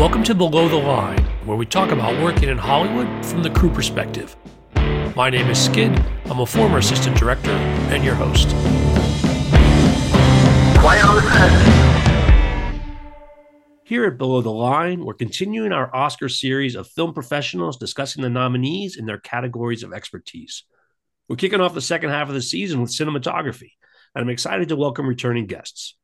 Welcome 0.00 0.24
to 0.24 0.34
Below 0.34 0.66
the 0.66 0.76
Line, 0.76 1.22
where 1.44 1.58
we 1.58 1.66
talk 1.66 1.90
about 1.90 2.22
working 2.22 2.48
in 2.48 2.56
Hollywood 2.56 3.06
from 3.26 3.42
the 3.42 3.50
crew 3.50 3.68
perspective. 3.68 4.34
My 5.14 5.28
name 5.28 5.50
is 5.50 5.62
Skid. 5.62 5.92
I'm 6.24 6.40
a 6.40 6.46
former 6.46 6.78
assistant 6.78 7.18
director 7.18 7.50
and 7.50 8.02
your 8.02 8.14
host. 8.14 8.48
Quiet 10.78 11.04
on 11.04 11.16
the 11.16 11.20
set. 11.30 12.82
Here 13.84 14.06
at 14.06 14.16
Below 14.16 14.40
the 14.40 14.50
Line, 14.50 15.04
we're 15.04 15.12
continuing 15.12 15.70
our 15.70 15.94
Oscar 15.94 16.30
series 16.30 16.76
of 16.76 16.88
film 16.88 17.12
professionals 17.12 17.76
discussing 17.76 18.22
the 18.22 18.30
nominees 18.30 18.96
in 18.96 19.04
their 19.04 19.18
categories 19.18 19.82
of 19.82 19.92
expertise. 19.92 20.64
We're 21.28 21.36
kicking 21.36 21.60
off 21.60 21.74
the 21.74 21.82
second 21.82 22.08
half 22.08 22.28
of 22.28 22.34
the 22.34 22.40
season 22.40 22.80
with 22.80 22.90
cinematography, 22.90 23.72
and 24.14 24.22
I'm 24.22 24.30
excited 24.30 24.70
to 24.70 24.76
welcome 24.76 25.06
returning 25.06 25.44
guests. 25.44 25.94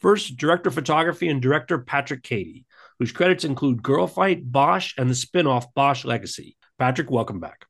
First, 0.00 0.36
director 0.36 0.68
of 0.68 0.74
photography 0.74 1.28
and 1.28 1.40
director 1.40 1.78
Patrick 1.78 2.22
Cady, 2.22 2.66
whose 2.98 3.12
credits 3.12 3.44
include 3.44 3.82
Girl 3.82 4.06
Fight, 4.06 4.50
Bosch, 4.50 4.94
and 4.96 5.08
the 5.10 5.14
spin-off 5.14 5.72
Bosch 5.74 6.04
Legacy. 6.04 6.56
Patrick, 6.78 7.10
welcome 7.10 7.40
back. 7.40 7.66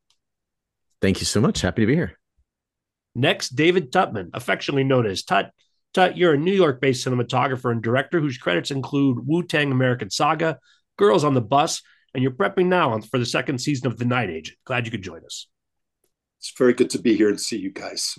Thank 1.00 1.20
you 1.20 1.26
so 1.26 1.40
much. 1.40 1.60
Happy 1.60 1.82
to 1.82 1.86
be 1.86 1.94
here. 1.94 2.18
Next, 3.14 3.50
David 3.50 3.92
Tuttman, 3.92 4.30
affectionately 4.34 4.84
known 4.84 5.06
as 5.06 5.22
Tut. 5.22 5.50
Tut, 5.94 6.16
you're 6.16 6.34
a 6.34 6.38
New 6.38 6.52
York 6.52 6.80
based 6.80 7.06
cinematographer 7.06 7.72
and 7.72 7.82
director 7.82 8.20
whose 8.20 8.38
credits 8.38 8.70
include 8.70 9.26
Wu 9.26 9.42
Tang 9.42 9.72
American 9.72 10.10
Saga, 10.10 10.58
Girls 10.98 11.24
on 11.24 11.34
the 11.34 11.40
Bus, 11.40 11.82
and 12.12 12.22
you're 12.22 12.32
prepping 12.32 12.66
now 12.66 12.98
for 13.00 13.18
the 13.18 13.26
second 13.26 13.58
season 13.58 13.86
of 13.86 13.98
The 13.98 14.04
Night 14.04 14.30
Agent. 14.30 14.58
Glad 14.64 14.86
you 14.86 14.90
could 14.90 15.02
join 15.02 15.24
us. 15.24 15.48
It's 16.38 16.52
very 16.56 16.74
good 16.74 16.90
to 16.90 16.98
be 16.98 17.16
here 17.16 17.28
and 17.28 17.40
see 17.40 17.58
you 17.58 17.70
guys. 17.70 18.18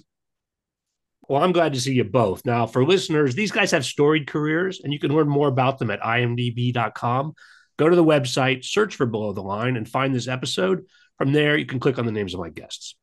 Well, 1.29 1.43
I'm 1.43 1.51
glad 1.51 1.73
to 1.73 1.81
see 1.81 1.93
you 1.93 2.05
both. 2.05 2.45
Now, 2.45 2.65
for 2.65 2.85
listeners, 2.85 3.35
these 3.35 3.51
guys 3.51 3.71
have 3.71 3.85
storied 3.85 4.27
careers, 4.27 4.79
and 4.81 4.93
you 4.93 4.99
can 4.99 5.13
learn 5.13 5.27
more 5.27 5.49
about 5.49 5.77
them 5.77 5.91
at 5.91 6.01
imdb.com. 6.01 7.33
Go 7.77 7.89
to 7.89 7.95
the 7.95 8.03
website, 8.03 8.63
search 8.63 8.95
for 8.95 9.05
Below 9.05 9.33
the 9.33 9.41
Line, 9.41 9.75
and 9.75 9.87
find 9.87 10.15
this 10.15 10.27
episode. 10.27 10.85
From 11.17 11.33
there, 11.33 11.57
you 11.57 11.65
can 11.65 11.79
click 11.79 11.99
on 11.99 12.05
the 12.05 12.11
names 12.11 12.33
of 12.33 12.39
my 12.39 12.49
guests. 12.49 12.95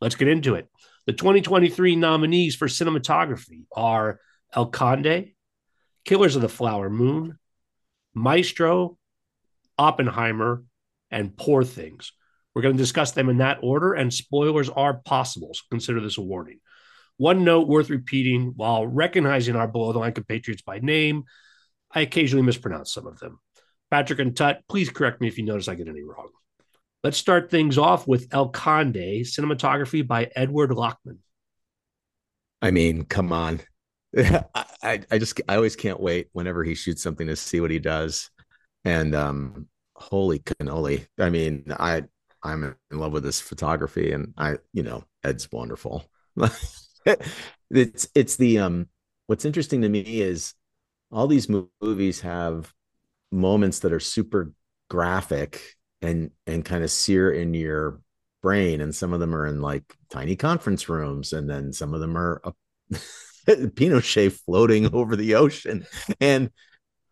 Let's 0.00 0.14
get 0.14 0.28
into 0.28 0.54
it. 0.54 0.68
The 1.06 1.12
2023 1.12 1.96
nominees 1.96 2.54
for 2.54 2.68
cinematography 2.68 3.64
are 3.74 4.20
El 4.54 4.66
Conde, 4.66 5.32
Killers 6.04 6.36
of 6.36 6.42
the 6.42 6.48
Flower 6.48 6.88
Moon, 6.88 7.38
Maestro, 8.14 8.98
Oppenheimer, 9.76 10.64
and 11.10 11.36
Poor 11.36 11.64
Things. 11.64 12.12
We're 12.54 12.62
going 12.62 12.76
to 12.76 12.82
discuss 12.82 13.12
them 13.12 13.28
in 13.28 13.38
that 13.38 13.58
order, 13.62 13.94
and 13.94 14.12
spoilers 14.12 14.68
are 14.68 14.94
possible, 14.94 15.50
so 15.54 15.62
consider 15.70 16.00
this 16.00 16.18
a 16.18 16.22
warning. 16.22 16.60
One 17.22 17.44
note 17.44 17.68
worth 17.68 17.88
repeating 17.88 18.52
while 18.56 18.84
recognizing 18.84 19.54
our 19.54 19.68
below 19.68 19.92
the 19.92 20.00
line 20.00 20.12
compatriots 20.12 20.62
by 20.62 20.80
name, 20.80 21.22
I 21.88 22.00
occasionally 22.00 22.44
mispronounce 22.44 22.92
some 22.92 23.06
of 23.06 23.20
them. 23.20 23.38
Patrick 23.92 24.18
and 24.18 24.36
Tut, 24.36 24.62
please 24.68 24.90
correct 24.90 25.20
me 25.20 25.28
if 25.28 25.38
you 25.38 25.44
notice 25.44 25.68
I 25.68 25.76
get 25.76 25.86
any 25.86 26.02
wrong. 26.02 26.30
Let's 27.04 27.18
start 27.18 27.48
things 27.48 27.78
off 27.78 28.08
with 28.08 28.26
El 28.32 28.48
Conde, 28.48 28.96
cinematography 29.22 30.04
by 30.04 30.32
Edward 30.34 30.70
Lachman. 30.70 31.18
I 32.60 32.72
mean, 32.72 33.04
come 33.04 33.32
on. 33.32 33.60
I, 34.18 35.02
I 35.08 35.18
just 35.18 35.40
I 35.48 35.54
always 35.54 35.76
can't 35.76 36.00
wait 36.00 36.26
whenever 36.32 36.64
he 36.64 36.74
shoots 36.74 37.04
something 37.04 37.28
to 37.28 37.36
see 37.36 37.60
what 37.60 37.70
he 37.70 37.78
does. 37.78 38.32
And 38.84 39.14
um 39.14 39.68
holy 39.94 40.40
cannoli. 40.40 41.06
I 41.20 41.30
mean, 41.30 41.66
I 41.70 42.02
I'm 42.42 42.74
in 42.90 42.98
love 42.98 43.12
with 43.12 43.22
this 43.22 43.40
photography 43.40 44.10
and 44.10 44.34
I, 44.36 44.56
you 44.72 44.82
know, 44.82 45.04
Ed's 45.22 45.52
wonderful. 45.52 46.04
it's 47.70 48.08
it's 48.14 48.36
the 48.36 48.58
um 48.58 48.88
what's 49.26 49.44
interesting 49.44 49.82
to 49.82 49.88
me 49.88 50.00
is 50.00 50.54
all 51.10 51.26
these 51.26 51.48
movies 51.48 52.20
have 52.20 52.72
moments 53.30 53.80
that 53.80 53.92
are 53.92 54.00
super 54.00 54.52
graphic 54.88 55.60
and 56.00 56.30
and 56.46 56.64
kind 56.64 56.84
of 56.84 56.90
sear 56.90 57.30
in 57.32 57.54
your 57.54 58.00
brain 58.42 58.80
and 58.80 58.94
some 58.94 59.12
of 59.12 59.20
them 59.20 59.34
are 59.34 59.46
in 59.46 59.60
like 59.60 59.84
tiny 60.10 60.36
conference 60.36 60.88
rooms 60.88 61.32
and 61.32 61.48
then 61.48 61.72
some 61.72 61.94
of 61.94 62.00
them 62.00 62.16
are 62.16 62.40
a 62.44 62.52
pinochet 63.46 64.32
floating 64.32 64.86
over 64.94 65.16
the 65.16 65.36
ocean. 65.36 65.86
And 66.20 66.50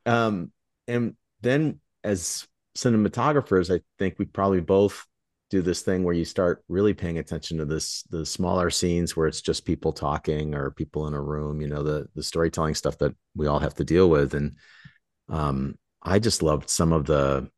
um 0.06 0.52
and 0.88 1.16
then 1.40 1.80
as 2.04 2.46
cinematographers 2.76 3.74
i 3.74 3.80
think 3.98 4.18
we 4.18 4.24
probably 4.24 4.60
both 4.60 5.06
do 5.50 5.62
this 5.62 5.82
thing 5.82 6.04
where 6.04 6.14
you 6.14 6.24
start 6.24 6.64
really 6.68 6.94
paying 6.94 7.18
attention 7.18 7.58
to 7.58 7.64
this 7.64 8.04
the 8.10 8.24
smaller 8.24 8.70
scenes 8.70 9.16
where 9.16 9.26
it's 9.26 9.42
just 9.42 9.64
people 9.64 9.92
talking 9.92 10.54
or 10.54 10.70
people 10.70 11.08
in 11.08 11.14
a 11.14 11.20
room 11.20 11.60
you 11.60 11.66
know 11.66 11.82
the 11.82 12.06
the 12.14 12.22
storytelling 12.22 12.74
stuff 12.74 12.96
that 12.98 13.14
we 13.34 13.46
all 13.46 13.58
have 13.58 13.74
to 13.74 13.84
deal 13.84 14.08
with. 14.08 14.34
And 14.34 14.56
um 15.28 15.76
i 16.02 16.18
just 16.18 16.42
loved 16.42 16.68
some 16.68 16.92
of 16.92 17.06
the 17.06 17.48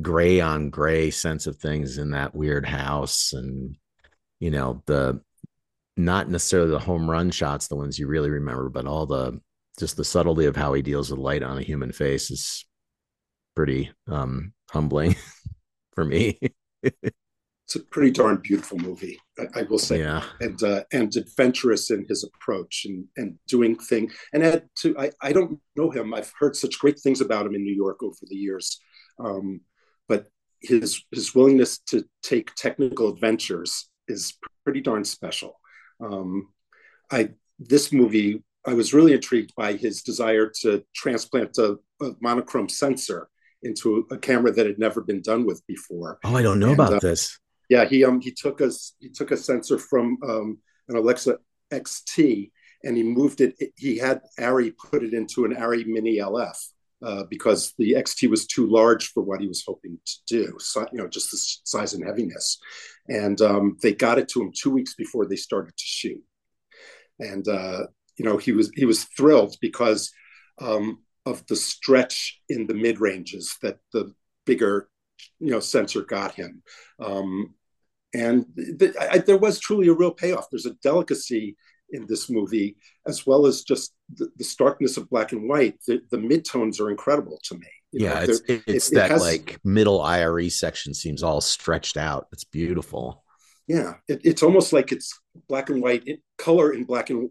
gray 0.00 0.40
on 0.40 0.70
gray 0.70 1.10
sense 1.10 1.46
of 1.46 1.56
things 1.56 1.98
in 1.98 2.10
that 2.10 2.34
weird 2.34 2.64
house 2.66 3.32
and 3.32 3.76
you 4.40 4.50
know 4.50 4.82
the 4.86 5.20
not 5.96 6.28
necessarily 6.28 6.70
the 6.70 6.78
home 6.78 7.08
run 7.08 7.30
shots 7.30 7.68
the 7.68 7.76
ones 7.76 7.98
you 7.98 8.06
really 8.06 8.30
remember 8.30 8.68
but 8.70 8.86
all 8.86 9.06
the 9.06 9.38
just 9.78 9.96
the 9.96 10.04
subtlety 10.04 10.46
of 10.46 10.56
how 10.56 10.72
he 10.72 10.82
deals 10.82 11.10
with 11.10 11.20
light 11.20 11.42
on 11.42 11.58
a 11.58 11.62
human 11.62 11.92
face 11.92 12.30
is 12.30 12.64
pretty 13.54 13.90
um 14.08 14.52
humbling 14.70 15.14
for 15.94 16.04
me 16.04 16.38
it's 17.66 17.76
a 17.76 17.80
pretty 17.80 18.10
darn 18.10 18.36
beautiful 18.36 18.78
movie, 18.78 19.18
I, 19.38 19.60
I 19.60 19.62
will 19.62 19.78
say. 19.78 20.00
Yeah. 20.00 20.22
And 20.40 20.62
uh, 20.62 20.84
and 20.92 21.14
adventurous 21.16 21.90
in 21.90 22.04
his 22.08 22.24
approach 22.24 22.84
and 22.84 23.06
and 23.16 23.38
doing 23.48 23.76
thing. 23.76 24.10
And 24.32 24.62
to 24.80 24.98
I, 24.98 25.10
I 25.22 25.32
don't 25.32 25.58
know 25.76 25.90
him. 25.90 26.12
I've 26.12 26.32
heard 26.38 26.56
such 26.56 26.78
great 26.78 27.00
things 27.00 27.20
about 27.20 27.46
him 27.46 27.54
in 27.54 27.64
New 27.64 27.74
York 27.74 28.02
over 28.02 28.16
the 28.22 28.36
years. 28.36 28.80
Um, 29.18 29.60
but 30.08 30.26
his 30.60 31.04
his 31.10 31.34
willingness 31.34 31.78
to 31.88 32.04
take 32.22 32.54
technical 32.54 33.08
adventures 33.08 33.88
is 34.08 34.34
pretty 34.64 34.80
darn 34.80 35.04
special. 35.04 35.58
Um, 36.00 36.48
I 37.10 37.30
this 37.58 37.92
movie 37.92 38.42
I 38.66 38.74
was 38.74 38.94
really 38.94 39.12
intrigued 39.12 39.54
by 39.56 39.74
his 39.74 40.02
desire 40.02 40.50
to 40.60 40.84
transplant 40.94 41.58
a, 41.58 41.78
a 42.00 42.10
monochrome 42.20 42.68
sensor 42.68 43.28
into 43.62 44.06
a 44.10 44.18
camera 44.18 44.52
that 44.52 44.66
had 44.66 44.78
never 44.78 45.00
been 45.00 45.22
done 45.22 45.46
with 45.46 45.64
before. 45.66 46.18
Oh, 46.24 46.36
I 46.36 46.42
don't 46.42 46.58
know 46.58 46.70
and, 46.70 46.74
about 46.74 46.94
uh, 46.94 46.98
this 47.00 47.38
yeah, 47.72 47.86
he 47.86 48.04
um 48.04 48.20
he 48.20 48.30
took 48.30 48.60
a 48.60 48.70
he 48.98 49.08
took 49.08 49.30
a 49.30 49.36
sensor 49.36 49.78
from 49.78 50.18
um, 50.28 50.58
an 50.88 50.96
Alexa 50.96 51.38
XT 51.72 52.50
and 52.84 52.98
he 52.98 53.02
moved 53.02 53.40
it. 53.40 53.54
He 53.76 53.96
had 53.96 54.20
Arri 54.38 54.74
put 54.76 55.02
it 55.02 55.14
into 55.14 55.46
an 55.46 55.54
Arri 55.54 55.86
Mini 55.86 56.18
LF 56.18 56.58
uh, 57.02 57.22
because 57.30 57.72
the 57.78 57.92
XT 57.92 58.28
was 58.28 58.46
too 58.46 58.66
large 58.66 59.04
for 59.12 59.22
what 59.22 59.40
he 59.40 59.48
was 59.48 59.64
hoping 59.66 59.98
to 60.04 60.16
do. 60.26 60.54
So 60.58 60.86
you 60.92 60.98
know, 60.98 61.08
just 61.08 61.30
the 61.30 61.38
size 61.64 61.94
and 61.94 62.04
heaviness. 62.04 62.58
And 63.08 63.40
um, 63.40 63.78
they 63.80 63.94
got 63.94 64.18
it 64.18 64.28
to 64.28 64.42
him 64.42 64.52
two 64.54 64.70
weeks 64.70 64.94
before 64.94 65.24
they 65.24 65.36
started 65.36 65.74
to 65.74 65.84
shoot. 65.84 66.22
And 67.18 67.48
uh, 67.48 67.86
you 68.18 68.26
know, 68.26 68.36
he 68.36 68.52
was 68.52 68.70
he 68.74 68.84
was 68.84 69.04
thrilled 69.16 69.56
because 69.62 70.12
um, 70.60 70.98
of 71.24 71.46
the 71.46 71.56
stretch 71.56 72.38
in 72.50 72.66
the 72.66 72.74
mid 72.74 73.00
ranges 73.00 73.56
that 73.62 73.78
the 73.94 74.12
bigger 74.44 74.90
you 75.40 75.50
know 75.50 75.60
sensor 75.60 76.02
got 76.02 76.34
him. 76.34 76.62
Um, 77.00 77.54
and 78.14 78.46
th- 78.78 78.94
I, 78.98 79.18
there 79.18 79.36
was 79.36 79.58
truly 79.58 79.88
a 79.88 79.94
real 79.94 80.12
payoff. 80.12 80.46
There's 80.50 80.66
a 80.66 80.74
delicacy 80.82 81.56
in 81.90 82.06
this 82.06 82.30
movie, 82.30 82.76
as 83.06 83.26
well 83.26 83.46
as 83.46 83.62
just 83.62 83.94
the, 84.14 84.28
the 84.36 84.44
starkness 84.44 84.96
of 84.96 85.10
black 85.10 85.32
and 85.32 85.48
white. 85.48 85.78
The, 85.86 86.00
the 86.10 86.16
midtones 86.16 86.80
are 86.80 86.90
incredible 86.90 87.38
to 87.44 87.54
me. 87.54 87.66
You 87.92 88.06
yeah, 88.06 88.14
know, 88.14 88.20
it's, 88.22 88.42
it's 88.48 88.90
it, 88.90 88.94
that 88.94 89.10
it 89.10 89.12
has, 89.12 89.22
like 89.22 89.58
middle 89.64 90.00
IRE 90.00 90.48
section 90.48 90.94
seems 90.94 91.22
all 91.22 91.40
stretched 91.40 91.96
out. 91.96 92.28
It's 92.32 92.44
beautiful. 92.44 93.22
Yeah, 93.68 93.94
it, 94.08 94.22
it's 94.24 94.42
almost 94.42 94.72
like 94.72 94.92
it's 94.92 95.20
black 95.48 95.70
and 95.70 95.82
white 95.82 96.08
color 96.38 96.72
in 96.72 96.84
black 96.84 97.10
and 97.10 97.30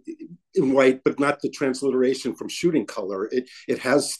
in 0.53 0.73
white, 0.73 1.01
but 1.03 1.19
not 1.19 1.41
the 1.41 1.49
transliteration 1.49 2.35
from 2.35 2.47
shooting 2.47 2.85
color. 2.85 3.27
It 3.31 3.49
it 3.67 3.79
has 3.79 4.19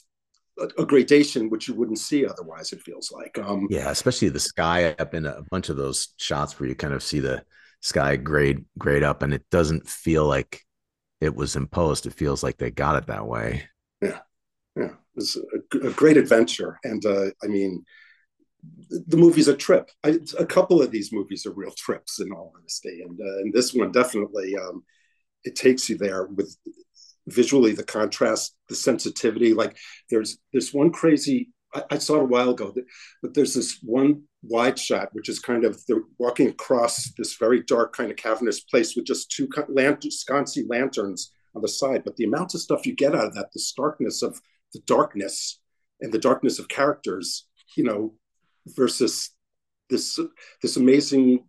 a, 0.78 0.86
gradation 0.86 1.50
which 1.50 1.68
you 1.68 1.74
wouldn't 1.74 2.00
see 2.00 2.26
otherwise. 2.26 2.72
It 2.72 2.82
feels 2.82 3.12
like. 3.12 3.38
Um, 3.38 3.68
yeah, 3.70 3.90
especially 3.90 4.30
the 4.30 4.40
sky 4.40 4.96
up 5.00 5.14
in 5.14 5.26
a 5.26 5.42
bunch 5.50 5.70
of 5.70 5.78
those 5.78 6.10
shots 6.18 6.60
where 6.60 6.70
you 6.70 6.76
kind 6.76 6.94
of 6.94 7.04
see 7.04 7.20
the 7.20 7.44
sky 7.82 8.16
grade 8.16 8.66
grade 8.78 9.04
up, 9.04 9.24
and 9.24 9.34
it 9.34 9.44
doesn't 9.50 9.88
feel 9.88 10.26
like 10.26 10.62
it 11.20 11.36
was 11.36 11.56
imposed. 11.56 12.06
It 12.06 12.14
feels 12.14 12.44
like 12.44 12.58
they 12.58 12.72
got 12.72 12.96
it 12.96 13.08
that 13.08 13.28
way. 13.28 13.64
Yeah, 14.02 14.20
yeah, 14.76 14.94
it's 15.16 15.38
a, 15.38 15.78
a 15.88 15.92
great 15.92 16.18
adventure, 16.18 16.80
and 16.84 17.06
uh, 17.06 17.32
I 17.44 17.48
mean, 17.48 17.84
the 18.90 19.18
movie's 19.18 19.48
a 19.48 19.56
trip. 19.56 19.90
I, 20.04 20.20
a 20.40 20.46
couple 20.46 20.82
of 20.82 20.92
these 20.92 21.12
movies 21.12 21.46
are 21.46 21.54
real 21.54 21.72
trips, 21.72 22.20
in 22.20 22.32
all 22.32 22.54
honesty, 22.58 23.02
and 23.02 23.20
uh, 23.20 23.38
and 23.40 23.54
this 23.54 23.74
one 23.74 23.92
definitely 23.92 24.56
um, 24.58 24.84
it 25.44 25.56
takes 25.56 25.90
you 25.90 25.98
there 25.98 26.26
with 26.26 26.56
visually 27.28 27.74
the 27.74 27.84
contrast 27.84 28.56
the 28.70 28.76
sensitivity 28.76 29.54
like 29.54 29.78
there's 30.10 30.40
this 30.54 30.74
one 30.74 30.92
crazy 30.92 31.50
I, 31.74 31.84
I, 31.92 31.98
saw 32.00 32.18
it 32.18 32.24
a 32.24 32.26
while 32.26 32.50
ago 32.50 32.74
but 33.22 33.34
there's 33.34 33.54
this 33.54 33.80
one 33.84 34.24
wide 34.42 34.80
shot 34.80 35.10
which 35.14 35.30
is 35.30 35.40
kind 35.40 35.64
of 35.64 35.80
they're 35.88 36.04
walking 36.18 36.48
across 36.48 37.12
this 37.18 37.36
very 37.36 37.62
dark 37.64 37.96
kind 37.96 38.10
of 38.10 38.18
cavernous 38.18 38.62
place 38.62 38.96
with 38.96 39.06
just 39.06 39.32
two 39.32 39.48
lantern, 39.70 40.10
sconcy 40.12 40.64
lanterns 40.68 41.32
on 41.56 41.62
the 41.62 41.68
side 41.68 42.04
but 42.04 42.16
the 42.16 42.24
amount 42.24 42.56
of 42.56 42.62
stuff 42.62 42.88
you 42.88 42.96
get 42.96 43.16
out 43.16 43.28
of 43.28 43.36
that 43.36 43.52
the 43.54 43.60
starkness 43.60 44.24
of 44.24 44.42
the 44.74 44.82
darkness 44.86 45.60
and 46.02 46.12
the 46.12 46.20
darkness 46.20 46.60
of 46.60 46.68
characters, 46.68 47.48
you 47.76 47.84
know, 47.84 48.14
versus 48.68 49.32
this 49.90 50.20
this 50.62 50.78
amazing 50.78 51.46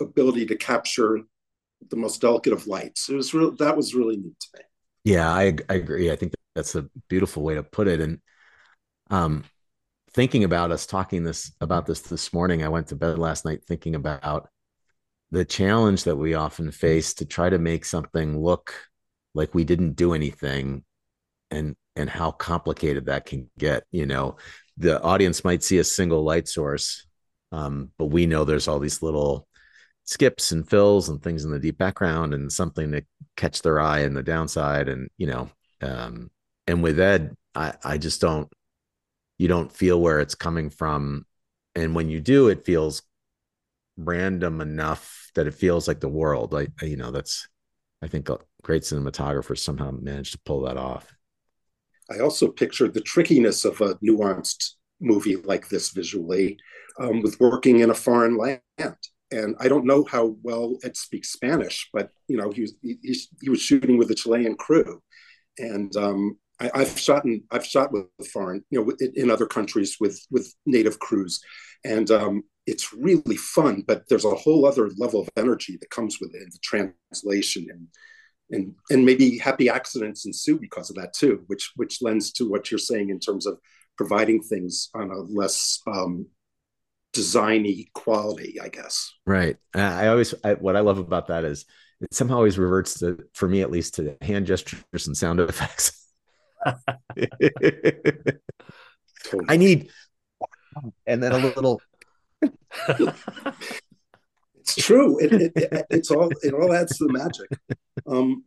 ability 0.00 0.46
to 0.46 0.56
capture 0.56 1.20
the 1.90 1.96
most 1.96 2.20
delicate 2.20 2.52
of 2.52 2.66
lights. 2.66 3.08
It 3.08 3.14
was 3.14 3.34
real. 3.34 3.54
That 3.56 3.76
was 3.76 3.94
really 3.94 4.16
neat 4.16 4.38
to 4.40 4.48
me. 4.58 4.64
Yeah, 5.08 5.30
I 5.32 5.56
I 5.70 5.74
agree. 5.74 6.10
I 6.10 6.16
think 6.16 6.34
that's 6.54 6.74
a 6.74 6.86
beautiful 7.08 7.42
way 7.42 7.54
to 7.54 7.62
put 7.62 7.88
it. 7.88 8.00
And 8.00 8.20
um, 9.10 9.44
thinking 10.12 10.44
about 10.44 10.72
us 10.72 10.86
talking 10.86 11.24
this 11.24 11.52
about 11.60 11.86
this 11.86 12.02
this 12.02 12.32
morning, 12.32 12.64
I 12.64 12.68
went 12.68 12.88
to 12.88 12.96
bed 12.96 13.18
last 13.18 13.44
night 13.46 13.64
thinking 13.66 13.96
about 13.96 14.48
the 15.32 15.44
challenge 15.46 16.04
that 16.04 16.16
we 16.16 16.34
often 16.34 16.72
face 16.72 17.14
to 17.14 17.26
try 17.26 17.50
to 17.50 17.58
make 17.58 17.84
something 17.86 18.42
look 18.42 18.74
like 19.34 19.54
we 19.54 19.64
didn't 19.64 19.94
do 19.94 20.14
anything 20.14 20.84
and 21.50 21.76
and 21.96 22.10
how 22.10 22.30
complicated 22.32 23.06
that 23.06 23.26
can 23.26 23.50
get 23.58 23.84
you 23.92 24.06
know 24.06 24.36
the 24.78 25.02
audience 25.02 25.44
might 25.44 25.64
see 25.64 25.78
a 25.78 25.84
single 25.84 26.24
light 26.24 26.48
source 26.48 27.06
um, 27.52 27.90
but 27.98 28.06
we 28.06 28.26
know 28.26 28.44
there's 28.44 28.68
all 28.68 28.80
these 28.80 29.02
little 29.02 29.47
skips 30.08 30.52
and 30.52 30.68
fills 30.68 31.10
and 31.10 31.22
things 31.22 31.44
in 31.44 31.50
the 31.50 31.58
deep 31.58 31.76
background 31.76 32.32
and 32.32 32.50
something 32.50 32.90
to 32.92 33.02
catch 33.36 33.60
their 33.60 33.78
eye 33.78 34.00
in 34.00 34.14
the 34.14 34.22
downside 34.22 34.88
and 34.88 35.10
you 35.18 35.26
know 35.26 35.50
um, 35.82 36.30
and 36.66 36.82
with 36.82 36.98
ed 36.98 37.36
i 37.54 37.74
i 37.84 37.98
just 37.98 38.18
don't 38.18 38.48
you 39.38 39.46
don't 39.46 39.72
feel 39.72 40.00
where 40.00 40.20
it's 40.20 40.34
coming 40.34 40.68
from. 40.68 41.24
And 41.74 41.94
when 41.94 42.10
you 42.10 42.20
do 42.20 42.48
it 42.48 42.64
feels 42.64 43.02
random 43.96 44.60
enough 44.60 45.30
that 45.34 45.46
it 45.46 45.54
feels 45.54 45.88
like 45.88 46.00
the 46.00 46.08
world. 46.08 46.52
Like 46.52 46.70
you 46.82 46.96
know 46.96 47.10
that's 47.10 47.48
i 48.02 48.08
think 48.08 48.28
great 48.62 48.82
cinematographers 48.82 49.58
somehow 49.58 49.90
managed 49.90 50.32
to 50.32 50.40
pull 50.44 50.62
that 50.62 50.76
off. 50.76 51.14
I 52.10 52.20
also 52.20 52.48
pictured 52.48 52.94
the 52.94 53.00
trickiness 53.00 53.64
of 53.64 53.80
a 53.80 53.94
nuanced 53.96 54.72
movie 55.00 55.36
like 55.36 55.68
this 55.68 55.90
visually 55.90 56.58
um, 56.98 57.22
with 57.22 57.38
working 57.38 57.80
in 57.80 57.90
a 57.90 57.94
foreign 57.94 58.36
land 58.36 58.60
and 59.30 59.56
I 59.60 59.68
don't 59.68 59.86
know 59.86 60.04
how 60.04 60.36
well 60.42 60.78
Ed 60.84 60.96
speaks 60.96 61.32
Spanish, 61.32 61.88
but 61.92 62.10
you 62.28 62.36
know 62.36 62.50
he 62.50 62.62
was 62.62 62.74
he, 62.82 62.96
he 63.40 63.50
was 63.50 63.60
shooting 63.60 63.98
with 63.98 64.10
a 64.10 64.14
Chilean 64.14 64.56
crew, 64.56 65.02
and 65.58 65.94
um, 65.96 66.38
I, 66.60 66.70
have 66.78 66.98
shot 66.98 67.24
in 67.24 67.42
I've 67.50 67.66
shot 67.66 67.92
with 67.92 68.06
foreign 68.32 68.64
you 68.70 68.84
know 68.84 69.08
in 69.14 69.30
other 69.30 69.46
countries 69.46 69.96
with 70.00 70.20
with 70.30 70.52
native 70.66 70.98
crews, 70.98 71.40
and 71.84 72.10
um, 72.10 72.42
it's 72.66 72.92
really 72.92 73.36
fun. 73.36 73.84
But 73.86 74.08
there's 74.08 74.24
a 74.24 74.30
whole 74.30 74.66
other 74.66 74.90
level 74.96 75.20
of 75.20 75.30
energy 75.36 75.76
that 75.80 75.90
comes 75.90 76.18
with 76.20 76.34
it, 76.34 76.50
the 76.50 76.58
translation 76.62 77.66
and 77.70 77.88
and 78.50 78.74
and 78.90 79.04
maybe 79.04 79.38
happy 79.38 79.68
accidents 79.68 80.26
ensue 80.26 80.58
because 80.58 80.90
of 80.90 80.96
that 80.96 81.12
too, 81.12 81.44
which 81.46 81.72
which 81.76 82.00
lends 82.02 82.32
to 82.32 82.48
what 82.48 82.70
you're 82.70 82.78
saying 82.78 83.10
in 83.10 83.20
terms 83.20 83.46
of 83.46 83.58
providing 83.96 84.42
things 84.42 84.90
on 84.94 85.10
a 85.10 85.18
less 85.18 85.80
um, 85.86 86.26
designy 87.14 87.92
quality, 87.92 88.60
I 88.60 88.68
guess. 88.68 89.12
Right. 89.26 89.56
I 89.74 90.08
always 90.08 90.34
I, 90.44 90.54
what 90.54 90.76
I 90.76 90.80
love 90.80 90.98
about 90.98 91.28
that 91.28 91.44
is 91.44 91.64
it 92.00 92.14
somehow 92.14 92.36
always 92.36 92.58
reverts 92.58 92.98
to, 93.00 93.24
for 93.34 93.48
me 93.48 93.60
at 93.62 93.70
least, 93.70 93.94
to 93.94 94.16
hand 94.22 94.46
gestures 94.46 95.06
and 95.06 95.16
sound 95.16 95.40
effects. 95.40 96.06
I 99.48 99.56
need, 99.56 99.90
and 101.06 101.22
then 101.22 101.32
a 101.32 101.38
little. 101.38 101.80
it's 104.58 104.74
true. 104.76 105.18
It, 105.18 105.32
it, 105.32 105.52
it, 105.56 105.86
it's 105.90 106.10
all 106.10 106.30
it 106.42 106.54
all 106.54 106.72
adds 106.72 106.98
to 106.98 107.06
the 107.06 107.12
magic. 107.12 107.48
Um, 108.06 108.44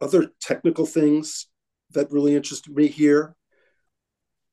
other 0.00 0.30
technical 0.40 0.86
things 0.86 1.46
that 1.92 2.10
really 2.12 2.36
interested 2.36 2.74
me 2.74 2.88
here 2.88 3.34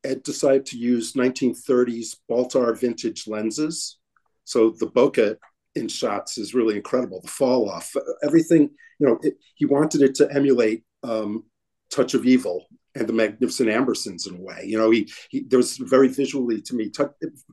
Ed 0.06 0.24
decided 0.24 0.66
to 0.68 0.78
use 0.78 1.14
1930s 1.14 2.18
Baltar 2.30 2.78
vintage 2.78 3.28
lenses. 3.28 3.98
So 4.44 4.70
the 4.70 4.88
bokeh 4.88 5.38
in 5.76 5.88
shots 5.88 6.38
is 6.38 6.54
really 6.54 6.76
incredible. 6.76 7.22
The 7.22 7.28
fall 7.28 7.70
off, 7.70 7.94
everything, 8.24 8.70
you 9.00 9.08
know, 9.08 9.20
it, 9.22 9.38
he 9.56 9.66
wanted 9.66 10.02
it 10.02 10.16
to 10.16 10.32
emulate 10.32 10.84
um, 11.04 11.44
Touch 11.92 12.14
of 12.14 12.26
Evil 12.26 12.66
and 12.96 13.08
the 13.08 13.14
Magnificent 13.14 13.70
Ambersons 13.70 14.28
in 14.28 14.36
a 14.36 14.42
way. 14.42 14.64
You 14.66 14.78
know, 14.78 14.90
he, 14.90 15.12
he 15.30 15.42
there 15.42 15.58
was 15.58 15.78
very 15.78 16.08
visually 16.08 16.62
to 16.62 16.76
me. 16.76 16.90
Touch, 16.90 17.12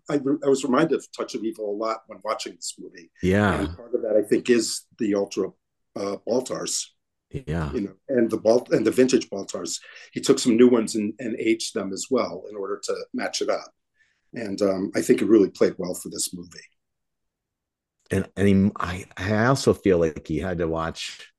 I, 0.09 0.15
I, 0.15 0.49
was 0.49 0.65
reminded 0.65 0.99
of 0.99 1.07
Touch 1.17 1.35
of 1.35 1.45
Evil 1.45 1.71
a 1.71 1.77
lot 1.77 2.03
when 2.07 2.21
watching 2.25 2.55
this 2.55 2.75
movie. 2.79 3.11
Yeah, 3.23 3.61
and 3.61 3.77
part 3.77 3.95
of 3.95 4.03
that 4.03 4.17
I 4.17 4.23
think 4.27 4.49
is 4.51 4.83
the 4.99 5.15
ultra 5.15 5.49
uh, 5.97 6.17
Baltars. 6.27 6.95
Yeah. 7.33 7.73
You 7.73 7.81
know, 7.81 7.95
and 8.09 8.31
the 8.31 8.37
ball 8.37 8.67
and 8.71 8.87
the 8.87 8.91
vintage 8.91 9.31
Baltars, 9.31 9.81
he 10.13 10.21
took 10.21 10.39
some 10.39 10.57
new 10.57 10.69
ones 10.69 10.95
and, 10.95 11.15
and 11.19 11.37
aged 11.39 11.75
them 11.75 11.93
as 11.93 12.07
well 12.11 12.45
in 12.51 12.57
order 12.57 12.81
to 12.85 12.95
match 13.15 13.41
it 13.41 13.49
up. 13.49 13.73
And 14.35 14.61
um, 14.63 14.93
I 14.95 15.03
think 15.03 15.23
it 15.23 15.29
really 15.29 15.51
played 15.51 15.75
well 15.79 15.95
for 15.95 16.09
this 16.09 16.35
movie. 16.35 16.61
And 18.11 18.29
and 18.37 18.49
he, 18.49 18.71
I 18.79 19.07
I 19.17 19.47
also 19.47 19.73
feel 19.73 19.99
like 19.99 20.27
he 20.27 20.39
had 20.39 20.59
to 20.59 20.69
watch 20.69 21.33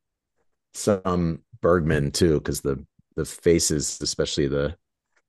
some 0.73 1.43
Bergman 1.61 2.11
too, 2.11 2.35
because 2.39 2.61
the 2.61 2.83
the 3.15 3.25
faces, 3.25 3.99
especially 4.01 4.47
the 4.47 4.75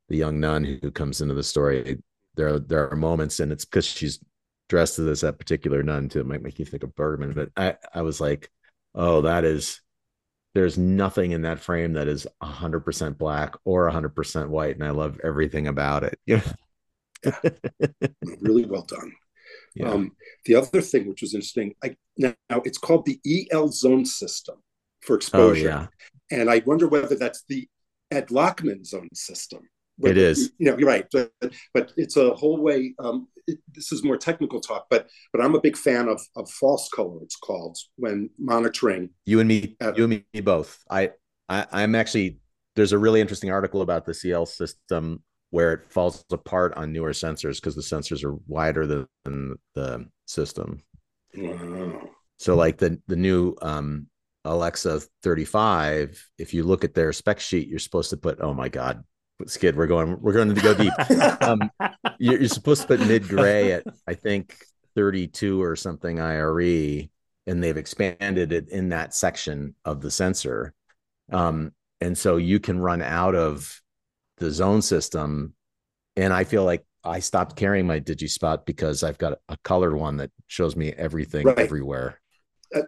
the 0.08 0.16
young 0.16 0.40
nun 0.40 0.64
who 0.64 0.90
comes 0.90 1.20
into 1.20 1.34
the 1.34 1.42
story, 1.42 2.02
there 2.36 2.54
are, 2.54 2.58
there 2.58 2.90
are 2.90 2.96
moments, 2.96 3.40
and 3.40 3.52
it's 3.52 3.64
because 3.64 3.84
she's 3.86 4.18
dressed 4.68 4.98
as 4.98 5.20
that 5.20 5.38
particular 5.38 5.82
nun 5.82 6.08
too. 6.08 6.20
It 6.20 6.26
might 6.26 6.42
make 6.42 6.58
you 6.58 6.64
think 6.64 6.82
of 6.82 6.94
Bergman, 6.94 7.32
but 7.32 7.50
I 7.56 7.76
I 7.94 8.02
was 8.02 8.20
like, 8.20 8.50
oh, 8.94 9.22
that 9.22 9.44
is 9.44 9.80
there's 10.54 10.78
nothing 10.78 11.32
in 11.32 11.42
that 11.42 11.58
frame 11.60 11.94
that 11.94 12.08
is 12.08 12.26
100% 12.42 13.18
black 13.18 13.54
or 13.64 13.90
100% 13.90 14.48
white 14.48 14.74
and 14.74 14.84
i 14.84 14.90
love 14.90 15.20
everything 15.22 15.66
about 15.66 16.04
it 16.04 16.18
yeah, 16.26 16.42
yeah. 17.24 17.32
really 18.40 18.64
well 18.64 18.84
done 18.84 19.12
yeah. 19.74 19.90
Um, 19.90 20.12
the 20.46 20.54
other 20.54 20.80
thing 20.80 21.08
which 21.08 21.22
was 21.22 21.34
interesting 21.34 21.74
I, 21.82 21.96
now 22.16 22.34
it's 22.64 22.78
called 22.78 23.04
the 23.04 23.20
el 23.50 23.68
zone 23.68 24.06
system 24.06 24.56
for 25.02 25.16
exposure 25.16 25.70
oh, 25.70 25.88
yeah. 26.30 26.38
and 26.38 26.50
i 26.50 26.62
wonder 26.64 26.86
whether 26.86 27.16
that's 27.16 27.44
the 27.48 27.68
ed 28.10 28.28
lachman 28.28 28.86
zone 28.86 29.08
system 29.12 29.68
it 30.02 30.16
is 30.16 30.52
you 30.58 30.70
know 30.70 30.78
you're 30.78 30.88
right 30.88 31.06
but, 31.12 31.30
but 31.72 31.92
it's 31.96 32.16
a 32.16 32.34
whole 32.34 32.60
way 32.60 32.94
um, 32.98 33.28
it, 33.46 33.58
this 33.72 33.92
is 33.92 34.02
more 34.04 34.16
technical 34.16 34.60
talk 34.60 34.86
but 34.90 35.08
but 35.32 35.42
i'm 35.42 35.54
a 35.54 35.60
big 35.60 35.76
fan 35.76 36.08
of 36.08 36.20
of 36.36 36.50
false 36.50 36.88
color 36.88 37.18
it's 37.22 37.36
called 37.36 37.76
when 37.96 38.30
monitoring. 38.38 39.10
You 39.26 39.40
and 39.40 39.48
me 39.48 39.76
at, 39.80 39.96
you 39.96 40.04
and 40.04 40.24
me 40.32 40.40
both. 40.40 40.78
I, 40.90 41.12
I 41.48 41.66
i'm 41.72 41.94
actually 41.94 42.38
there's 42.76 42.92
a 42.92 42.98
really 42.98 43.20
interesting 43.20 43.50
article 43.50 43.82
about 43.82 44.04
the 44.04 44.14
cl 44.14 44.46
system 44.46 45.22
where 45.50 45.72
it 45.72 45.86
falls 45.88 46.24
apart 46.32 46.74
on 46.74 46.92
newer 46.92 47.12
sensors 47.12 47.56
because 47.56 47.76
the 47.76 47.82
sensors 47.82 48.24
are 48.24 48.36
wider 48.48 48.86
than 49.24 49.56
the 49.74 50.04
system. 50.26 50.82
Wow. 51.36 52.10
so 52.38 52.54
like 52.56 52.78
the 52.78 53.00
the 53.08 53.16
new 53.16 53.54
um 53.60 54.06
alexa 54.44 55.00
35 55.22 56.28
if 56.38 56.54
you 56.54 56.62
look 56.62 56.84
at 56.84 56.94
their 56.94 57.12
spec 57.12 57.40
sheet 57.40 57.68
you're 57.68 57.78
supposed 57.80 58.10
to 58.10 58.16
put 58.16 58.40
oh 58.40 58.54
my 58.54 58.68
god 58.68 59.02
skid 59.46 59.76
we're 59.76 59.86
going 59.86 60.16
we're 60.20 60.32
going 60.32 60.54
to 60.54 60.60
go 60.60 60.74
deep. 60.74 60.92
Um, 61.40 61.70
you're, 62.18 62.38
you're, 62.38 62.48
supposed 62.48 62.82
to 62.82 62.88
put 62.88 63.00
mid 63.00 63.28
gray 63.28 63.72
at 63.72 63.84
i 64.06 64.14
think 64.14 64.56
32 64.94 65.60
or 65.62 65.76
something 65.76 66.20
ire 66.20 66.60
and 67.46 67.62
they've 67.62 67.76
expanded 67.76 68.52
it 68.52 68.68
in 68.68 68.90
that 68.90 69.12
section 69.12 69.74
of 69.84 70.00
the 70.00 70.10
sensor. 70.10 70.72
Um, 71.30 71.72
and 72.00 72.16
so 72.16 72.36
you 72.36 72.60
can 72.60 72.78
run 72.78 73.02
out 73.02 73.34
of 73.34 73.80
the 74.38 74.50
zone 74.50 74.82
system 74.82 75.54
and 76.16 76.32
i 76.32 76.44
feel 76.44 76.64
like 76.64 76.84
i 77.04 77.20
stopped 77.20 77.56
carrying 77.56 77.86
my 77.86 78.00
digispot 78.00 78.66
because 78.66 79.02
i've 79.02 79.18
got 79.18 79.38
a 79.48 79.56
colored 79.62 79.94
one 79.94 80.16
that 80.16 80.30
shows 80.48 80.74
me 80.74 80.92
everything 80.92 81.46
right. 81.46 81.58
everywhere 81.58 82.20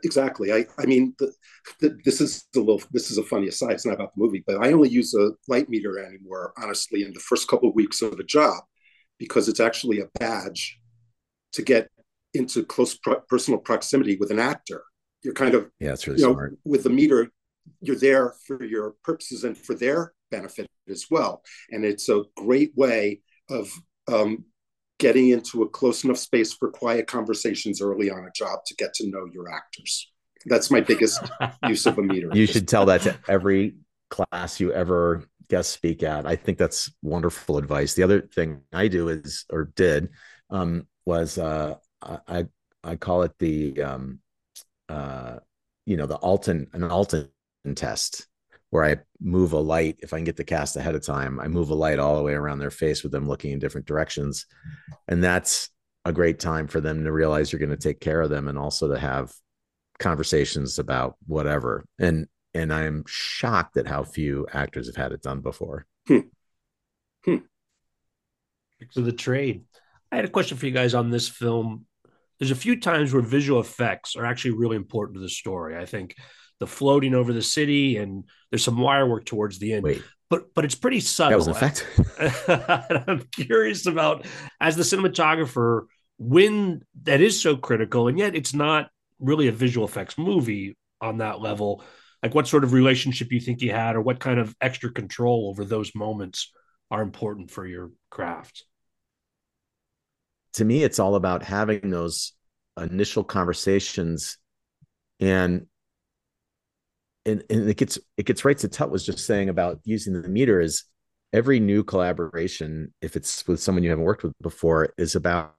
exactly. 0.03 0.53
I, 0.53 0.67
I 0.79 0.87
mean, 0.87 1.15
the, 1.19 1.33
the, 1.81 1.99
this 2.05 2.21
is 2.21 2.47
a 2.55 2.59
little, 2.59 2.83
this 2.93 3.11
is 3.11 3.19
a 3.19 3.23
funny 3.23 3.49
aside. 3.49 3.73
It's 3.73 3.87
not 3.87 3.95
about 3.95 4.15
the 4.15 4.23
movie, 4.23 4.45
but 4.47 4.57
I 4.57 4.73
only 4.73 4.89
use 4.89 5.15
a 5.15 5.31
light 5.49 5.69
meter 5.69 5.99
anymore, 5.99 6.53
honestly, 6.59 7.03
in 7.03 7.13
the 7.13 7.21
first 7.21 7.49
couple 7.49 7.69
of 7.69 7.75
weeks 7.75 8.03
of 8.03 8.15
a 8.15 8.25
job, 8.25 8.63
because 9.19 9.49
it's 9.49 9.61
actually 9.61 10.01
a 10.01 10.09
badge 10.19 10.79
to 11.53 11.63
get 11.63 11.89
into 12.35 12.65
close 12.65 12.97
pro- 12.99 13.21
personal 13.29 13.61
proximity 13.61 14.17
with 14.17 14.31
an 14.31 14.39
actor. 14.39 14.83
You're 15.23 15.35
kind 15.35 15.55
of, 15.55 15.71
yeah, 15.81 15.93
it's 15.93 16.07
really 16.07 16.21
you 16.21 16.27
know, 16.27 16.35
smart. 16.35 16.59
With 16.65 16.83
the 16.85 16.91
meter, 16.91 17.31
you're 17.81 17.97
there 17.97 18.35
for 18.47 18.63
your 18.63 18.95
purposes 19.03 19.45
and 19.45 19.57
for 19.57 19.75
their 19.75 20.13
benefit 20.31 20.69
as 20.89 21.07
well. 21.11 21.43
And 21.71 21.85
it's 21.85 22.09
a 22.09 22.25
great 22.37 22.73
way 22.77 23.23
of 23.49 23.71
um, 24.07 24.45
getting 24.99 25.29
into 25.29 25.63
a 25.63 25.69
close 25.69 26.05
enough 26.05 26.19
space 26.19 26.53
for 26.53 26.71
quiet 26.71 27.07
conversations 27.07 27.81
early 27.81 28.11
on 28.11 28.25
a 28.25 28.31
job 28.35 28.61
to 28.67 28.75
get 28.75 28.95
to 28.95 29.09
know 29.09 29.27
your 29.33 29.53
actors. 29.53 30.11
That's 30.47 30.71
my 30.71 30.81
biggest 30.81 31.21
use 31.67 31.87
of 31.87 31.99
a 31.99 32.03
meter. 32.03 32.31
You 32.33 32.47
should 32.47 32.69
tell 32.69 32.87
that 32.87 33.03
to 33.03 33.19
every 33.29 33.77
class 34.11 34.61
you 34.61 34.73
ever 34.73 35.25
guest 35.49 35.71
speak 35.71 36.03
at. 36.03 36.27
I 36.27 36.37
think 36.37 36.59
that's 36.59 36.93
wonderful 37.03 37.59
advice. 37.59 37.95
The 37.95 38.03
other 38.03 38.23
thing 38.23 38.63
I 38.73 38.89
do 38.89 39.09
is 39.09 39.45
or 39.51 39.73
did 39.77 40.11
um, 40.51 40.87
was 41.05 41.39
uh, 41.39 41.75
I 42.03 42.47
I 42.83 42.97
call 42.97 43.23
it 43.23 43.33
the 43.39 43.83
um, 43.83 44.21
uh, 44.89 45.39
you 45.85 45.97
know 45.97 46.07
the 46.07 46.17
Alton 46.17 46.69
an 46.73 46.85
Alton 46.85 47.31
test 47.75 48.27
where 48.77 48.85
I 48.85 48.97
move 49.23 49.55
a 49.55 49.59
light. 49.59 50.01
If 50.03 50.13
I 50.13 50.19
can 50.19 50.25
get 50.25 50.37
the 50.37 50.45
cast 50.45 50.77
ahead 50.77 50.95
of 50.95 51.03
time, 51.03 51.41
I 51.41 51.49
move 51.49 51.71
a 51.71 51.75
light 51.75 51.99
all 51.99 52.15
the 52.15 52.23
way 52.23 52.35
around 52.35 52.59
their 52.59 52.71
face 52.71 53.03
with 53.03 53.11
them 53.11 53.27
looking 53.27 53.53
in 53.53 53.59
different 53.59 53.87
directions. 53.87 54.45
And 55.09 55.25
that's 55.25 55.71
a 56.05 56.13
great 56.13 56.39
time 56.39 56.67
for 56.67 56.83
them 56.83 57.03
to 57.03 57.11
realize 57.11 57.51
you're 57.51 57.59
going 57.59 57.71
to 57.71 57.79
take 57.79 58.01
care 58.01 58.21
of 58.21 58.29
them 58.29 58.49
and 58.49 58.59
also 58.59 58.89
to 58.89 58.99
have 58.99 59.33
conversations 59.99 60.79
about 60.79 61.17
whatever. 61.27 61.87
And 61.99 62.27
and 62.53 62.71
I'm 62.71 63.05
shocked 63.07 63.79
at 63.79 63.87
how 63.87 64.03
few 64.05 64.47
actors 64.53 64.89
have 64.89 64.97
had 64.97 65.13
it 65.13 65.23
done 65.23 65.41
before. 65.41 65.87
Hmm. 66.07 66.19
Hmm. 67.25 67.37
To 68.93 69.01
the 69.01 69.13
trade. 69.13 69.65
I 70.13 70.17
had 70.17 70.27
a 70.27 70.29
question 70.29 70.59
for 70.59 70.67
you 70.67 70.73
guys 70.73 70.93
on 70.93 71.09
this 71.09 71.31
film. 71.31 71.87
There's 72.39 72.51
a 72.51 72.55
few 72.55 72.79
times 72.79 73.15
where 73.15 73.23
visual 73.23 73.59
effects 73.59 74.17
are 74.17 74.27
actually 74.27 74.51
really 74.51 74.77
important 74.77 75.17
to 75.17 75.23
the 75.23 75.31
story. 75.31 75.79
I 75.79 75.87
think 75.87 76.15
the 76.61 76.67
floating 76.67 77.15
over 77.15 77.33
the 77.33 77.43
city 77.43 77.97
and 77.97 78.25
there's 78.51 78.65
some 78.65 78.79
wire 78.79 79.07
work 79.07 79.25
towards 79.25 79.59
the 79.59 79.75
end. 79.75 79.85
Wait, 79.85 80.03
But 80.31 80.55
but 80.55 80.65
it's 80.65 80.75
pretty 80.75 81.01
subtle. 81.01 81.39
that 81.39 81.47
was 81.47 81.47
an 81.49 81.53
effect. 82.19 83.09
I'm 83.09 83.23
curious 83.33 83.87
about 83.87 84.27
as 84.61 84.77
the 84.77 84.83
cinematographer 84.83 85.83
when 86.19 86.83
that 87.03 87.21
is 87.21 87.41
so 87.41 87.57
critical 87.57 88.09
and 88.09 88.19
yet 88.19 88.35
it's 88.35 88.55
not 88.55 88.89
really 89.19 89.49
a 89.49 89.53
visual 89.53 89.87
effects 89.87 90.17
movie 90.17 90.77
on 91.01 91.19
that 91.19 91.41
level 91.41 91.83
like 92.23 92.35
what 92.35 92.49
sort 92.49 92.65
of 92.65 92.73
relationship 92.73 93.31
you 93.31 93.39
think 93.39 93.61
you 93.61 93.71
had 93.71 93.97
or 93.97 94.01
what 94.01 94.19
kind 94.19 94.41
of 94.41 94.55
extra 94.63 94.91
control 94.91 95.49
over 95.51 95.63
those 95.65 95.95
moments 95.95 96.51
are 96.91 97.03
important 97.03 97.51
for 97.51 97.67
your 97.67 97.91
craft 98.11 98.65
to 100.55 100.65
me, 100.65 100.83
it's 100.83 100.99
all 100.99 101.17
about 101.17 101.43
having 101.43 101.91
those 101.91 102.33
initial 102.81 103.23
conversations 103.25 104.39
and 105.21 105.67
and, 107.27 107.43
and 107.51 107.69
it 107.69 107.77
gets 107.77 107.99
it 108.17 108.25
gets 108.25 108.45
right 108.45 108.57
to 108.59 108.69
Tut 108.69 108.91
was 108.91 109.05
just 109.05 109.27
saying 109.27 109.49
about 109.49 109.81
using 109.85 110.21
the 110.21 110.29
meter 110.29 110.61
is 110.61 110.85
every 111.33 111.61
new 111.61 111.85
collaboration, 111.85 112.95
if 113.03 113.17
it's 113.17 113.47
with 113.47 113.61
someone 113.61 113.83
you 113.83 113.91
haven't 113.91 114.05
worked 114.05 114.23
with 114.23 114.33
before, 114.41 114.95
is 114.97 115.17
about 115.17 115.55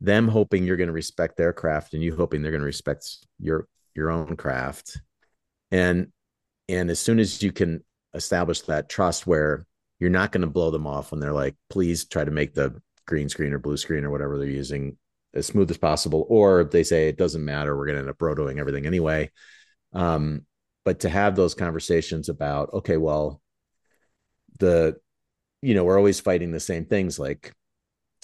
them 0.00 0.26
hoping 0.26 0.64
you're 0.64 0.76
going 0.76 0.88
to 0.88 0.92
respect 0.92 1.36
their 1.36 1.52
craft 1.52 1.94
and 1.94 2.02
you 2.02 2.14
hoping 2.14 2.42
they're 2.42 2.50
going 2.50 2.60
to 2.60 2.66
respect 2.66 3.06
your 3.38 3.66
your 3.94 4.10
own 4.10 4.36
craft. 4.36 5.00
And 5.70 6.08
and 6.68 6.90
as 6.90 6.98
soon 6.98 7.20
as 7.20 7.42
you 7.42 7.52
can 7.52 7.84
establish 8.14 8.62
that 8.62 8.88
trust 8.88 9.26
where 9.26 9.64
you're 10.00 10.10
not 10.10 10.32
going 10.32 10.42
to 10.42 10.48
blow 10.48 10.70
them 10.70 10.86
off 10.86 11.12
when 11.12 11.20
they're 11.20 11.32
like, 11.32 11.54
please 11.70 12.04
try 12.04 12.24
to 12.24 12.30
make 12.30 12.54
the 12.54 12.80
green 13.06 13.28
screen 13.28 13.52
or 13.52 13.58
blue 13.58 13.76
screen 13.76 14.04
or 14.04 14.10
whatever 14.10 14.36
they're 14.36 14.48
using 14.48 14.96
as 15.34 15.46
smooth 15.46 15.70
as 15.70 15.78
possible, 15.78 16.26
or 16.28 16.64
they 16.64 16.82
say 16.82 17.08
it 17.08 17.16
doesn't 17.16 17.44
matter, 17.44 17.76
we're 17.76 17.86
going 17.86 17.96
to 17.96 18.00
end 18.00 18.10
up 18.10 18.18
rotoing 18.18 18.58
everything 18.58 18.84
anyway. 18.84 19.30
Um, 19.92 20.44
but 20.84 21.00
to 21.00 21.08
have 21.08 21.36
those 21.36 21.54
conversations 21.54 22.28
about, 22.28 22.72
okay, 22.74 22.96
well, 22.96 23.40
the, 24.58 24.96
you 25.60 25.74
know, 25.74 25.84
we're 25.84 25.98
always 25.98 26.20
fighting 26.20 26.50
the 26.50 26.60
same 26.60 26.84
things. 26.84 27.18
Like 27.18 27.54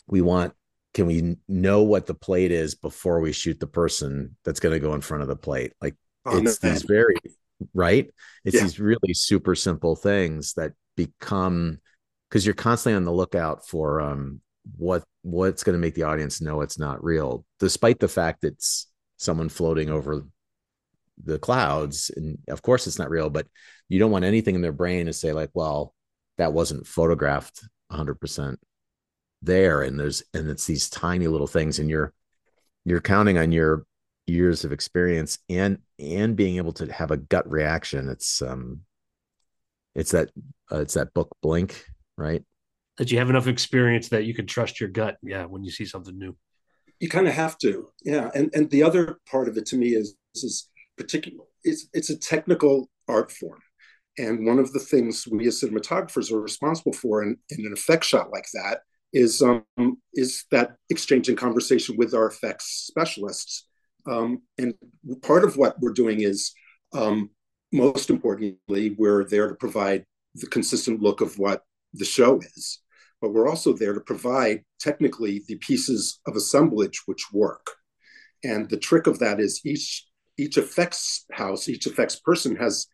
we 0.06 0.20
want, 0.20 0.54
can 0.94 1.06
we 1.06 1.36
know 1.48 1.82
what 1.82 2.06
the 2.06 2.14
plate 2.14 2.50
is 2.50 2.74
before 2.74 3.20
we 3.20 3.32
shoot 3.32 3.60
the 3.60 3.66
person 3.66 4.36
that's 4.44 4.60
going 4.60 4.72
to 4.72 4.80
go 4.80 4.94
in 4.94 5.00
front 5.00 5.22
of 5.22 5.28
the 5.28 5.36
plate? 5.36 5.72
Like 5.80 5.94
Oh, 6.24 6.40
it's 6.40 6.58
man. 6.58 6.72
these 6.72 6.82
very, 6.82 7.16
right? 7.74 8.10
It's 8.44 8.56
Yeah. 8.56 8.62
these 8.62 8.80
really 8.80 9.14
super 9.14 9.54
simple 9.54 9.96
things 9.96 10.54
that 10.54 10.72
become, 10.96 11.78
because 12.28 12.44
you're 12.44 12.54
constantly 12.54 12.96
on 12.96 13.04
the 13.04 13.12
lookout 13.12 13.66
for 13.66 14.00
um, 14.00 14.40
what 14.76 15.04
what's 15.22 15.62
going 15.64 15.74
to 15.74 15.80
make 15.80 15.94
the 15.94 16.02
audience 16.02 16.40
know 16.40 16.60
it's 16.60 16.78
not 16.78 17.02
real, 17.02 17.44
despite 17.58 18.00
the 18.00 18.08
fact 18.08 18.44
it's 18.44 18.90
someone 19.16 19.48
floating 19.48 19.88
over 19.90 20.26
the 21.24 21.38
clouds. 21.38 22.10
And 22.16 22.38
of 22.48 22.62
course, 22.62 22.86
it's 22.86 22.98
not 22.98 23.10
real, 23.10 23.30
but 23.30 23.46
you 23.88 23.98
don't 23.98 24.10
want 24.10 24.24
anything 24.24 24.54
in 24.54 24.62
their 24.62 24.72
brain 24.72 25.06
to 25.06 25.12
say 25.12 25.32
like, 25.32 25.50
"Well, 25.54 25.94
that 26.38 26.52
wasn't 26.52 26.86
photographed 26.86 27.60
100 27.88 28.20
percent 28.20 28.60
there." 29.42 29.82
And 29.82 29.98
there's 29.98 30.22
and 30.34 30.48
it's 30.48 30.66
these 30.66 30.90
tiny 30.90 31.26
little 31.28 31.46
things, 31.46 31.78
and 31.78 31.90
you're 31.90 32.12
you're 32.84 33.00
counting 33.00 33.38
on 33.38 33.52
your 33.52 33.84
years 34.26 34.64
of 34.64 34.72
experience 34.72 35.38
and 35.48 35.78
and 35.98 36.36
being 36.36 36.56
able 36.56 36.72
to 36.74 36.92
have 36.92 37.10
a 37.10 37.16
gut 37.16 37.50
reaction. 37.50 38.08
It's 38.08 38.42
um, 38.42 38.82
it's 39.94 40.12
that 40.12 40.30
uh, 40.70 40.80
it's 40.80 40.94
that 40.94 41.14
book 41.14 41.30
Blink, 41.42 41.84
right? 42.16 42.44
that 42.98 43.12
you 43.12 43.18
have 43.18 43.30
enough 43.30 43.46
experience 43.46 44.08
that 44.08 44.24
you 44.24 44.34
can 44.34 44.46
trust 44.46 44.80
your 44.80 44.88
gut 44.90 45.16
yeah 45.22 45.44
when 45.44 45.64
you 45.64 45.70
see 45.70 45.84
something 45.84 46.18
new 46.18 46.36
you 47.00 47.08
kind 47.08 47.26
of 47.26 47.32
have 47.32 47.56
to 47.58 47.88
yeah 48.04 48.30
and 48.34 48.50
and 48.52 48.68
the 48.70 48.82
other 48.82 49.18
part 49.30 49.48
of 49.48 49.56
it 49.56 49.66
to 49.66 49.76
me 49.76 49.88
is 49.90 50.14
is 50.34 50.68
particular 50.98 51.44
it's 51.64 51.88
it's 51.92 52.10
a 52.10 52.18
technical 52.18 52.90
art 53.08 53.30
form. 53.32 53.60
And 54.18 54.44
one 54.44 54.58
of 54.58 54.72
the 54.72 54.80
things 54.80 55.26
we 55.28 55.46
as 55.46 55.60
cinematographers 55.60 56.32
are 56.32 56.40
responsible 56.40 56.92
for 56.92 57.22
in, 57.22 57.36
in 57.50 57.66
an 57.66 57.72
effect 57.72 58.04
shot 58.04 58.30
like 58.30 58.46
that 58.54 58.80
is 59.12 59.42
um 59.42 59.64
is 60.14 60.44
that 60.50 60.76
exchange 60.90 61.28
and 61.28 61.38
conversation 61.38 61.96
with 61.96 62.14
our 62.14 62.26
effects 62.26 62.84
specialists. 62.86 63.66
Um 64.10 64.42
and 64.58 64.74
part 65.22 65.44
of 65.44 65.56
what 65.56 65.80
we're 65.80 65.92
doing 65.92 66.22
is 66.22 66.52
um 66.92 67.30
most 67.72 68.10
importantly 68.10 68.94
we're 68.96 69.24
there 69.24 69.48
to 69.48 69.54
provide 69.54 70.04
the 70.34 70.46
consistent 70.46 71.00
look 71.02 71.20
of 71.20 71.38
what 71.38 71.62
the 71.94 72.04
show 72.04 72.40
is. 72.40 72.80
But 73.20 73.32
we're 73.32 73.48
also 73.48 73.72
there 73.72 73.94
to 73.94 74.00
provide 74.00 74.64
technically 74.78 75.42
the 75.48 75.56
pieces 75.56 76.20
of 76.26 76.36
assemblage 76.36 77.02
which 77.06 77.32
work. 77.32 77.66
And 78.44 78.70
the 78.70 78.76
trick 78.76 79.08
of 79.08 79.18
that 79.18 79.40
is 79.40 79.60
each 79.64 80.07
each 80.38 80.56
effects 80.56 81.26
house, 81.32 81.68
each 81.68 81.86
effects 81.86 82.16
person 82.16 82.56
has 82.56 82.86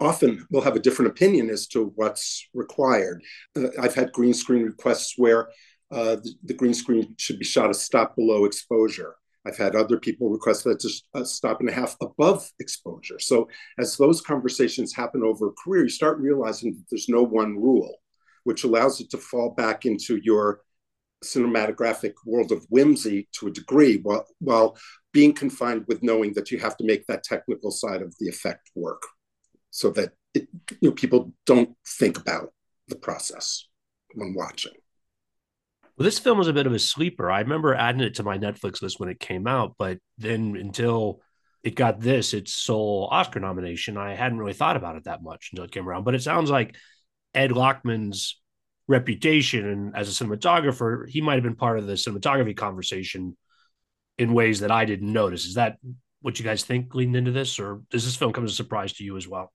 often 0.00 0.46
will 0.50 0.62
have 0.62 0.76
a 0.76 0.80
different 0.80 1.10
opinion 1.10 1.48
as 1.50 1.66
to 1.68 1.92
what's 1.94 2.48
required. 2.52 3.22
Uh, 3.56 3.68
I've 3.80 3.94
had 3.94 4.12
green 4.12 4.34
screen 4.34 4.64
requests 4.64 5.14
where 5.16 5.48
uh, 5.90 6.16
the, 6.16 6.34
the, 6.44 6.54
green 6.54 6.74
screen 6.74 7.14
should 7.16 7.38
be 7.38 7.44
shot 7.44 7.70
a 7.70 7.74
stop 7.74 8.16
below 8.16 8.44
exposure. 8.44 9.14
I've 9.46 9.56
had 9.56 9.76
other 9.76 9.98
people 9.98 10.28
request 10.28 10.64
that 10.64 10.80
to 10.80 10.90
a 11.14 11.24
stop 11.24 11.60
and 11.60 11.68
a 11.68 11.72
half 11.72 11.96
above 12.02 12.50
exposure. 12.58 13.20
So 13.20 13.48
as 13.78 13.96
those 13.96 14.20
conversations 14.20 14.92
happen 14.92 15.22
over 15.22 15.48
a 15.48 15.52
career, 15.52 15.84
you 15.84 15.88
start 15.88 16.18
realizing 16.18 16.72
that 16.72 16.84
there's 16.90 17.08
no 17.08 17.22
one 17.22 17.56
rule 17.56 17.94
which 18.42 18.62
allows 18.62 19.00
it 19.00 19.10
to 19.10 19.18
fall 19.18 19.50
back 19.50 19.86
into 19.86 20.20
your 20.22 20.60
cinematographic 21.24 22.12
world 22.24 22.52
of 22.52 22.64
whimsy 22.70 23.28
to 23.32 23.48
a 23.48 23.50
degree 23.50 23.98
while, 23.98 24.24
while 24.38 24.78
being 25.16 25.32
confined 25.32 25.82
with 25.88 26.02
knowing 26.02 26.34
that 26.34 26.50
you 26.50 26.58
have 26.58 26.76
to 26.76 26.84
make 26.84 27.06
that 27.06 27.24
technical 27.24 27.70
side 27.70 28.02
of 28.02 28.14
the 28.20 28.28
effect 28.28 28.70
work 28.74 29.02
so 29.70 29.88
that 29.88 30.10
it, 30.34 30.46
you 30.82 30.90
know, 30.90 30.92
people 30.92 31.32
don't 31.46 31.70
think 31.88 32.18
about 32.18 32.52
the 32.88 32.96
process 32.96 33.66
when 34.12 34.34
watching. 34.34 34.74
Well, 35.96 36.04
this 36.04 36.18
film 36.18 36.36
was 36.36 36.48
a 36.48 36.52
bit 36.52 36.66
of 36.66 36.74
a 36.74 36.78
sleeper. 36.78 37.30
I 37.30 37.40
remember 37.40 37.74
adding 37.74 38.02
it 38.02 38.16
to 38.16 38.24
my 38.24 38.36
Netflix 38.36 38.82
list 38.82 39.00
when 39.00 39.08
it 39.08 39.18
came 39.18 39.46
out, 39.46 39.76
but 39.78 40.00
then 40.18 40.54
until 40.54 41.22
it 41.64 41.76
got 41.76 41.98
this, 41.98 42.34
its 42.34 42.52
sole 42.52 43.08
Oscar 43.10 43.40
nomination, 43.40 43.96
I 43.96 44.14
hadn't 44.14 44.38
really 44.38 44.52
thought 44.52 44.76
about 44.76 44.96
it 44.96 45.04
that 45.04 45.22
much 45.22 45.48
until 45.50 45.64
it 45.64 45.72
came 45.72 45.88
around. 45.88 46.04
But 46.04 46.14
it 46.14 46.22
sounds 46.22 46.50
like 46.50 46.76
Ed 47.32 47.52
Lachman's 47.52 48.38
reputation 48.86 49.92
as 49.94 50.10
a 50.10 50.24
cinematographer, 50.24 51.08
he 51.08 51.22
might 51.22 51.36
have 51.36 51.42
been 51.42 51.56
part 51.56 51.78
of 51.78 51.86
the 51.86 51.94
cinematography 51.94 52.54
conversation 52.54 53.34
in 54.18 54.32
ways 54.32 54.60
that 54.60 54.70
I 54.70 54.84
didn't 54.84 55.12
notice. 55.12 55.44
Is 55.46 55.54
that 55.54 55.78
what 56.20 56.38
you 56.38 56.44
guys 56.44 56.64
think 56.64 56.94
leading 56.94 57.14
into 57.14 57.30
this, 57.30 57.58
or 57.58 57.82
does 57.90 58.04
this 58.04 58.16
film 58.16 58.32
come 58.32 58.44
as 58.44 58.52
a 58.52 58.54
surprise 58.54 58.92
to 58.94 59.04
you 59.04 59.16
as 59.16 59.28
well? 59.28 59.52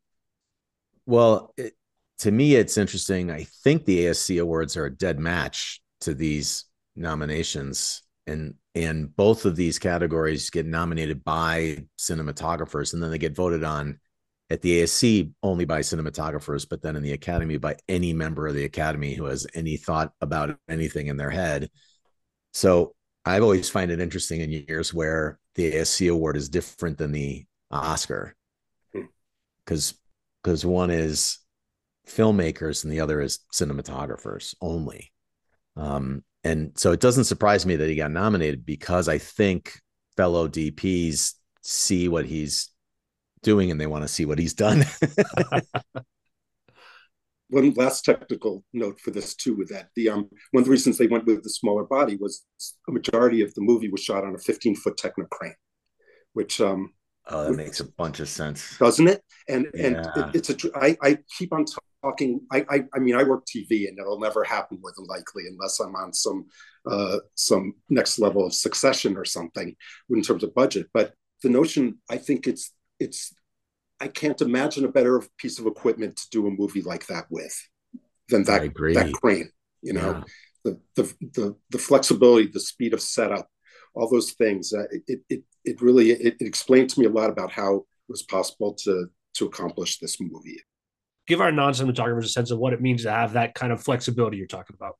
Well, 1.05 1.53
it, 1.57 1.73
to 2.19 2.31
me, 2.31 2.55
it's 2.55 2.77
interesting. 2.77 3.31
I 3.31 3.45
think 3.63 3.85
the 3.85 4.05
ASC 4.05 4.41
awards 4.41 4.77
are 4.77 4.85
a 4.85 4.95
dead 4.95 5.19
match 5.19 5.81
to 6.01 6.13
these 6.13 6.65
nominations, 6.95 8.03
and 8.27 8.55
and 8.75 9.13
both 9.15 9.45
of 9.45 9.55
these 9.55 9.79
categories 9.79 10.49
get 10.49 10.65
nominated 10.65 11.23
by 11.23 11.85
cinematographers, 11.99 12.93
and 12.93 13.01
then 13.01 13.11
they 13.11 13.17
get 13.17 13.35
voted 13.35 13.63
on 13.63 13.99
at 14.51 14.61
the 14.61 14.83
ASC 14.83 15.31
only 15.43 15.63
by 15.63 15.79
cinematographers, 15.79 16.67
but 16.69 16.81
then 16.81 16.97
in 16.97 17.03
the 17.03 17.13
Academy 17.13 17.57
by 17.57 17.77
any 17.87 18.11
member 18.11 18.47
of 18.47 18.53
the 18.53 18.65
Academy 18.65 19.13
who 19.13 19.25
has 19.25 19.47
any 19.53 19.77
thought 19.77 20.11
about 20.19 20.57
anything 20.69 21.07
in 21.07 21.15
their 21.15 21.29
head. 21.29 21.69
So 22.53 22.93
I've 23.25 23.43
always 23.43 23.69
find 23.69 23.91
it 23.91 23.99
interesting 23.99 24.41
in 24.41 24.51
years 24.51 24.93
where 24.93 25.39
the 25.55 25.71
ASC 25.71 26.11
award 26.11 26.37
is 26.37 26.49
different 26.49 26.97
than 26.97 27.11
the 27.11 27.45
Oscar, 27.69 28.35
because 29.65 29.93
because 30.43 30.65
one 30.65 30.89
is 30.89 31.37
filmmakers 32.07 32.83
and 32.83 32.91
the 32.91 32.99
other 32.99 33.21
is 33.21 33.39
cinematographers 33.53 34.55
only. 34.61 35.11
Um, 35.75 36.23
and 36.43 36.71
so 36.75 36.91
it 36.91 36.99
doesn't 36.99 37.25
surprise 37.25 37.65
me 37.65 37.75
that 37.75 37.87
he 37.87 37.95
got 37.95 38.11
nominated 38.11 38.65
because 38.65 39.07
I 39.07 39.19
think 39.19 39.79
fellow 40.17 40.47
DPs 40.47 41.33
see 41.61 42.07
what 42.07 42.25
he's 42.25 42.69
doing 43.43 43.69
and 43.69 43.79
they 43.79 43.87
want 43.87 44.03
to 44.03 44.07
see 44.07 44.25
what 44.25 44.39
he's 44.39 44.55
done. 44.55 44.83
One 47.51 47.73
last 47.73 48.03
technical 48.05 48.63
note 48.73 48.99
for 48.99 49.11
this 49.11 49.35
too, 49.35 49.55
with 49.55 49.69
that 49.69 49.89
the 49.95 50.09
um 50.09 50.29
one 50.51 50.61
of 50.61 50.65
the 50.65 50.71
reasons 50.71 50.97
they 50.97 51.07
went 51.07 51.25
with 51.25 51.43
the 51.43 51.49
smaller 51.49 51.83
body 51.83 52.15
was 52.17 52.45
a 52.87 52.91
majority 52.91 53.41
of 53.43 53.53
the 53.53 53.61
movie 53.61 53.89
was 53.89 54.01
shot 54.01 54.23
on 54.23 54.35
a 54.35 54.39
15 54.39 54.75
foot 54.75 54.97
Technocrane, 54.97 55.53
which 56.33 56.59
um 56.59 56.93
Oh, 57.27 57.43
that 57.43 57.53
makes 57.53 57.79
a 57.79 57.85
bunch 57.85 58.19
of 58.19 58.27
sense. 58.27 58.77
doesn't 58.79 59.07
it? 59.07 59.21
And 59.47 59.67
and 59.75 59.95
it, 59.95 60.35
it's 60.35 60.49
a 60.49 60.55
I, 60.75 60.97
I 61.01 61.17
keep 61.37 61.53
on 61.53 61.65
talking. 62.03 62.41
I, 62.51 62.65
I 62.69 62.83
I 62.95 62.99
mean 62.99 63.15
I 63.15 63.23
work 63.23 63.45
TV 63.45 63.87
and 63.87 63.99
it'll 63.99 64.19
never 64.19 64.43
happen 64.43 64.79
more 64.81 64.91
than 64.97 65.05
likely 65.05 65.43
unless 65.47 65.79
I'm 65.79 65.95
on 65.95 66.13
some 66.13 66.47
uh, 66.89 67.17
some 67.35 67.75
next 67.89 68.17
level 68.17 68.45
of 68.45 68.53
succession 68.53 69.17
or 69.17 69.25
something 69.25 69.75
in 70.09 70.21
terms 70.23 70.43
of 70.43 70.55
budget. 70.55 70.87
But 70.93 71.13
the 71.43 71.49
notion, 71.49 71.99
I 72.09 72.17
think 72.17 72.47
it's 72.47 72.73
it's 72.99 73.33
I 74.01 74.07
can't 74.07 74.41
imagine 74.41 74.83
a 74.83 74.91
better 74.91 75.21
piece 75.37 75.59
of 75.59 75.67
equipment 75.67 76.17
to 76.17 76.29
do 76.31 76.47
a 76.47 76.51
movie 76.51 76.81
like 76.81 77.05
that 77.07 77.25
with 77.29 77.55
than 78.29 78.43
that 78.45 78.61
that 78.95 79.13
crane. 79.21 79.49
You 79.83 79.93
know, 79.93 80.11
Yeah. 80.11 80.23
the, 80.65 80.79
the 80.95 81.03
the 81.37 81.55
the 81.69 81.77
flexibility, 81.77 82.47
the 82.47 82.59
speed 82.59 82.93
of 82.93 83.01
setup, 83.01 83.47
all 83.93 84.09
those 84.09 84.31
things. 84.31 84.73
Uh, 84.73 84.85
it 85.07 85.19
it 85.29 85.43
it 85.63 85.81
really 85.81 86.11
it, 86.11 86.35
it 86.41 86.47
explained 86.47 86.89
to 86.91 86.99
me 86.99 87.05
a 87.05 87.09
lot 87.09 87.29
about 87.29 87.51
how 87.51 87.75
it 87.75 87.83
was 88.09 88.23
possible 88.23 88.73
to 88.83 89.07
to 89.35 89.45
accomplish 89.45 89.99
this 89.99 90.19
movie. 90.19 90.59
Give 91.27 91.39
our 91.39 91.51
non-cinematographers 91.51 92.25
a 92.25 92.29
sense 92.29 92.49
of 92.51 92.57
what 92.57 92.73
it 92.73 92.81
means 92.81 93.03
to 93.03 93.11
have 93.11 93.33
that 93.33 93.53
kind 93.53 93.71
of 93.71 93.81
flexibility 93.83 94.37
you're 94.37 94.47
talking 94.47 94.75
about. 94.75 94.95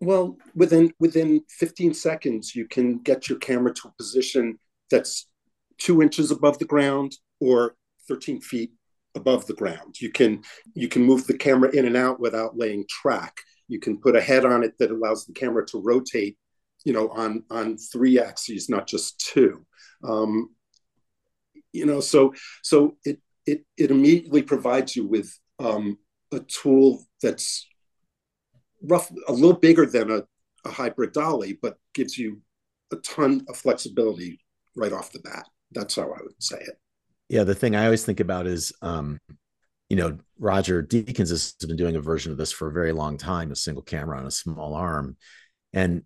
Well, 0.00 0.38
within 0.54 0.92
within 0.98 1.42
15 1.50 1.92
seconds, 1.92 2.54
you 2.56 2.66
can 2.66 2.98
get 2.98 3.28
your 3.28 3.38
camera 3.38 3.74
to 3.74 3.88
a 3.88 3.92
position 4.02 4.58
that's 4.90 5.28
two 5.76 6.00
inches 6.00 6.30
above 6.30 6.58
the 6.58 6.64
ground 6.64 7.12
or 7.40 7.74
13 8.08 8.40
feet 8.40 8.72
above 9.14 9.46
the 9.46 9.54
ground. 9.54 10.00
You 10.00 10.10
can 10.10 10.42
you 10.74 10.88
can 10.88 11.02
move 11.02 11.26
the 11.26 11.36
camera 11.36 11.70
in 11.74 11.86
and 11.86 11.96
out 11.96 12.20
without 12.20 12.56
laying 12.56 12.84
track. 12.88 13.36
You 13.68 13.78
can 13.78 13.98
put 13.98 14.16
a 14.16 14.20
head 14.20 14.44
on 14.44 14.62
it 14.62 14.74
that 14.78 14.90
allows 14.90 15.26
the 15.26 15.34
camera 15.34 15.66
to 15.66 15.82
rotate, 15.82 16.36
you 16.84 16.92
know, 16.92 17.08
on 17.10 17.44
on 17.50 17.76
three 17.76 18.18
axes, 18.18 18.68
not 18.68 18.86
just 18.86 19.18
two. 19.20 19.64
Um, 20.02 20.50
you 21.72 21.86
know, 21.86 22.00
so 22.00 22.34
so 22.62 22.96
it 23.04 23.20
it 23.46 23.64
it 23.76 23.90
immediately 23.90 24.42
provides 24.42 24.96
you 24.96 25.06
with 25.06 25.30
um, 25.58 25.98
a 26.32 26.40
tool 26.40 27.04
that's 27.22 27.66
rough 28.82 29.10
a 29.26 29.32
little 29.32 29.58
bigger 29.58 29.86
than 29.86 30.10
a, 30.10 30.22
a 30.64 30.70
hybrid 30.70 31.12
dolly, 31.12 31.58
but 31.60 31.76
gives 31.94 32.16
you 32.16 32.40
a 32.92 32.96
ton 32.96 33.44
of 33.48 33.56
flexibility 33.56 34.40
right 34.76 34.92
off 34.92 35.12
the 35.12 35.18
bat. 35.20 35.46
That's 35.72 35.96
how 35.96 36.04
I 36.04 36.22
would 36.22 36.42
say 36.42 36.58
it. 36.60 36.78
Yeah, 37.28 37.44
the 37.44 37.54
thing 37.54 37.76
I 37.76 37.84
always 37.84 38.04
think 38.04 38.20
about 38.20 38.46
is, 38.46 38.72
um, 38.82 39.18
you 39.88 39.96
know, 39.96 40.18
Roger 40.38 40.82
Deakins 40.82 41.30
has 41.30 41.54
been 41.66 41.76
doing 41.76 41.96
a 41.96 42.00
version 42.00 42.32
of 42.32 42.38
this 42.38 42.52
for 42.52 42.68
a 42.68 42.72
very 42.72 42.92
long 42.92 43.18
time, 43.18 43.52
a 43.52 43.56
single 43.56 43.82
camera 43.82 44.18
on 44.18 44.26
a 44.26 44.30
small 44.30 44.74
arm, 44.74 45.16
and 45.72 46.04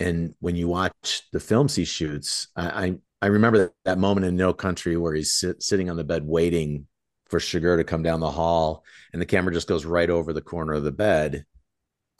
and 0.00 0.34
when 0.40 0.56
you 0.56 0.68
watch 0.68 1.22
the 1.32 1.40
films 1.40 1.74
he 1.76 1.84
shoots, 1.84 2.48
I 2.56 2.86
I, 2.86 2.94
I 3.22 3.26
remember 3.28 3.58
that, 3.58 3.72
that 3.86 3.98
moment 3.98 4.26
in 4.26 4.36
No 4.36 4.54
Country 4.54 4.96
where 4.96 5.14
he's 5.14 5.34
sit, 5.34 5.62
sitting 5.62 5.90
on 5.90 5.96
the 5.96 6.04
bed 6.04 6.26
waiting 6.26 6.86
for 7.30 7.40
Chigurh 7.40 7.78
to 7.78 7.84
come 7.84 8.02
down 8.04 8.20
the 8.20 8.30
hall, 8.30 8.84
and 9.12 9.22
the 9.22 9.26
camera 9.26 9.52
just 9.54 9.68
goes 9.68 9.84
right 9.86 10.10
over 10.10 10.32
the 10.32 10.42
corner 10.42 10.74
of 10.74 10.84
the 10.84 10.92
bed. 10.92 11.44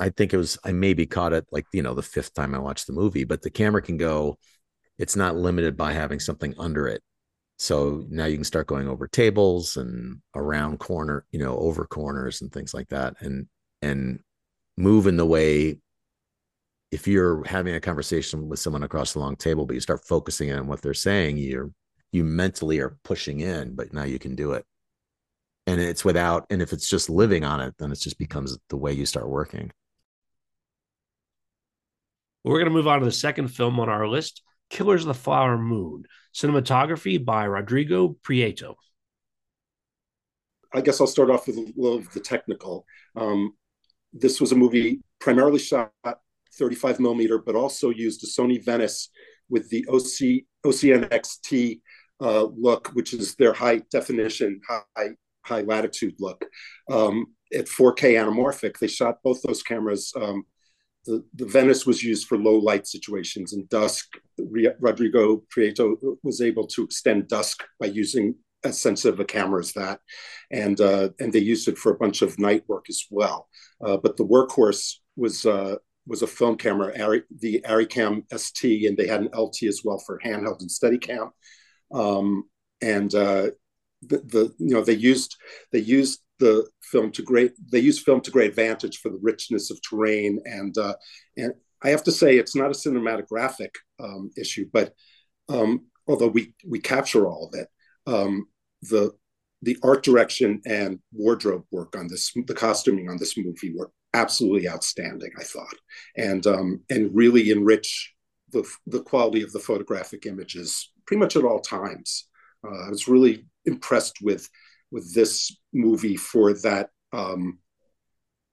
I 0.01 0.11
think 0.11 0.35
it 0.35 0.39
was 0.39 0.59
I 0.65 0.73
maybe 0.73 1.07
caught 1.07 1.33
it 1.35 1.47
like 1.53 1.67
you 1.75 1.83
know 1.83 1.95
the 1.95 2.03
fifth 2.03 2.35
time 2.35 2.55
I 2.55 2.59
watched 2.59 2.87
the 2.89 2.95
movie, 2.95 3.25
but 3.25 3.43
the 3.43 3.51
camera 3.51 3.83
can 3.83 3.99
go. 3.99 4.39
It's 4.99 5.17
not 5.17 5.37
limited 5.37 5.77
by 5.77 5.93
having 5.95 6.21
something 6.21 6.55
under 6.59 6.89
it. 6.89 7.03
So 7.63 8.05
now 8.11 8.25
you 8.25 8.35
can 8.35 8.43
start 8.43 8.67
going 8.67 8.89
over 8.89 9.07
tables 9.07 9.77
and 9.77 10.21
around 10.35 10.81
corner, 10.81 11.25
you 11.31 11.39
know, 11.39 11.57
over 11.57 11.87
corners 11.87 12.41
and 12.41 12.51
things 12.53 12.75
like 12.75 12.89
that, 12.89 13.15
and 13.21 13.47
and 13.83 14.19
move 14.77 15.07
in 15.07 15.17
the 15.17 15.25
way. 15.25 15.79
If 16.91 17.07
you're 17.07 17.45
having 17.45 17.77
a 17.77 17.81
conversation 17.81 18.49
with 18.49 18.59
someone 18.59 18.83
across 18.83 19.13
the 19.13 19.21
long 19.21 19.37
table, 19.37 19.65
but 19.65 19.75
you 19.75 19.81
start 19.81 20.05
focusing 20.05 20.51
on 20.51 20.67
what 20.67 20.83
they're 20.83 20.93
saying, 20.93 21.37
you're 21.37 21.71
you 22.11 22.25
mentally 22.25 22.81
are 22.81 22.97
pushing 23.05 23.39
in, 23.39 23.77
but 23.77 23.93
now 23.93 24.03
you 24.03 24.19
can 24.19 24.35
do 24.35 24.55
it. 24.55 24.67
And 25.69 25.81
it's 25.81 26.05
without, 26.05 26.47
and 26.51 26.61
if 26.63 26.73
it's 26.73 26.89
just 26.89 27.09
living 27.09 27.45
on 27.45 27.61
it, 27.61 27.75
then 27.79 27.93
it 27.93 28.01
just 28.01 28.19
becomes 28.19 28.59
the 28.71 28.77
way 28.77 28.93
you 28.93 29.07
start 29.07 29.29
working. 29.29 29.71
We're 32.43 32.59
going 32.59 32.65
to 32.65 32.73
move 32.73 32.89
on 32.89 32.99
to 32.99 33.05
the 33.05 33.13
second 33.13 33.49
film 33.55 33.79
on 33.79 33.89
our 33.89 34.09
list 34.09 34.43
Killers 34.73 35.03
of 35.03 35.09
the 35.09 35.15
Flower 35.15 35.59
Moon, 35.59 36.05
cinematography 36.35 37.23
by 37.23 37.45
Rodrigo 37.45 38.17
Prieto. 38.27 38.75
I 40.73 40.81
guess 40.81 40.99
I'll 40.99 41.07
start 41.07 41.31
off 41.31 41.47
with 41.47 41.59
a 41.59 41.73
little 41.77 41.99
of 41.99 42.11
the 42.15 42.21
technical. 42.21 42.87
Um, 43.15 43.53
this 44.15 44.41
was 44.41 44.51
a 44.51 44.57
movie 44.57 45.03
primarily 45.21 45.59
shot 45.59 45.93
35 46.55 47.01
millimeter, 47.01 47.39
but 47.39 47.55
also 47.55 47.91
used 47.91 48.25
a 48.25 48.27
Sony 48.27 48.65
Venice 48.65 49.11
with 49.51 49.69
the 49.69 49.87
OC 49.89 50.47
OCNXT 50.65 51.81
uh, 52.23 52.45
look, 52.45 52.89
which 52.95 53.13
is 53.13 53.35
their 53.35 53.53
high 53.53 53.83
definition, 53.91 54.59
high 54.67 55.11
high 55.45 55.61
latitude 55.61 56.15
look. 56.19 56.47
Um, 56.91 57.27
at 57.55 57.67
4K 57.67 58.15
anamorphic, 58.15 58.79
they 58.79 58.87
shot 58.87 59.17
both 59.23 59.43
those 59.43 59.63
cameras. 59.63 60.13
Um, 60.17 60.45
the, 61.05 61.25
the 61.35 61.47
Venice 61.47 61.87
was 61.87 62.03
used 62.03 62.29
for 62.29 62.39
low 62.39 62.57
light 62.57 62.87
situations 62.87 63.53
and 63.53 63.69
dusk. 63.69 64.09
Rodrigo 64.81 65.43
Prieto 65.55 65.97
was 66.23 66.41
able 66.41 66.67
to 66.69 66.85
extend 66.85 67.29
dusk 67.29 67.65
by 67.81 67.87
using 67.87 68.35
as 68.65 68.79
sensitive 68.79 69.19
a 69.19 69.25
camera 69.25 69.61
as 69.61 69.73
that, 69.73 70.01
and 70.51 70.81
uh, 70.81 71.09
and 71.19 71.33
they 71.33 71.41
used 71.41 71.67
it 71.67 71.79
for 71.79 71.93
a 71.93 71.99
bunch 71.99 72.23
of 72.23 72.39
night 72.39 72.63
work 72.69 72.87
as 72.89 73.05
well. 73.11 73.49
Uh, 73.85 73.97
but 73.97 74.17
the 74.17 74.25
workhorse 74.25 74.99
was 75.17 75.45
uh, 75.45 75.77
was 76.07 76.23
a 76.23 76.27
film 76.27 76.57
camera, 76.57 76.93
the 77.41 77.61
Arricam 77.69 78.23
ST, 78.37 78.87
and 78.87 78.97
they 78.97 79.07
had 79.07 79.21
an 79.21 79.31
LT 79.37 79.65
as 79.65 79.83
well 79.85 79.99
for 79.99 80.21
handheld 80.25 80.61
and 80.61 80.71
Steadicam. 80.71 81.31
Um, 81.93 82.45
and 82.81 83.15
uh, 83.15 83.51
the, 84.03 84.19
the 84.19 84.55
you 84.59 84.75
know 84.75 84.83
they 84.83 84.95
used 84.95 85.37
they 85.71 85.79
used 85.79 86.21
the 86.43 86.55
film 86.93 87.09
to 87.13 87.23
great 87.23 87.53
they 87.73 87.79
use 87.79 88.03
film 88.03 88.21
to 88.21 88.31
great 88.31 88.51
advantage 88.51 88.97
for 88.99 89.11
the 89.11 89.23
richness 89.31 89.71
of 89.71 89.81
terrain 89.83 90.41
and 90.45 90.77
uh, 90.77 90.95
and 91.37 91.53
I 91.83 91.91
have 91.91 92.05
to 92.05 92.13
say 92.13 92.37
it's 92.37 92.57
not 92.57 92.71
a 92.71 92.75
cinematographic 92.75 93.75
um, 93.99 94.31
issue, 94.37 94.67
but 94.73 94.95
um, 95.49 95.87
although 96.07 96.29
we 96.29 96.55
we 96.67 96.79
capture 96.79 97.27
all 97.27 97.51
of 97.53 97.59
it, 97.59 97.69
um, 98.07 98.47
the 98.83 99.13
the 99.63 99.77
art 99.83 100.03
direction 100.03 100.61
and 100.67 100.99
wardrobe 101.13 101.65
work 101.71 101.97
on 101.97 102.09
this, 102.09 102.33
the 102.47 102.55
costuming 102.55 103.09
on 103.09 103.17
this 103.19 103.37
movie 103.37 103.73
were 103.77 103.91
absolutely 104.15 104.69
outstanding. 104.69 105.31
I 105.39 105.43
thought, 105.43 105.75
and 106.17 106.47
um, 106.47 106.83
and 106.89 107.15
really 107.15 107.51
enrich 107.51 108.15
the 108.51 108.69
the 108.87 109.03
quality 109.03 109.43
of 109.43 109.53
the 109.53 109.61
photographic 109.61 110.27
images 110.27 110.93
pretty 111.07 111.21
much 111.21 111.37
at 111.37 111.45
all 111.45 111.61
times. 111.61 112.29
Uh, 112.65 112.87
I 112.87 112.91
was 112.91 113.09
really 113.09 113.47
impressed 113.65 114.19
with 114.23 114.49
with 114.93 115.13
this 115.15 115.57
movie 115.73 116.17
for 116.17 116.53
that 116.53 116.91
um, 117.13 117.59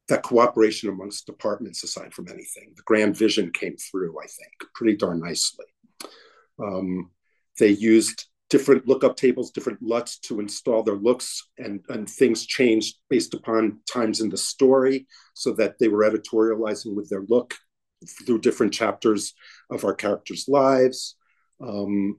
that 0.07 0.23
cooperation 0.23 0.89
amongst 0.89 1.27
departments 1.27 1.83
aside 1.83 2.13
from 2.13 2.27
anything. 2.27 2.73
The 2.75 2.81
grand 2.83 3.15
vision 3.15 3.51
came 3.51 3.77
through, 3.77 4.19
I 4.19 4.25
think, 4.25 4.71
pretty 4.73 4.97
darn 4.97 5.19
nicely. 5.19 5.67
Um, 6.61 7.11
they 7.59 7.69
used 7.69 8.25
different 8.49 8.87
lookup 8.87 9.15
tables, 9.15 9.51
different 9.51 9.81
LUTs 9.81 10.17
to 10.21 10.39
install 10.39 10.81
their 10.81 10.95
looks, 10.95 11.47
and, 11.59 11.81
and 11.89 12.09
things 12.09 12.47
changed 12.47 12.95
based 13.09 13.35
upon 13.35 13.79
times 13.87 14.19
in 14.21 14.29
the 14.29 14.37
story 14.37 15.07
so 15.35 15.53
that 15.53 15.77
they 15.79 15.87
were 15.87 16.09
editorializing 16.09 16.95
with 16.95 17.07
their 17.09 17.23
look 17.29 17.55
through 18.25 18.39
different 18.39 18.73
chapters 18.73 19.33
of 19.69 19.85
our 19.85 19.93
characters' 19.93 20.45
lives. 20.47 21.15
Um, 21.61 22.17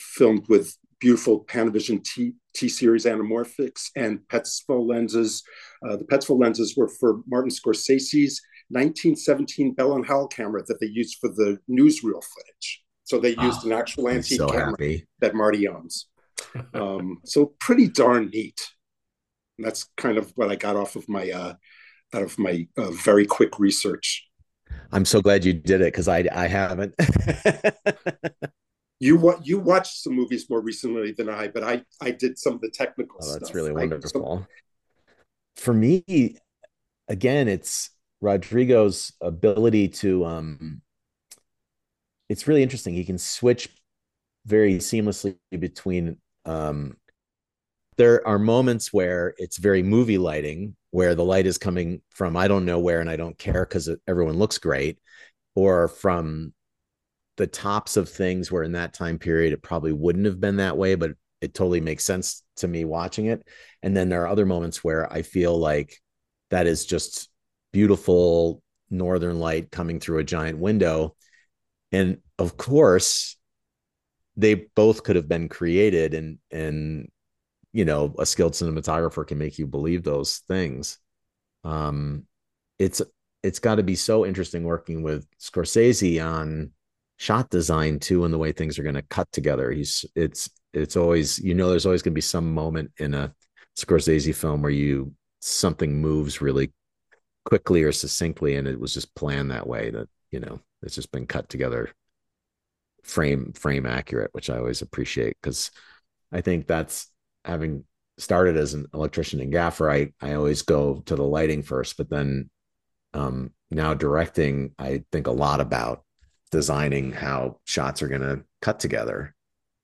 filmed 0.00 0.46
with 0.48 0.76
beautiful 1.00 1.44
Panavision 1.44 2.02
T, 2.04 2.32
T 2.54 2.68
series 2.68 3.04
anamorphics 3.06 3.90
and 3.96 4.20
Petzval 4.28 4.86
lenses. 4.88 5.42
Uh, 5.86 5.96
the 5.96 6.04
Petzval 6.04 6.40
lenses 6.40 6.76
were 6.76 6.88
for 6.88 7.20
Martin 7.26 7.50
Scorsese's 7.50 8.40
1917 8.70 9.74
Bell 9.74 9.94
and 9.94 10.06
Howell 10.06 10.28
camera 10.28 10.62
that 10.66 10.78
they 10.80 10.86
used 10.86 11.18
for 11.20 11.28
the 11.28 11.58
newsreel 11.70 12.22
footage. 12.22 12.82
So 13.04 13.18
they 13.18 13.30
used 13.30 13.60
Oh, 13.64 13.66
an 13.66 13.72
actual 13.72 14.08
antique 14.08 14.38
so 14.38 14.48
camera 14.48 14.70
happy. 14.70 15.06
that 15.20 15.34
Marty 15.34 15.68
owns. 15.68 16.06
Um, 16.74 17.18
so 17.24 17.54
pretty 17.60 17.86
darn 17.86 18.30
neat. 18.30 18.60
And 19.58 19.66
that's 19.66 19.86
kind 19.96 20.16
of 20.18 20.30
what 20.36 20.50
I 20.50 20.56
got 20.56 20.74
off 20.74 20.96
of 20.96 21.06
my 21.08 21.30
uh, 21.30 21.54
out 22.14 22.22
of 22.22 22.38
my 22.38 22.66
uh, 22.78 22.90
very 22.92 23.26
quick 23.26 23.58
research. 23.58 24.26
I'm 24.90 25.04
so 25.04 25.20
glad 25.20 25.44
you 25.44 25.52
did 25.52 25.80
it 25.82 25.92
because 25.92 26.08
I 26.08 26.26
I 26.32 26.46
haven't. 26.48 26.94
You 29.00 29.16
what 29.16 29.46
you 29.46 29.58
watched 29.58 29.96
some 30.02 30.12
movies 30.12 30.48
more 30.50 30.60
recently 30.60 31.12
than 31.12 31.28
I, 31.28 31.48
but 31.48 31.64
I 31.64 31.82
I 32.02 32.10
did 32.10 32.38
some 32.38 32.54
of 32.54 32.60
the 32.60 32.70
technical 32.70 33.20
Oh, 33.20 33.26
stuff. 33.26 33.40
that's 33.40 33.54
really 33.54 33.72
wonderful. 33.72 34.46
For 35.56 35.72
me, 35.72 36.36
again, 37.08 37.48
it's 37.48 37.90
Rodrigo's 38.20 39.12
ability 39.20 39.88
to 39.88 40.24
um 40.26 40.82
it's 42.28 42.46
really 42.46 42.62
interesting. 42.62 42.94
He 42.94 43.04
can 43.04 43.18
switch 43.18 43.68
very 44.46 44.74
seamlessly 44.74 45.36
between 45.58 46.18
um 46.44 46.96
there 47.96 48.26
are 48.26 48.38
moments 48.38 48.92
where 48.92 49.34
it's 49.36 49.58
very 49.58 49.82
movie 49.82 50.18
lighting 50.18 50.74
where 50.90 51.14
the 51.14 51.24
light 51.24 51.46
is 51.46 51.58
coming 51.58 52.00
from 52.10 52.36
I 52.36 52.48
don't 52.48 52.64
know 52.64 52.78
where 52.78 53.00
and 53.00 53.10
I 53.10 53.16
don't 53.16 53.38
care 53.38 53.64
because 53.64 53.90
everyone 54.06 54.38
looks 54.38 54.58
great 54.58 54.98
or 55.54 55.88
from 55.88 56.54
the 57.40 57.46
tops 57.46 57.96
of 57.96 58.06
things 58.06 58.52
where 58.52 58.62
in 58.62 58.72
that 58.72 58.92
time 58.92 59.18
period 59.18 59.54
it 59.54 59.62
probably 59.62 59.92
wouldn't 59.94 60.26
have 60.26 60.38
been 60.38 60.56
that 60.56 60.76
way 60.76 60.94
but 60.94 61.12
it 61.40 61.54
totally 61.54 61.80
makes 61.80 62.04
sense 62.04 62.42
to 62.56 62.68
me 62.68 62.84
watching 62.84 63.26
it. 63.26 63.42
And 63.82 63.96
then 63.96 64.10
there 64.10 64.22
are 64.22 64.28
other 64.28 64.44
moments 64.44 64.84
where 64.84 65.10
I 65.10 65.22
feel 65.22 65.58
like 65.58 65.98
that 66.50 66.66
is 66.66 66.84
just 66.84 67.30
beautiful 67.72 68.62
northern 68.90 69.38
light 69.38 69.70
coming 69.70 70.00
through 70.00 70.18
a 70.18 70.24
giant 70.24 70.58
window. 70.58 71.16
And 71.92 72.18
of 72.38 72.58
course, 72.58 73.36
they 74.36 74.54
both 74.54 75.02
could 75.02 75.16
have 75.16 75.28
been 75.28 75.48
created 75.48 76.12
and 76.12 76.38
and 76.50 77.08
you 77.72 77.86
know 77.86 78.14
a 78.18 78.26
skilled 78.26 78.52
cinematographer 78.52 79.26
can 79.26 79.38
make 79.38 79.58
you 79.58 79.66
believe 79.66 80.02
those 80.02 80.38
things 80.48 80.98
um 81.64 82.24
it's 82.78 83.02
it's 83.42 83.58
got 83.58 83.76
to 83.76 83.82
be 83.82 83.96
so 83.96 84.24
interesting 84.24 84.64
working 84.64 85.02
with 85.02 85.26
Scorsese 85.38 86.24
on 86.24 86.72
shot 87.20 87.50
design 87.50 87.98
too 87.98 88.24
and 88.24 88.32
the 88.32 88.38
way 88.38 88.50
things 88.50 88.78
are 88.78 88.82
going 88.82 88.94
to 88.94 89.02
cut 89.02 89.30
together. 89.30 89.70
He's 89.70 90.06
it's 90.16 90.48
it's 90.72 90.96
always 90.96 91.38
you 91.38 91.54
know 91.54 91.68
there's 91.68 91.84
always 91.84 92.00
going 92.00 92.12
to 92.12 92.14
be 92.14 92.22
some 92.22 92.54
moment 92.54 92.92
in 92.96 93.12
a 93.12 93.34
Scorsese 93.78 94.34
film 94.34 94.62
where 94.62 94.72
you 94.72 95.12
something 95.40 96.00
moves 96.00 96.40
really 96.40 96.72
quickly 97.44 97.82
or 97.82 97.92
succinctly 97.92 98.56
and 98.56 98.66
it 98.66 98.80
was 98.80 98.94
just 98.94 99.14
planned 99.14 99.50
that 99.50 99.66
way 99.66 99.90
that 99.90 100.08
you 100.30 100.40
know 100.40 100.60
it's 100.82 100.94
just 100.94 101.12
been 101.12 101.26
cut 101.26 101.48
together 101.50 101.90
frame 103.02 103.52
frame 103.54 103.86
accurate 103.86 104.28
which 104.32 104.50
i 104.50 104.58
always 104.58 104.82
appreciate 104.82 105.34
because 105.40 105.70
i 106.32 106.42
think 106.42 106.66
that's 106.66 107.10
having 107.46 107.82
started 108.18 108.58
as 108.58 108.74
an 108.74 108.86
electrician 108.92 109.40
and 109.40 109.52
gaffer 109.52 109.90
i 109.90 110.12
i 110.20 110.34
always 110.34 110.60
go 110.60 111.02
to 111.06 111.16
the 111.16 111.22
lighting 111.22 111.62
first 111.62 111.96
but 111.96 112.10
then 112.10 112.50
um 113.14 113.50
now 113.70 113.94
directing 113.94 114.72
i 114.78 115.02
think 115.10 115.26
a 115.26 115.32
lot 115.32 115.62
about 115.62 116.04
designing 116.50 117.12
how 117.12 117.58
shots 117.64 118.02
are 118.02 118.08
going 118.08 118.20
to 118.20 118.42
cut 118.60 118.80
together 118.80 119.34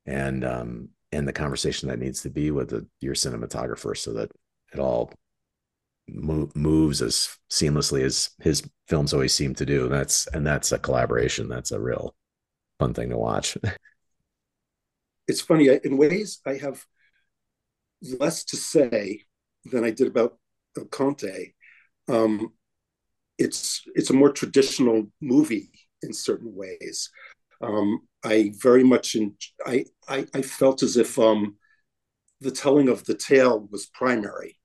and 0.07 0.45
um 0.45 0.89
and 1.13 1.27
the 1.27 1.33
conversation 1.33 1.89
that 1.89 1.99
needs 1.99 2.23
to 2.23 2.31
be 2.31 2.51
with 2.51 2.71
the, 2.71 2.87
your 3.01 3.15
cinematographer 3.15 3.97
so 3.97 4.13
that 4.13 4.31
it 4.73 4.79
all 4.79 5.13
mo- 6.09 6.51
moves 6.55 7.03
as 7.03 7.37
seamlessly 7.51 8.03
as 8.03 8.31
his 8.41 8.69
films 8.89 9.15
always 9.15 9.35
seem 9.35 9.55
to 9.55 9.67
do. 9.67 9.89
That's 9.89 10.27
and 10.29 10.47
that's 10.47 10.73
a 10.73 10.79
collaboration. 10.79 11.49
That's 11.49 11.71
a 11.71 11.81
real 11.81 12.15
fun 12.79 12.95
thing 12.95 13.11
to 13.11 13.19
watch. 13.19 13.57
it's 15.29 15.41
funny 15.41 15.69
in 15.69 15.97
ways 15.97 16.41
I 16.47 16.55
have 16.55 16.85
less 18.21 18.45
to 18.45 18.57
say 18.57 19.25
than 19.65 19.85
I 19.85 19.91
did 19.91 20.09
about 20.09 20.39
Conde. 20.91 21.53
Um, 22.09 22.53
it's 23.39 23.83
it's 23.95 24.11
a 24.11 24.15
more 24.15 24.33
traditional 24.33 25.11
movie 25.21 25.71
in 26.03 26.13
certain 26.13 26.55
ways. 26.55 27.11
Um, 27.61 28.01
I 28.25 28.53
very 28.61 28.85
much 28.85 29.15
in, 29.15 29.35
I, 29.65 29.85
I 30.09 30.27
I 30.35 30.43
felt 30.43 30.83
as 30.83 30.97
if 30.97 31.19
um, 31.19 31.57
the 32.41 32.51
telling 32.51 32.89
of 32.89 33.05
the 33.05 33.15
tale 33.15 33.67
was 33.71 33.87
primary. 33.87 34.59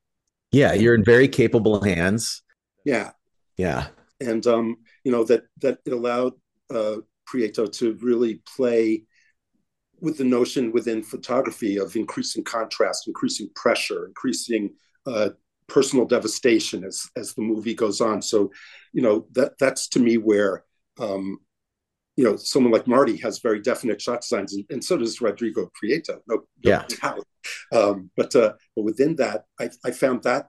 Yeah, 0.52 0.74
you're 0.74 0.96
in 0.96 1.04
very 1.04 1.28
capable 1.28 1.82
hands. 1.82 2.44
Yeah, 2.84 3.12
yeah, 3.58 3.88
and 4.20 4.46
um, 4.46 4.78
you 5.04 5.12
know 5.12 5.24
that 5.26 5.44
that 5.62 5.80
it 5.86 5.94
allowed 5.94 6.34
uh, 6.70 6.98
Prieto 7.28 7.72
to 7.74 7.98
really 8.02 8.42
play 8.56 9.04
with 10.02 10.18
the 10.18 10.24
notion 10.24 10.72
within 10.72 11.04
photography 11.04 11.78
of 11.78 11.96
increasing 11.96 12.44
contrast, 12.44 13.08
increasing 13.08 13.50
pressure, 13.56 14.08
increasing 14.08 14.74
uh, 15.06 15.30
personal 15.68 16.06
devastation 16.06 16.84
as 16.84 17.10
as 17.16 17.34
the 17.34 17.42
movie 17.42 17.76
goes 17.76 18.02
on. 18.02 18.22
So, 18.22 18.52
you 18.92 19.02
know 19.02 19.28
that 19.32 19.54
that's 19.60 19.88
to 19.90 20.00
me 20.00 20.18
where 20.18 20.66
um, 21.00 21.40
you 22.16 22.24
know 22.24 22.36
someone 22.36 22.72
like 22.72 22.88
Marty 22.88 23.18
has 23.18 23.40
very 23.40 23.62
definite 23.62 24.02
shot 24.02 24.22
designs, 24.22 24.54
and, 24.54 24.66
and 24.70 24.84
so 24.84 24.98
does 24.98 25.22
Rodrigo 25.22 25.70
Prieto. 25.82 26.20
No, 26.28 26.36
no 26.36 26.44
yeah. 26.64 26.86
doubt. 27.02 27.26
Um, 27.72 28.12
but 28.16 28.36
uh, 28.36 28.54
but 28.76 28.84
within 28.84 29.16
that, 29.18 29.46
I, 29.60 29.70
I 29.86 29.92
found 29.92 30.24
that 30.24 30.48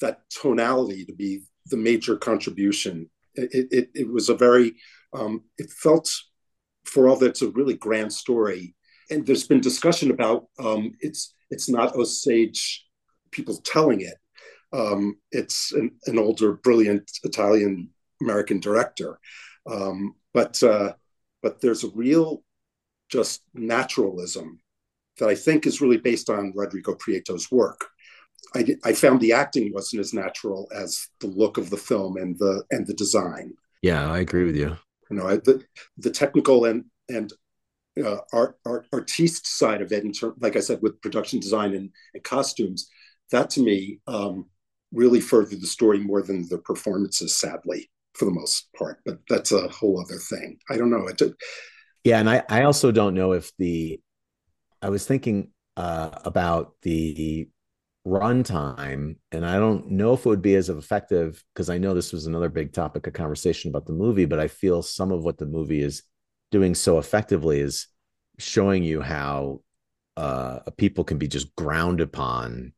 that 0.00 0.20
tonality 0.30 1.04
to 1.04 1.12
be 1.12 1.42
the 1.66 1.76
major 1.76 2.16
contribution. 2.16 3.10
It, 3.34 3.68
it, 3.70 3.90
it 3.94 4.08
was 4.12 4.28
a 4.28 4.34
very 4.34 4.74
um, 5.12 5.44
it 5.56 5.70
felt 5.70 6.12
for 6.84 7.08
all 7.08 7.16
that 7.16 7.30
it's 7.30 7.42
a 7.42 7.50
really 7.50 7.74
grand 7.74 8.12
story 8.12 8.74
and 9.10 9.26
there's 9.26 9.46
been 9.46 9.60
discussion 9.60 10.10
about 10.10 10.46
um, 10.58 10.92
it's 11.00 11.34
it's 11.50 11.68
not 11.68 11.94
Osage 11.96 12.86
people 13.32 13.56
telling 13.64 14.00
it. 14.00 14.14
Um, 14.72 15.16
it's 15.32 15.72
an, 15.72 15.90
an, 16.06 16.18
older, 16.18 16.52
brilliant 16.52 17.10
Italian 17.24 17.90
American 18.22 18.60
director, 18.60 19.18
um, 19.70 20.14
but 20.32 20.62
uh, 20.62 20.92
but 21.42 21.60
there's 21.60 21.84
a 21.84 21.90
real 21.90 22.42
just 23.08 23.42
naturalism 23.54 24.60
that 25.18 25.28
I 25.28 25.34
think 25.34 25.66
is 25.66 25.80
really 25.80 25.96
based 25.96 26.30
on 26.30 26.52
Rodrigo 26.54 26.94
Prieto's 26.94 27.50
work. 27.50 27.88
I, 28.54 28.76
I 28.84 28.92
found 28.92 29.20
the 29.20 29.32
acting 29.32 29.72
wasn't 29.72 30.00
as 30.00 30.14
natural 30.14 30.68
as 30.74 31.08
the 31.20 31.26
look 31.26 31.58
of 31.58 31.70
the 31.70 31.76
film 31.76 32.16
and 32.16 32.38
the 32.38 32.64
and 32.70 32.86
the 32.86 32.94
design. 32.94 33.54
Yeah, 33.82 34.10
I 34.10 34.18
agree 34.18 34.44
with 34.44 34.56
you. 34.56 34.76
You 35.10 35.16
know, 35.16 35.26
I, 35.26 35.36
the 35.36 35.62
the 35.98 36.10
technical 36.10 36.64
and 36.64 36.84
and 37.08 37.32
uh, 38.02 38.18
art, 38.32 38.56
art 38.64 38.86
artiste 38.92 39.46
side 39.46 39.82
of 39.82 39.92
it, 39.92 40.04
in 40.04 40.12
term, 40.12 40.34
like 40.40 40.56
I 40.56 40.60
said, 40.60 40.80
with 40.82 41.00
production 41.00 41.40
design 41.40 41.74
and, 41.74 41.90
and 42.14 42.22
costumes, 42.22 42.88
that 43.30 43.50
to 43.50 43.62
me 43.62 44.00
um, 44.06 44.46
really 44.92 45.20
furthered 45.20 45.60
the 45.60 45.66
story 45.66 45.98
more 45.98 46.22
than 46.22 46.48
the 46.48 46.58
performances, 46.58 47.36
sadly, 47.36 47.90
for 48.20 48.26
the 48.26 48.30
most 48.30 48.68
part. 48.74 48.98
But 49.04 49.18
that's 49.28 49.50
a 49.50 49.66
whole 49.68 49.98
other 49.98 50.18
thing. 50.18 50.58
I 50.68 50.76
don't 50.76 50.90
know. 50.90 51.08
It, 51.08 51.22
yeah, 52.04 52.20
and 52.20 52.28
I, 52.28 52.42
I 52.48 52.62
also 52.64 52.92
don't 52.92 53.14
know 53.14 53.32
if 53.32 53.50
the. 53.58 53.98
I 54.82 54.90
was 54.90 55.06
thinking 55.06 55.50
uh, 55.76 56.10
about 56.24 56.74
the 56.82 57.48
runtime, 58.06 59.16
and 59.32 59.44
I 59.44 59.56
don't 59.56 59.92
know 59.92 60.12
if 60.12 60.20
it 60.20 60.28
would 60.28 60.42
be 60.42 60.54
as 60.54 60.68
effective 60.68 61.42
because 61.54 61.70
I 61.70 61.78
know 61.78 61.94
this 61.94 62.12
was 62.12 62.26
another 62.26 62.48
big 62.50 62.72
topic 62.72 63.06
of 63.06 63.14
conversation 63.14 63.70
about 63.70 63.86
the 63.86 63.92
movie. 63.92 64.26
But 64.26 64.38
I 64.38 64.48
feel 64.48 64.82
some 64.82 65.10
of 65.12 65.24
what 65.24 65.38
the 65.38 65.46
movie 65.46 65.82
is 65.82 66.02
doing 66.50 66.74
so 66.74 66.98
effectively 66.98 67.60
is 67.60 67.86
showing 68.38 68.82
you 68.82 69.00
how 69.00 69.60
uh, 70.16 70.60
people 70.76 71.04
can 71.04 71.18
be 71.18 71.28
just 71.28 71.54
ground 71.56 72.00
upon 72.00 72.74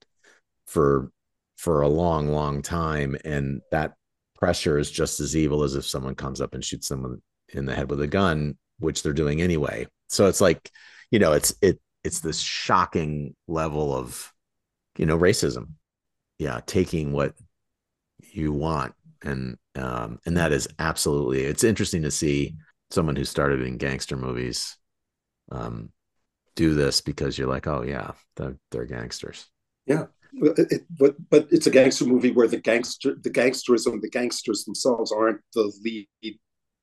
for 0.66 1.10
for 1.56 1.82
a 1.82 1.88
long, 1.88 2.28
long 2.28 2.62
time, 2.62 3.16
and 3.24 3.60
that 3.70 3.94
pressure 4.42 4.76
is 4.76 4.90
just 4.90 5.20
as 5.20 5.36
evil 5.36 5.62
as 5.62 5.76
if 5.76 5.86
someone 5.86 6.16
comes 6.16 6.40
up 6.40 6.52
and 6.52 6.64
shoots 6.64 6.88
someone 6.88 7.22
in 7.50 7.64
the 7.64 7.72
head 7.72 7.88
with 7.88 8.00
a 8.00 8.08
gun, 8.08 8.58
which 8.80 9.04
they're 9.04 9.12
doing 9.12 9.40
anyway. 9.40 9.86
So 10.08 10.26
it's 10.26 10.40
like, 10.40 10.68
you 11.12 11.20
know, 11.20 11.30
it's 11.30 11.54
it 11.62 11.80
it's 12.02 12.18
this 12.18 12.40
shocking 12.40 13.36
level 13.46 13.94
of, 13.94 14.32
you 14.98 15.06
know, 15.06 15.16
racism. 15.16 15.74
Yeah, 16.40 16.58
taking 16.66 17.12
what 17.12 17.34
you 18.32 18.52
want 18.52 18.94
and 19.22 19.56
um 19.76 20.18
and 20.26 20.36
that 20.36 20.52
is 20.52 20.66
absolutely 20.78 21.42
it's 21.42 21.62
interesting 21.62 22.02
to 22.02 22.10
see 22.10 22.56
someone 22.90 23.14
who 23.14 23.24
started 23.24 23.60
in 23.60 23.76
gangster 23.76 24.16
movies 24.16 24.76
um, 25.52 25.90
do 26.56 26.74
this 26.74 27.00
because 27.00 27.38
you're 27.38 27.48
like, 27.48 27.66
oh 27.68 27.82
yeah, 27.82 28.12
they're, 28.36 28.56
they're 28.70 28.86
gangsters. 28.86 29.46
Yeah, 29.86 30.06
it, 30.34 30.82
but 30.90 31.16
but 31.30 31.48
it's 31.50 31.66
a 31.66 31.70
gangster 31.70 32.04
movie 32.04 32.30
where 32.30 32.48
the 32.48 32.58
gangster, 32.58 33.14
the 33.20 33.30
gangsterism, 33.30 34.00
the 34.00 34.10
gangsters 34.10 34.64
themselves 34.64 35.12
aren't 35.12 35.40
the 35.54 35.72
lead 35.82 36.08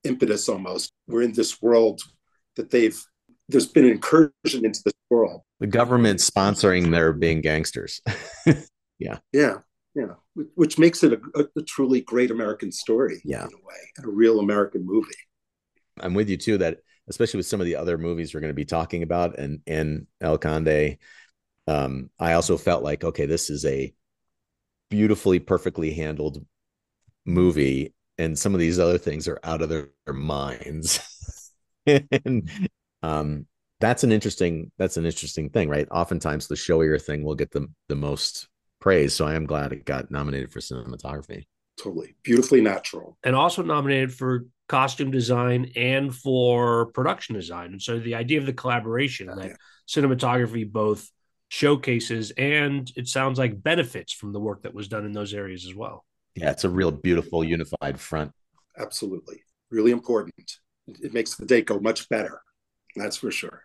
impetus. 0.03 0.47
Almost, 0.49 0.93
we're 1.07 1.23
in 1.23 1.33
this 1.33 1.61
world 1.61 2.01
that 2.55 2.69
they've. 2.69 3.01
There's 3.47 3.65
been 3.65 3.85
an 3.85 3.91
incursion 3.91 4.63
into 4.63 4.81
this 4.85 4.93
world. 5.09 5.41
The 5.59 5.65
government 5.65 6.19
sponsoring 6.19 6.91
their 6.91 7.11
being 7.13 7.41
gangsters. 7.41 7.99
yeah. 8.99 9.17
Yeah. 9.33 9.57
Yeah. 9.95 10.13
Which 10.53 10.77
makes 10.77 11.03
it 11.03 11.13
a, 11.13 11.47
a, 11.57 11.63
truly 11.63 12.01
great 12.01 12.29
American 12.29 12.71
story. 12.71 13.19
Yeah. 13.25 13.45
In 13.45 13.53
a 13.53 13.65
way, 13.65 13.75
and 13.97 14.05
a 14.05 14.09
real 14.09 14.39
American 14.39 14.85
movie. 14.85 15.09
I'm 15.99 16.13
with 16.13 16.29
you 16.29 16.37
too 16.37 16.59
that 16.59 16.77
especially 17.09 17.39
with 17.39 17.47
some 17.47 17.59
of 17.59 17.65
the 17.65 17.75
other 17.75 17.97
movies 17.97 18.33
we're 18.33 18.39
going 18.39 18.51
to 18.51 18.55
be 18.55 18.65
talking 18.65 19.03
about 19.03 19.37
and 19.37 19.61
and 19.67 20.07
El 20.21 20.37
Conde, 20.37 20.97
um, 21.69 22.09
I 22.19 22.33
also 22.33 22.57
felt 22.57 22.83
like 22.83 23.03
okay, 23.03 23.27
this 23.27 23.49
is 23.51 23.63
a 23.63 23.93
beautifully, 24.89 25.37
perfectly 25.39 25.93
handled 25.93 26.43
movie, 27.25 27.93
and 28.17 28.37
some 28.37 28.55
of 28.55 28.59
these 28.59 28.79
other 28.79 28.97
things 28.97 29.27
are 29.27 29.39
out 29.43 29.61
of 29.61 29.69
their, 29.69 29.89
their 30.05 30.15
minds. 30.15 30.99
and 31.85 32.49
um, 33.03 33.45
that's 33.79 34.03
an 34.03 34.11
interesting 34.11 34.71
that's 34.79 34.97
an 34.97 35.05
interesting 35.05 35.51
thing, 35.51 35.69
right? 35.69 35.87
Oftentimes, 35.91 36.47
the 36.47 36.55
showier 36.55 36.99
thing 36.99 37.23
will 37.23 37.35
get 37.35 37.51
the 37.51 37.67
the 37.87 37.95
most 37.95 38.47
praise. 38.81 39.13
So 39.13 39.27
I 39.27 39.35
am 39.35 39.45
glad 39.45 39.71
it 39.71 39.85
got 39.85 40.09
nominated 40.09 40.51
for 40.51 40.59
cinematography. 40.61 41.45
Totally 41.77 42.15
beautifully 42.23 42.61
natural, 42.61 43.19
and 43.23 43.35
also 43.35 43.61
nominated 43.61 44.11
for 44.11 44.47
costume 44.67 45.11
design 45.11 45.71
and 45.75 46.15
for 46.15 46.87
production 46.93 47.35
design. 47.35 47.73
And 47.73 47.81
so 47.81 47.99
the 47.99 48.15
idea 48.15 48.39
of 48.39 48.47
the 48.47 48.53
collaboration 48.53 49.27
that 49.27 49.45
yeah. 49.45 49.55
cinematography 49.87 50.69
both 50.69 51.09
showcases 51.49 52.31
and 52.37 52.91
it 52.95 53.07
sounds 53.07 53.37
like 53.37 53.61
benefits 53.61 54.13
from 54.13 54.31
the 54.31 54.39
work 54.39 54.63
that 54.63 54.73
was 54.73 54.87
done 54.87 55.05
in 55.05 55.11
those 55.11 55.33
areas 55.33 55.65
as 55.65 55.75
well. 55.75 56.05
Yeah, 56.35 56.51
it's 56.51 56.63
a 56.63 56.69
real 56.69 56.91
beautiful 56.91 57.43
unified 57.43 57.99
front. 57.99 58.31
Absolutely. 58.77 59.43
Really 59.71 59.91
important. 59.91 60.59
It 60.87 61.13
makes 61.13 61.35
the 61.35 61.45
day 61.45 61.61
go 61.61 61.79
much 61.79 62.07
better. 62.07 62.41
That's 62.95 63.17
for 63.17 63.31
sure. 63.31 63.63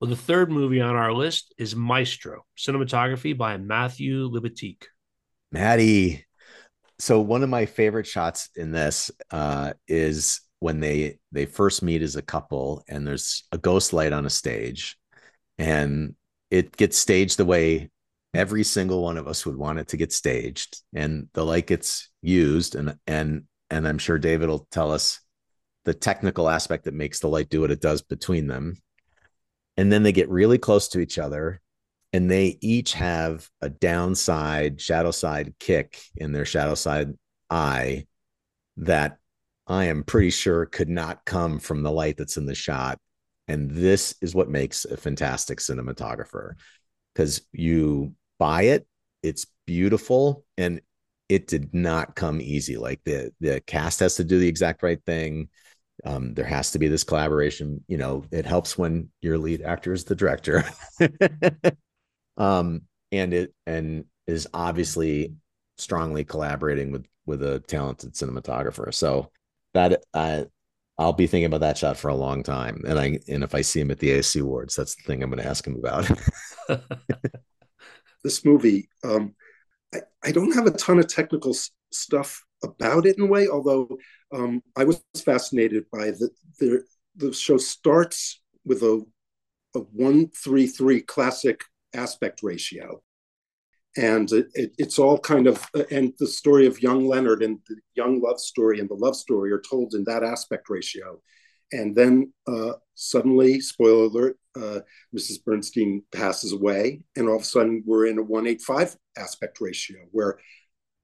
Well, 0.00 0.10
the 0.10 0.16
third 0.16 0.50
movie 0.50 0.80
on 0.80 0.96
our 0.96 1.12
list 1.12 1.54
is 1.58 1.76
Maestro, 1.76 2.44
cinematography 2.58 3.36
by 3.38 3.56
Matthew 3.56 4.28
Libatique. 4.28 4.84
Maddie. 5.52 6.26
So 6.98 7.20
one 7.20 7.44
of 7.44 7.48
my 7.48 7.66
favorite 7.66 8.06
shots 8.06 8.48
in 8.56 8.72
this 8.72 9.10
uh, 9.30 9.74
is 9.86 10.40
when 10.58 10.80
they 10.80 11.18
they 11.30 11.46
first 11.46 11.82
meet 11.82 12.02
as 12.02 12.16
a 12.16 12.22
couple, 12.22 12.84
and 12.88 13.06
there's 13.06 13.44
a 13.52 13.58
ghost 13.58 13.92
light 13.92 14.12
on 14.12 14.26
a 14.26 14.30
stage, 14.30 14.96
and 15.58 16.14
it 16.52 16.76
gets 16.76 16.98
staged 16.98 17.38
the 17.38 17.46
way 17.46 17.90
every 18.34 18.62
single 18.62 19.02
one 19.02 19.16
of 19.16 19.26
us 19.26 19.46
would 19.46 19.56
want 19.56 19.78
it 19.78 19.88
to 19.88 19.96
get 19.96 20.12
staged, 20.12 20.82
and 20.94 21.28
the 21.32 21.44
light 21.44 21.66
gets 21.66 22.10
used, 22.20 22.74
and 22.74 22.96
and 23.06 23.44
and 23.70 23.88
I'm 23.88 23.98
sure 23.98 24.18
David 24.18 24.50
will 24.50 24.68
tell 24.70 24.92
us 24.92 25.20
the 25.84 25.94
technical 25.94 26.50
aspect 26.50 26.84
that 26.84 26.94
makes 26.94 27.20
the 27.20 27.28
light 27.28 27.48
do 27.48 27.62
what 27.62 27.70
it 27.70 27.80
does 27.80 28.02
between 28.02 28.46
them. 28.46 28.76
And 29.78 29.90
then 29.90 30.02
they 30.02 30.12
get 30.12 30.28
really 30.28 30.58
close 30.58 30.88
to 30.88 31.00
each 31.00 31.18
other 31.18 31.60
and 32.12 32.30
they 32.30 32.58
each 32.60 32.92
have 32.92 33.48
a 33.62 33.70
downside 33.70 34.80
shadow 34.80 35.10
side 35.10 35.54
kick 35.58 35.98
in 36.16 36.32
their 36.32 36.44
shadow 36.44 36.74
side 36.74 37.14
eye 37.48 38.06
that 38.76 39.18
I 39.66 39.86
am 39.86 40.04
pretty 40.04 40.30
sure 40.30 40.66
could 40.66 40.90
not 40.90 41.24
come 41.24 41.58
from 41.58 41.82
the 41.82 41.90
light 41.90 42.18
that's 42.18 42.36
in 42.36 42.46
the 42.46 42.54
shot. 42.54 42.98
And 43.48 43.70
this 43.70 44.14
is 44.20 44.34
what 44.34 44.48
makes 44.48 44.84
a 44.84 44.96
fantastic 44.96 45.58
cinematographer 45.58 46.52
because 47.14 47.42
you 47.52 48.14
buy 48.38 48.62
it, 48.62 48.86
it's 49.22 49.46
beautiful, 49.66 50.44
and 50.56 50.80
it 51.28 51.46
did 51.46 51.74
not 51.74 52.14
come 52.14 52.40
easy. 52.40 52.76
Like 52.76 53.00
the 53.04 53.32
the 53.40 53.60
cast 53.60 54.00
has 54.00 54.16
to 54.16 54.24
do 54.24 54.38
the 54.38 54.48
exact 54.48 54.82
right 54.82 55.02
thing. 55.04 55.48
Um, 56.04 56.34
there 56.34 56.44
has 56.44 56.72
to 56.72 56.78
be 56.78 56.88
this 56.88 57.04
collaboration. 57.04 57.84
You 57.88 57.98
know, 57.98 58.24
it 58.30 58.46
helps 58.46 58.76
when 58.76 59.10
your 59.20 59.38
lead 59.38 59.62
actor 59.62 59.92
is 59.92 60.04
the 60.04 60.14
director. 60.14 60.64
um, 62.36 62.82
and 63.12 63.34
it 63.34 63.54
and 63.66 64.04
is 64.26 64.48
obviously 64.54 65.34
strongly 65.78 66.24
collaborating 66.24 66.92
with 66.92 67.06
with 67.26 67.42
a 67.42 67.60
talented 67.60 68.14
cinematographer. 68.14 68.92
So 68.92 69.30
that 69.74 70.02
I 70.12 70.46
I'll 70.98 71.12
be 71.12 71.26
thinking 71.26 71.46
about 71.46 71.60
that 71.60 71.78
shot 71.78 71.96
for 71.96 72.08
a 72.08 72.14
long 72.14 72.42
time. 72.42 72.82
And 72.86 72.98
I 72.98 73.18
and 73.28 73.42
if 73.42 73.54
I 73.54 73.62
see 73.62 73.80
him 73.80 73.90
at 73.90 73.98
the 73.98 74.10
ASC 74.10 74.40
Awards, 74.40 74.76
that's 74.76 74.94
the 74.94 75.02
thing 75.02 75.22
I'm 75.22 75.30
going 75.30 75.42
to 75.42 75.48
ask 75.48 75.66
him 75.66 75.76
about. 75.76 76.10
this 78.24 78.44
movie, 78.44 78.88
um, 79.04 79.34
I, 79.94 80.00
I 80.24 80.32
don't 80.32 80.54
have 80.54 80.66
a 80.66 80.72
ton 80.72 80.98
of 80.98 81.08
technical 81.08 81.52
s- 81.52 81.70
stuff 81.90 82.44
about 82.62 83.06
it 83.06 83.18
in 83.18 83.24
a 83.24 83.26
way, 83.26 83.48
although 83.48 83.88
um, 84.32 84.62
I 84.76 84.84
was 84.84 85.02
fascinated 85.16 85.86
by 85.90 86.10
the, 86.10 86.30
the 86.58 86.84
the 87.16 87.32
show 87.32 87.56
starts 87.56 88.40
with 88.64 88.82
a 88.82 89.04
a 89.74 89.80
one 89.80 90.28
three 90.28 90.66
three 90.66 91.00
classic 91.00 91.64
aspect 91.94 92.40
ratio, 92.42 93.02
and 93.96 94.30
it, 94.32 94.46
it, 94.54 94.72
it's 94.78 94.98
all 94.98 95.18
kind 95.18 95.46
of 95.46 95.64
and 95.90 96.12
the 96.18 96.26
story 96.26 96.66
of 96.66 96.82
young 96.82 97.06
Leonard 97.06 97.42
and 97.42 97.58
the 97.68 97.76
young 97.94 98.20
love 98.20 98.40
story 98.40 98.80
and 98.80 98.88
the 98.88 98.94
love 98.94 99.16
story 99.16 99.52
are 99.52 99.62
told 99.68 99.94
in 99.94 100.04
that 100.04 100.22
aspect 100.22 100.70
ratio, 100.70 101.20
and 101.72 101.94
then 101.94 102.32
uh, 102.46 102.72
suddenly, 102.94 103.60
spoiler 103.60 104.04
alert, 104.04 104.38
uh, 104.56 104.80
Mrs. 105.16 105.44
Bernstein 105.44 106.02
passes 106.14 106.52
away, 106.52 107.02
and 107.16 107.28
all 107.28 107.36
of 107.36 107.42
a 107.42 107.46
sudden 107.46 107.82
we're 107.86 108.06
in 108.06 108.18
a 108.18 108.22
one 108.22 108.46
eight 108.46 108.62
five 108.62 108.96
aspect 109.16 109.60
ratio 109.60 109.98
where 110.10 110.38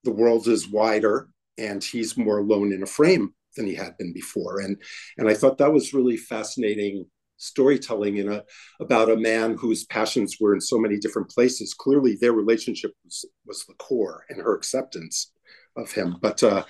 the 0.04 0.10
world 0.10 0.46
is 0.48 0.68
wider 0.68 1.28
and 1.58 1.82
he's 1.82 2.16
more 2.16 2.38
alone 2.38 2.72
in 2.72 2.82
a 2.82 2.86
frame 2.86 3.34
than 3.56 3.66
he 3.66 3.74
had 3.74 3.96
been 3.98 4.12
before. 4.12 4.60
And 4.60 4.80
and 5.18 5.28
I 5.28 5.34
thought 5.34 5.58
that 5.58 5.72
was 5.72 5.92
really 5.92 6.16
fascinating 6.16 7.06
storytelling 7.38 8.18
in 8.18 8.30
a 8.30 8.44
about 8.80 9.10
a 9.10 9.16
man 9.16 9.56
whose 9.56 9.84
passions 9.86 10.36
were 10.38 10.54
in 10.54 10.60
so 10.60 10.78
many 10.78 10.98
different 10.98 11.30
places. 11.30 11.74
Clearly, 11.74 12.16
their 12.16 12.32
relationship 12.32 12.92
was 13.04 13.24
was 13.46 13.64
the 13.64 13.74
core 13.74 14.24
and 14.28 14.40
her 14.40 14.54
acceptance 14.54 15.32
of 15.76 15.90
him. 15.90 16.16
But 16.20 16.42
uh, 16.42 16.64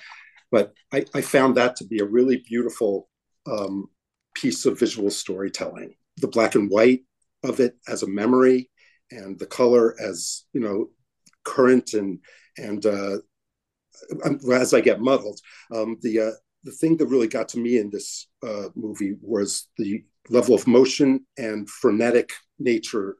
but 0.51 0.73
I, 0.93 1.05
I 1.13 1.21
found 1.21 1.57
that 1.57 1.75
to 1.77 1.85
be 1.85 1.99
a 1.99 2.05
really 2.05 2.37
beautiful 2.47 3.09
um, 3.45 3.89
piece 4.33 4.65
of 4.65 4.79
visual 4.79 5.09
storytelling. 5.09 5.95
The 6.17 6.27
black 6.27 6.55
and 6.55 6.69
white 6.69 7.01
of 7.43 7.59
it 7.59 7.77
as 7.87 8.03
a 8.03 8.07
memory, 8.07 8.69
and 9.11 9.37
the 9.37 9.45
color 9.45 9.95
as 9.99 10.45
you 10.53 10.61
know 10.61 10.89
current 11.43 11.93
and 11.93 12.19
and 12.57 12.85
uh, 12.85 13.17
as 14.51 14.73
I 14.73 14.81
get 14.81 15.01
muddled, 15.01 15.39
um, 15.73 15.97
the 16.01 16.19
uh, 16.19 16.31
the 16.63 16.71
thing 16.71 16.97
that 16.97 17.07
really 17.07 17.27
got 17.27 17.49
to 17.49 17.59
me 17.59 17.77
in 17.77 17.89
this 17.89 18.27
uh, 18.45 18.69
movie 18.75 19.15
was 19.21 19.67
the 19.77 20.03
level 20.29 20.55
of 20.55 20.67
motion 20.67 21.25
and 21.37 21.69
frenetic 21.69 22.31
nature 22.59 23.17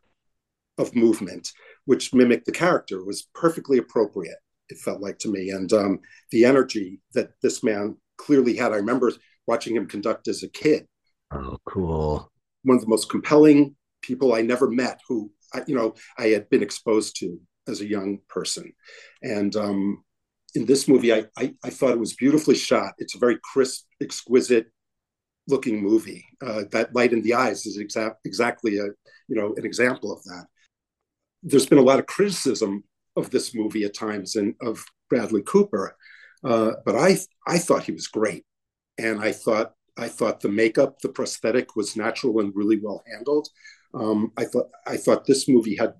of 0.77 0.95
movement, 0.95 1.51
which 1.85 2.13
mimicked 2.13 2.45
the 2.45 2.51
character, 2.51 3.03
was 3.03 3.27
perfectly 3.33 3.77
appropriate. 3.77 4.37
It 4.69 4.77
felt 4.77 5.01
like 5.01 5.17
to 5.19 5.31
me, 5.31 5.49
and 5.49 5.71
um, 5.73 5.99
the 6.31 6.45
energy 6.45 7.01
that 7.13 7.31
this 7.41 7.63
man 7.63 7.97
clearly 8.17 8.55
had. 8.55 8.71
I 8.71 8.77
remember 8.77 9.11
watching 9.47 9.75
him 9.75 9.87
conduct 9.87 10.27
as 10.27 10.43
a 10.43 10.49
kid. 10.49 10.87
Oh, 11.31 11.57
cool! 11.65 12.31
One 12.63 12.75
of 12.75 12.81
the 12.81 12.89
most 12.89 13.09
compelling 13.09 13.75
people 14.01 14.33
I 14.33 14.41
never 14.41 14.69
met, 14.69 15.01
who 15.07 15.31
I, 15.53 15.63
you 15.65 15.75
know 15.75 15.95
I 16.17 16.27
had 16.27 16.49
been 16.49 16.61
exposed 16.61 17.17
to 17.19 17.39
as 17.67 17.81
a 17.81 17.87
young 17.87 18.19
person, 18.29 18.71
and 19.23 19.55
um, 19.55 20.03
in 20.55 20.65
this 20.65 20.87
movie, 20.87 21.13
I, 21.13 21.25
I, 21.37 21.53
I 21.63 21.69
thought 21.69 21.91
it 21.91 21.99
was 21.99 22.13
beautifully 22.13 22.55
shot. 22.55 22.93
It's 22.97 23.15
a 23.15 23.19
very 23.19 23.39
crisp, 23.43 23.85
exquisite 24.01 24.67
looking 25.49 25.81
movie. 25.81 26.25
Uh, 26.41 26.63
that 26.71 26.95
light 26.95 27.13
in 27.13 27.21
the 27.21 27.33
eyes 27.33 27.65
is 27.65 27.77
exa- 27.77 28.15
exactly 28.25 28.77
a 28.77 28.85
you 29.27 29.35
know 29.35 29.53
an 29.57 29.65
example 29.65 30.11
of 30.11 30.23
that. 30.23 30.45
There's 31.43 31.65
been 31.65 31.77
a 31.77 31.89
lot 31.89 31.99
of 31.99 32.05
criticism 32.05 32.83
of 33.15 33.29
this 33.31 33.55
movie 33.55 33.83
at 33.83 33.93
times 33.93 34.35
and 34.35 34.55
of 34.61 34.83
Bradley 35.09 35.41
Cooper, 35.41 35.95
uh, 36.43 36.73
but 36.85 36.95
I 36.95 37.17
I 37.47 37.57
thought 37.57 37.83
he 37.83 37.91
was 37.91 38.07
great, 38.07 38.45
and 38.97 39.19
I 39.19 39.31
thought 39.31 39.73
I 39.97 40.07
thought 40.07 40.39
the 40.39 40.49
makeup, 40.49 40.99
the 41.01 41.09
prosthetic 41.09 41.75
was 41.75 41.97
natural 41.97 42.39
and 42.39 42.55
really 42.55 42.79
well 42.79 43.03
handled. 43.11 43.49
Um, 43.93 44.31
I 44.37 44.45
thought 44.45 44.69
I 44.85 44.97
thought 44.97 45.25
this 45.25 45.49
movie 45.49 45.75
had 45.75 45.95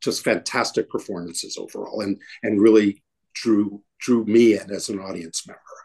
just 0.00 0.24
fantastic 0.24 0.88
performances 0.90 1.56
overall, 1.58 2.00
and 2.02 2.20
and 2.42 2.60
really 2.60 3.02
drew 3.34 3.82
drew 3.98 4.24
me 4.24 4.58
in 4.58 4.70
as 4.70 4.88
an 4.88 4.98
audience 5.00 5.46
member. 5.46 5.81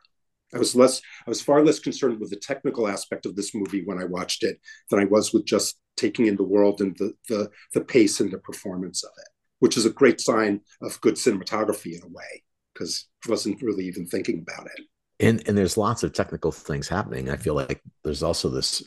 I 0.53 0.59
was 0.59 0.75
less 0.75 1.01
I 1.25 1.29
was 1.29 1.41
far 1.41 1.63
less 1.63 1.79
concerned 1.79 2.19
with 2.19 2.29
the 2.29 2.37
technical 2.37 2.87
aspect 2.87 3.25
of 3.25 3.35
this 3.35 3.53
movie 3.53 3.83
when 3.83 3.99
I 3.99 4.05
watched 4.05 4.43
it 4.43 4.59
than 4.89 4.99
I 4.99 5.05
was 5.05 5.33
with 5.33 5.45
just 5.45 5.79
taking 5.97 6.27
in 6.27 6.35
the 6.37 6.43
world 6.43 6.81
and 6.81 6.95
the 6.97 7.13
the, 7.27 7.49
the 7.73 7.81
pace 7.81 8.19
and 8.19 8.31
the 8.31 8.37
performance 8.37 9.03
of 9.03 9.11
it, 9.17 9.27
which 9.59 9.77
is 9.77 9.85
a 9.85 9.91
great 9.91 10.21
sign 10.21 10.61
of 10.81 10.99
good 11.01 11.15
cinematography 11.15 11.95
in 11.95 12.03
a 12.03 12.07
way 12.07 12.43
because 12.73 13.07
I 13.25 13.31
wasn't 13.31 13.61
really 13.61 13.85
even 13.85 14.05
thinking 14.05 14.45
about 14.47 14.67
it. 14.67 14.85
And 15.19 15.43
and 15.47 15.57
there's 15.57 15.77
lots 15.77 16.03
of 16.03 16.13
technical 16.13 16.51
things 16.51 16.87
happening. 16.87 17.29
I 17.29 17.37
feel 17.37 17.55
like 17.55 17.81
there's 18.03 18.23
also 18.23 18.49
this 18.49 18.83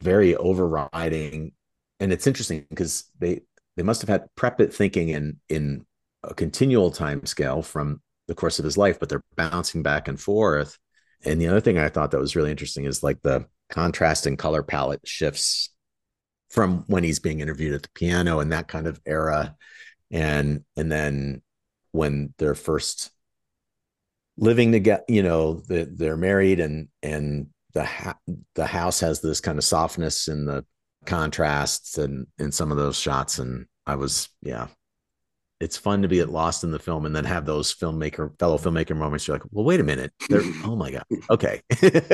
very 0.00 0.34
overriding, 0.36 1.52
and 2.00 2.12
it's 2.12 2.26
interesting 2.26 2.66
because 2.70 3.04
they 3.18 3.42
they 3.76 3.82
must 3.82 4.00
have 4.00 4.08
had 4.08 4.28
prep 4.36 4.60
it 4.60 4.72
thinking 4.72 5.10
in 5.10 5.40
in 5.48 5.84
a 6.22 6.34
continual 6.34 6.90
time 6.90 7.26
scale 7.26 7.62
from 7.62 8.00
the 8.28 8.34
course 8.34 8.58
of 8.58 8.64
his 8.64 8.78
life, 8.78 9.00
but 9.00 9.08
they're 9.08 9.24
bouncing 9.36 9.82
back 9.82 10.06
and 10.08 10.20
forth. 10.20 10.78
And 11.24 11.40
the 11.40 11.48
other 11.48 11.60
thing 11.60 11.78
I 11.78 11.88
thought 11.88 12.10
that 12.10 12.20
was 12.20 12.36
really 12.36 12.50
interesting 12.50 12.84
is 12.84 13.02
like 13.02 13.22
the 13.22 13.46
contrast 13.70 14.26
and 14.26 14.38
color 14.38 14.62
palette 14.62 15.06
shifts 15.06 15.70
from 16.50 16.84
when 16.86 17.04
he's 17.04 17.20
being 17.20 17.40
interviewed 17.40 17.74
at 17.74 17.82
the 17.82 17.88
piano 17.94 18.40
and 18.40 18.52
that 18.52 18.68
kind 18.68 18.86
of 18.86 19.00
era. 19.06 19.56
And 20.10 20.64
and 20.76 20.90
then 20.90 21.42
when 21.92 22.34
they're 22.38 22.54
first 22.54 23.10
living 24.36 24.72
together, 24.72 25.04
you 25.08 25.22
know, 25.22 25.54
the, 25.54 25.88
they're 25.90 26.16
married 26.16 26.60
and 26.60 26.88
and 27.02 27.48
the 27.72 27.84
ha- 27.84 28.18
the 28.54 28.66
house 28.66 29.00
has 29.00 29.20
this 29.20 29.40
kind 29.40 29.58
of 29.58 29.64
softness 29.64 30.28
in 30.28 30.44
the 30.44 30.64
contrasts 31.06 31.98
and 31.98 32.26
in 32.38 32.52
some 32.52 32.70
of 32.70 32.76
those 32.76 32.98
shots. 32.98 33.38
And 33.38 33.66
I 33.86 33.96
was, 33.96 34.28
yeah, 34.42 34.68
it's 35.62 35.76
fun 35.76 36.02
to 36.02 36.08
be 36.08 36.22
lost 36.24 36.64
in 36.64 36.72
the 36.72 36.78
film 36.78 37.06
and 37.06 37.14
then 37.14 37.24
have 37.24 37.46
those 37.46 37.72
filmmaker 37.72 38.36
fellow 38.40 38.58
filmmaker 38.58 38.96
moments. 38.96 39.28
You're 39.28 39.36
like, 39.36 39.46
well, 39.52 39.64
wait 39.64 39.78
a 39.78 39.84
minute. 39.84 40.12
They're, 40.28 40.42
oh 40.64 40.74
my 40.74 40.90
god. 40.90 41.04
Okay. 41.30 41.62
yeah. 41.82 42.08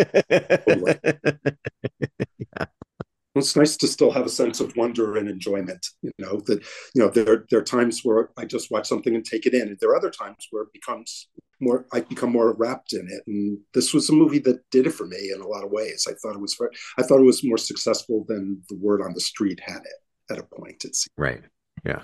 It's 3.35 3.57
nice 3.57 3.77
to 3.79 3.87
still 3.87 4.11
have 4.11 4.27
a 4.27 4.31
sense 4.31 4.61
of 4.61 4.77
wonder 4.77 5.17
and 5.17 5.31
enjoyment. 5.31 5.87
You 6.03 6.11
know 6.19 6.41
that 6.47 6.63
you 6.95 7.03
know 7.03 7.09
there 7.09 7.47
there 7.51 7.61
are 7.61 7.65
times 7.65 8.03
where 8.05 8.31
I 8.37 8.45
just 8.45 8.71
watch 8.71 8.87
something 8.87 9.15
and 9.15 9.25
take 9.25 9.47
it 9.47 9.55
in. 9.55 9.69
And 9.69 9.79
there 9.81 9.91
are 9.91 9.97
other 9.97 10.11
times 10.11 10.47
where 10.51 10.65
it 10.65 10.73
becomes 10.75 11.29
more. 11.59 11.87
I 11.93 12.01
become 12.01 12.31
more 12.31 12.53
wrapped 12.53 12.93
in 12.93 13.09
it. 13.09 13.23
And 13.27 13.59
this 13.73 13.95
was 13.95 14.11
a 14.11 14.13
movie 14.13 14.41
that 14.41 14.61
did 14.71 14.87
it 14.87 14.93
for 14.93 15.07
me 15.07 15.31
in 15.35 15.41
a 15.41 15.47
lot 15.47 15.65
of 15.65 15.71
ways. 15.71 16.07
I 16.07 16.13
thought 16.15 16.35
it 16.35 16.41
was 16.41 16.59
I 16.99 17.03
thought 17.03 17.21
it 17.21 17.25
was 17.25 17.45
more 17.45 17.59
successful 17.59 18.27
than 18.29 18.61
the 18.69 18.77
word 18.77 19.01
on 19.01 19.15
the 19.15 19.21
street 19.21 19.61
had 19.65 19.81
it 19.85 20.33
at 20.33 20.39
a 20.39 20.43
point. 20.43 20.85
It's 20.85 21.07
right. 21.17 21.45
Yeah 21.87 22.03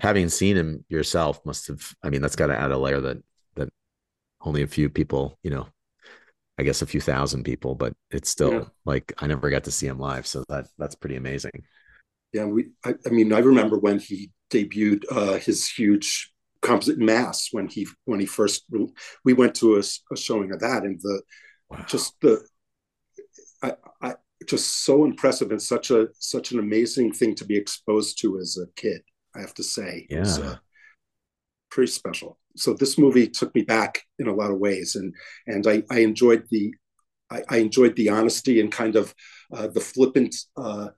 having 0.00 0.28
seen 0.28 0.56
him 0.56 0.84
yourself 0.88 1.44
must 1.44 1.68
have 1.68 1.94
i 2.02 2.10
mean 2.10 2.22
that's 2.22 2.36
got 2.36 2.48
to 2.48 2.58
add 2.58 2.70
a 2.70 2.78
layer 2.78 3.00
that 3.00 3.18
that 3.54 3.68
only 4.42 4.62
a 4.62 4.66
few 4.66 4.88
people 4.88 5.38
you 5.42 5.50
know 5.50 5.66
i 6.58 6.62
guess 6.62 6.82
a 6.82 6.86
few 6.86 7.00
thousand 7.00 7.44
people 7.44 7.74
but 7.74 7.94
it's 8.10 8.28
still 8.28 8.52
yeah. 8.52 8.64
like 8.84 9.12
i 9.18 9.26
never 9.26 9.50
got 9.50 9.64
to 9.64 9.70
see 9.70 9.86
him 9.86 9.98
live 9.98 10.26
so 10.26 10.44
that 10.48 10.66
that's 10.78 10.94
pretty 10.94 11.16
amazing 11.16 11.64
Yeah, 12.34 12.46
we. 12.46 12.70
I, 12.84 12.94
I 13.06 13.10
mean, 13.10 13.32
I 13.32 13.38
remember 13.38 13.78
when 13.78 14.00
he 14.00 14.32
debuted 14.50 15.04
uh, 15.10 15.38
his 15.38 15.68
huge 15.68 16.32
composite 16.60 16.98
mass 16.98 17.48
when 17.52 17.68
he 17.68 17.86
when 18.06 18.18
he 18.18 18.26
first 18.26 18.64
we 19.24 19.34
went 19.34 19.54
to 19.54 19.76
a, 19.76 19.82
a 20.12 20.16
showing 20.16 20.50
of 20.50 20.60
that 20.60 20.82
and 20.82 20.98
the 21.02 21.22
wow. 21.68 21.84
just 21.86 22.18
the 22.22 22.42
I, 23.62 23.74
I 24.00 24.14
just 24.48 24.84
so 24.84 25.04
impressive 25.04 25.52
and 25.52 25.62
such 25.62 25.90
a 25.90 26.08
such 26.18 26.50
an 26.50 26.58
amazing 26.58 27.12
thing 27.12 27.36
to 27.36 27.44
be 27.44 27.56
exposed 27.56 28.20
to 28.22 28.38
as 28.40 28.58
a 28.58 28.66
kid. 28.74 29.02
I 29.34 29.40
have 29.40 29.54
to 29.54 29.62
say, 29.62 30.06
yeah, 30.10 30.20
was, 30.20 30.38
uh, 30.38 30.56
pretty 31.70 31.90
special. 31.90 32.38
So 32.56 32.74
this 32.74 32.98
movie 32.98 33.28
took 33.28 33.54
me 33.54 33.62
back 33.62 34.02
in 34.18 34.28
a 34.28 34.34
lot 34.34 34.50
of 34.50 34.58
ways, 34.58 34.96
and 34.96 35.14
and 35.46 35.66
I, 35.66 35.82
I 35.90 36.00
enjoyed 36.00 36.44
the 36.50 36.74
I, 37.30 37.42
I 37.48 37.56
enjoyed 37.58 37.96
the 37.96 38.10
honesty 38.10 38.60
and 38.60 38.70
kind 38.70 38.96
of 38.96 39.14
uh, 39.52 39.68
the 39.68 39.80
flippant 39.80 40.34
uh, 40.56 40.88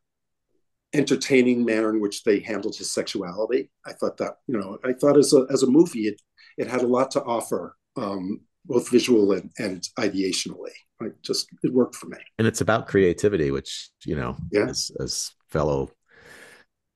entertaining 0.92 1.64
manner 1.64 1.90
in 1.90 2.00
which 2.00 2.24
they 2.24 2.40
handled 2.40 2.76
his 2.76 2.92
sexuality. 2.92 3.70
I 3.84 3.92
thought 3.92 4.16
that 4.18 4.36
you 4.46 4.58
know 4.58 4.78
I 4.84 4.92
thought 4.92 5.16
as 5.16 5.32
a 5.32 5.46
as 5.50 5.62
a 5.62 5.70
movie 5.70 6.08
it 6.08 6.20
it 6.58 6.68
had 6.68 6.82
a 6.82 6.86
lot 6.86 7.10
to 7.12 7.22
offer, 7.22 7.76
um, 7.96 8.40
both 8.64 8.90
visual 8.90 9.32
and, 9.32 9.50
and 9.58 9.86
ideationally. 9.98 10.72
I 11.00 11.08
just 11.22 11.48
it 11.62 11.72
worked 11.72 11.94
for 11.94 12.06
me. 12.06 12.18
And 12.38 12.46
it's 12.46 12.60
about 12.62 12.86
creativity, 12.86 13.50
which 13.50 13.90
you 14.04 14.16
know, 14.16 14.36
yeah. 14.50 14.66
as, 14.68 14.90
as 15.00 15.32
fellow 15.48 15.90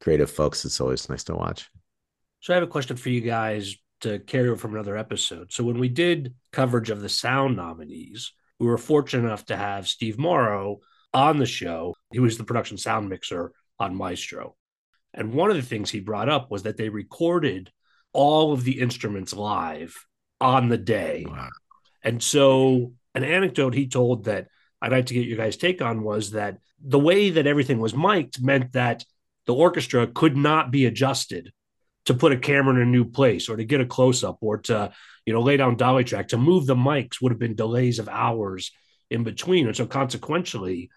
creative 0.01 0.31
folks, 0.31 0.65
it's 0.65 0.81
always 0.81 1.09
nice 1.09 1.25
to 1.25 1.35
watch. 1.35 1.71
So 2.41 2.53
I 2.53 2.57
have 2.57 2.65
a 2.65 2.69
question 2.69 2.97
for 2.97 3.11
you 3.11 3.21
guys 3.21 3.77
to 4.01 4.19
carry 4.21 4.49
over 4.49 4.57
from 4.57 4.75
another 4.75 4.97
episode. 4.97 5.53
So 5.53 5.63
when 5.63 5.79
we 5.79 5.89
did 5.89 6.35
coverage 6.53 6.91
of 6.91 7.03
the 7.03 7.09
sound 7.09 7.57
nominees, 7.57 8.33
we 8.59 8.67
were 8.67 8.79
fortunate 8.79 9.27
enough 9.27 9.47
to 9.47 9.57
have 9.57 9.89
Steve 9.89 10.19
Morrow 10.19 10.81
on 11.13 11.39
the 11.39 11.47
show. 11.47 11.95
He 12.13 12.21
was 12.21 12.39
the 12.39 12.45
production 12.45 12.79
sound 12.79 13.09
mixer 13.09 13.53
on 13.79 13.95
Maestro. 13.95 14.57
And 15.13 15.35
one 15.35 15.51
of 15.51 15.57
the 15.57 15.63
things 15.63 15.91
he 15.91 16.01
brought 16.01 16.29
up 16.29 16.51
was 16.51 16.63
that 16.63 16.77
they 16.77 16.89
recorded 16.89 17.71
all 18.13 18.53
of 18.53 18.65
the 18.65 18.81
instruments 18.81 19.35
live 19.35 20.07
on 20.41 20.69
the 20.69 20.79
day. 20.79 21.27
Wow. 21.29 21.49
And 22.03 22.23
so, 22.23 22.93
an 23.15 23.25
anecdote 23.25 23.75
he 23.75 23.89
told 23.89 24.25
that 24.25 24.49
I'd 24.81 24.93
like 24.93 25.07
to 25.07 25.15
get 25.15 25.27
your 25.27 25.37
guys' 25.37 25.57
take 25.57 25.83
on 25.83 26.03
was 26.03 26.31
that 26.31 26.59
the 26.81 26.99
way 26.99 27.31
that 27.31 27.47
everything 27.47 27.81
was 27.81 27.95
mic'd 27.95 28.43
meant 28.43 28.73
that 28.73 29.05
the 29.47 29.55
orchestra 29.55 30.07
could 30.07 30.37
not 30.37 30.71
be 30.71 30.87
adjusted 30.87 31.53
to 32.07 32.15
put 32.15 32.33
a 32.33 32.39
camera 32.39 32.75
in 32.75 32.83
a 32.83 32.87
new 32.87 33.05
place 33.05 33.49
or 33.49 33.57
to 33.57 33.65
get 33.65 33.81
a 33.81 33.87
close 33.87 34.25
up 34.25 34.39
or 34.41 34.59
to, 34.59 34.93
you 35.27 35.33
know, 35.33 35.43
lay 35.43 35.57
down 35.57 35.77
dolly 35.77 36.05
track. 36.05 36.29
To 36.29 36.39
move 36.39 36.67
the 36.67 36.75
mics 36.75 37.21
would 37.21 37.33
have 37.33 37.39
been 37.39 37.55
delays 37.55 37.99
of 37.99 38.09
hours 38.09 38.73
in 39.11 39.25
between. 39.25 39.67
And 39.67 39.77
so, 39.77 39.87
consequentially, 39.87 40.91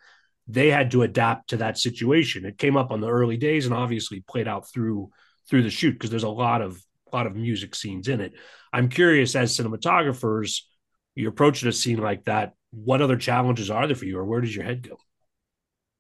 they 0.48 0.70
had 0.70 0.92
to 0.92 1.04
adapt 1.04 1.50
to 1.50 1.58
that 1.58 1.78
situation. 1.78 2.46
It 2.46 2.58
came 2.58 2.78
up 2.78 2.92
on 2.92 3.02
the 3.02 3.10
early 3.10 3.38
days 3.38 3.66
and 3.66 3.74
obviously 3.74 4.24
played 4.28 4.48
out 4.48 4.70
through 4.72 5.10
through 5.50 5.64
the 5.64 5.70
shoot 5.70 5.94
because 5.94 6.10
there's 6.10 6.24
a 6.24 6.30
lot 6.30 6.62
of 6.62 6.82
a 7.12 7.16
lot 7.16 7.28
of 7.28 7.36
music 7.36 7.76
scenes 7.76 8.08
in 8.08 8.22
it. 8.22 8.34
I'm 8.72 8.90
curious 8.90 9.36
as 9.36 9.56
cinematographers, 9.56 10.62
you 11.16 11.28
approach 11.28 11.64
a 11.64 11.72
scene 11.72 12.00
like 12.00 12.26
that, 12.26 12.54
what 12.72 13.02
other 13.02 13.18
challenges 13.18 13.70
are 13.70 13.86
there 13.88 13.96
for 13.96 14.06
you 14.06 14.18
or 14.18 14.26
where 14.26 14.42
does 14.42 14.56
your 14.56 14.66
head 14.66 14.88
go? 14.88 14.98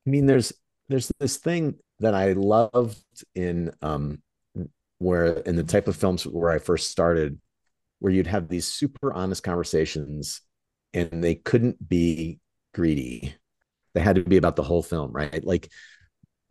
I 0.06 0.10
mean, 0.10 0.26
there's 0.26 0.54
there's 0.90 1.12
this 1.20 1.38
thing 1.38 1.76
that 2.00 2.14
I 2.14 2.34
loved 2.34 3.04
in 3.36 3.72
um 3.82 4.22
where 5.00 5.26
in 5.40 5.56
the 5.56 5.64
type 5.64 5.88
of 5.88 5.96
films 5.96 6.26
where 6.26 6.52
I 6.52 6.60
first 6.60 6.90
started, 6.90 7.40
where 8.00 8.14
you'd 8.14 8.28
have 8.28 8.48
these 8.48 8.68
super 8.68 9.12
honest 9.14 9.44
conversations 9.44 10.42
and 10.94 11.24
they 11.24 11.36
couldn't 11.36 11.90
be 11.90 12.40
greedy 12.74 13.36
they 13.94 14.02
had 14.02 14.16
to 14.16 14.24
be 14.24 14.38
about 14.38 14.56
the 14.56 14.64
whole 14.64 14.84
film, 14.84 15.12
right? 15.12 15.44
Like 15.44 15.70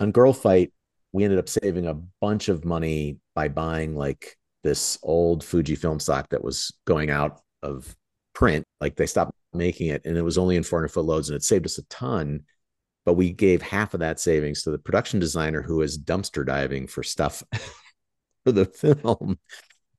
on 0.00 0.12
Girl 0.12 0.32
Fight, 0.32 0.72
we 1.12 1.24
ended 1.24 1.38
up 1.38 1.48
saving 1.48 1.86
a 1.86 2.00
bunch 2.20 2.48
of 2.48 2.64
money 2.64 3.18
by 3.34 3.48
buying 3.48 3.96
like 3.96 4.36
this 4.62 4.98
old 5.02 5.44
Fuji 5.44 5.74
film 5.74 6.00
stock 6.00 6.28
that 6.30 6.42
was 6.44 6.72
going 6.86 7.10
out 7.10 7.40
of 7.62 7.94
print. 8.34 8.64
Like 8.80 8.96
they 8.96 9.06
stopped 9.06 9.32
making 9.52 9.88
it 9.88 10.02
and 10.04 10.16
it 10.16 10.22
was 10.22 10.38
only 10.38 10.56
in 10.56 10.62
400 10.62 10.88
foot 10.88 11.04
loads 11.04 11.28
and 11.28 11.36
it 11.36 11.44
saved 11.44 11.66
us 11.66 11.78
a 11.78 11.84
ton. 11.84 12.44
But 13.04 13.14
we 13.14 13.32
gave 13.32 13.62
half 13.62 13.94
of 13.94 14.00
that 14.00 14.20
savings 14.20 14.62
to 14.62 14.70
the 14.70 14.78
production 14.78 15.18
designer 15.18 15.62
who 15.62 15.76
was 15.76 15.98
dumpster 15.98 16.46
diving 16.46 16.86
for 16.86 17.02
stuff 17.02 17.42
for 18.44 18.52
the 18.52 18.66
film. 18.66 19.38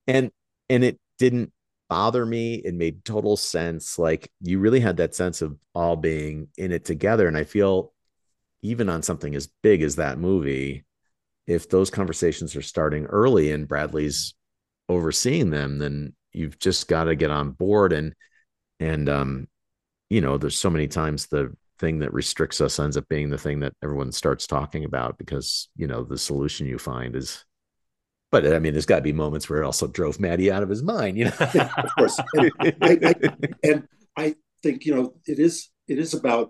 And 0.07 0.31
and 0.69 0.83
it 0.83 0.99
didn't 1.19 1.51
bother 1.89 2.25
me. 2.25 2.55
It 2.55 2.73
made 2.73 3.05
total 3.05 3.37
sense. 3.37 3.99
Like 3.99 4.31
you 4.41 4.59
really 4.59 4.79
had 4.79 4.97
that 4.97 5.15
sense 5.15 5.41
of 5.41 5.57
all 5.75 5.95
being 5.95 6.47
in 6.57 6.71
it 6.71 6.85
together. 6.85 7.27
And 7.27 7.37
I 7.37 7.43
feel 7.43 7.93
even 8.61 8.89
on 8.89 9.03
something 9.03 9.35
as 9.35 9.49
big 9.61 9.81
as 9.81 9.97
that 9.97 10.17
movie, 10.17 10.85
if 11.45 11.69
those 11.69 11.89
conversations 11.89 12.55
are 12.55 12.61
starting 12.61 13.05
early 13.05 13.51
and 13.51 13.67
Bradley's 13.67 14.33
overseeing 14.89 15.49
them, 15.49 15.79
then 15.79 16.15
you've 16.31 16.57
just 16.59 16.87
got 16.87 17.05
to 17.05 17.15
get 17.15 17.29
on 17.29 17.51
board. 17.51 17.93
And 17.93 18.15
and 18.79 19.09
um, 19.09 19.47
you 20.09 20.21
know, 20.21 20.37
there's 20.37 20.57
so 20.57 20.69
many 20.69 20.87
times 20.87 21.27
the 21.27 21.55
thing 21.83 21.99
that 21.99 22.13
restricts 22.13 22.61
us 22.61 22.79
ends 22.79 22.95
up 22.95 23.07
being 23.09 23.29
the 23.29 23.37
thing 23.37 23.59
that 23.59 23.73
everyone 23.83 24.11
starts 24.11 24.47
talking 24.47 24.85
about 24.85 25.17
because 25.17 25.67
you 25.75 25.85
know 25.85 26.03
the 26.03 26.17
solution 26.17 26.65
you 26.65 26.77
find 26.77 27.15
is 27.15 27.43
but 28.31 28.51
I 28.51 28.57
mean, 28.57 28.73
there's 28.73 28.87
got 28.87 28.95
to 28.95 29.03
be 29.03 29.13
moments 29.13 29.47
where 29.47 29.61
it 29.61 29.65
also 29.65 29.85
drove 29.85 30.19
Matty 30.19 30.51
out 30.51 30.63
of 30.63 30.69
his 30.69 30.81
mind, 30.81 31.19
you 31.19 31.25
know. 31.25 31.31
of 31.39 31.95
course, 31.95 32.19
and 32.33 32.51
I, 32.81 32.97
I, 33.03 33.13
and 33.63 33.87
I 34.17 34.35
think 34.63 34.85
you 34.85 34.95
know 34.95 35.13
it 35.27 35.37
is 35.37 35.69
it 35.87 35.99
is 35.99 36.15
about 36.15 36.49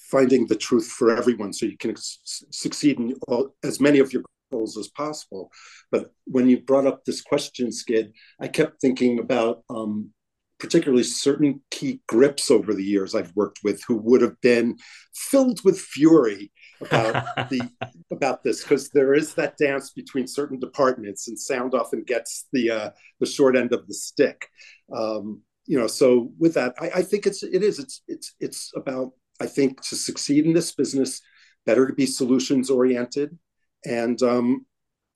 finding 0.00 0.48
the 0.48 0.56
truth 0.56 0.88
for 0.88 1.16
everyone, 1.16 1.52
so 1.52 1.66
you 1.66 1.78
can 1.78 1.94
succeed 1.96 2.98
in 2.98 3.14
all, 3.28 3.54
as 3.62 3.80
many 3.80 4.00
of 4.00 4.12
your 4.12 4.24
goals 4.50 4.76
as 4.76 4.88
possible. 4.88 5.52
But 5.92 6.10
when 6.24 6.48
you 6.48 6.60
brought 6.60 6.88
up 6.88 7.04
this 7.04 7.20
question, 7.20 7.70
Skid, 7.70 8.12
I 8.40 8.48
kept 8.48 8.80
thinking 8.80 9.20
about 9.20 9.62
um, 9.70 10.10
particularly 10.58 11.02
certain 11.02 11.60
key 11.70 12.00
grips 12.06 12.50
over 12.50 12.74
the 12.74 12.84
years 12.84 13.14
I've 13.14 13.34
worked 13.34 13.60
with 13.64 13.82
who 13.86 13.96
would 13.96 14.22
have 14.22 14.40
been 14.40 14.76
filled 15.14 15.60
with 15.64 15.78
fury 15.78 16.52
about 16.80 17.24
the 17.50 17.68
about 18.12 18.42
this 18.42 18.62
because 18.62 18.88
there 18.90 19.14
is 19.14 19.34
that 19.34 19.56
dance 19.56 19.90
between 19.90 20.26
certain 20.26 20.58
departments 20.58 21.28
and 21.28 21.38
sound 21.38 21.74
often 21.74 22.04
gets 22.04 22.46
the 22.52 22.70
uh, 22.70 22.90
the 23.20 23.26
short 23.26 23.56
end 23.56 23.72
of 23.72 23.86
the 23.86 23.94
stick. 23.94 24.48
Um, 24.94 25.42
you 25.66 25.78
know, 25.78 25.86
so 25.86 26.32
with 26.38 26.54
that, 26.54 26.74
I, 26.78 26.90
I 26.96 27.02
think 27.02 27.26
it's 27.26 27.42
it 27.42 27.62
is 27.62 27.78
it's 27.78 28.02
it's 28.06 28.34
it's 28.38 28.72
about 28.76 29.12
I 29.40 29.46
think 29.46 29.82
to 29.88 29.96
succeed 29.96 30.46
in 30.46 30.52
this 30.52 30.72
business, 30.72 31.20
better 31.66 31.86
to 31.86 31.92
be 31.92 32.06
solutions 32.06 32.70
oriented, 32.70 33.36
and 33.84 34.22
um, 34.22 34.66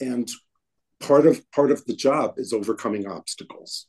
and 0.01 0.29
part 1.01 1.27
of 1.27 1.49
part 1.53 1.71
of 1.71 1.85
the 1.85 1.95
job 1.95 2.35
is 2.39 2.53
overcoming 2.53 3.07
obstacles 3.07 3.87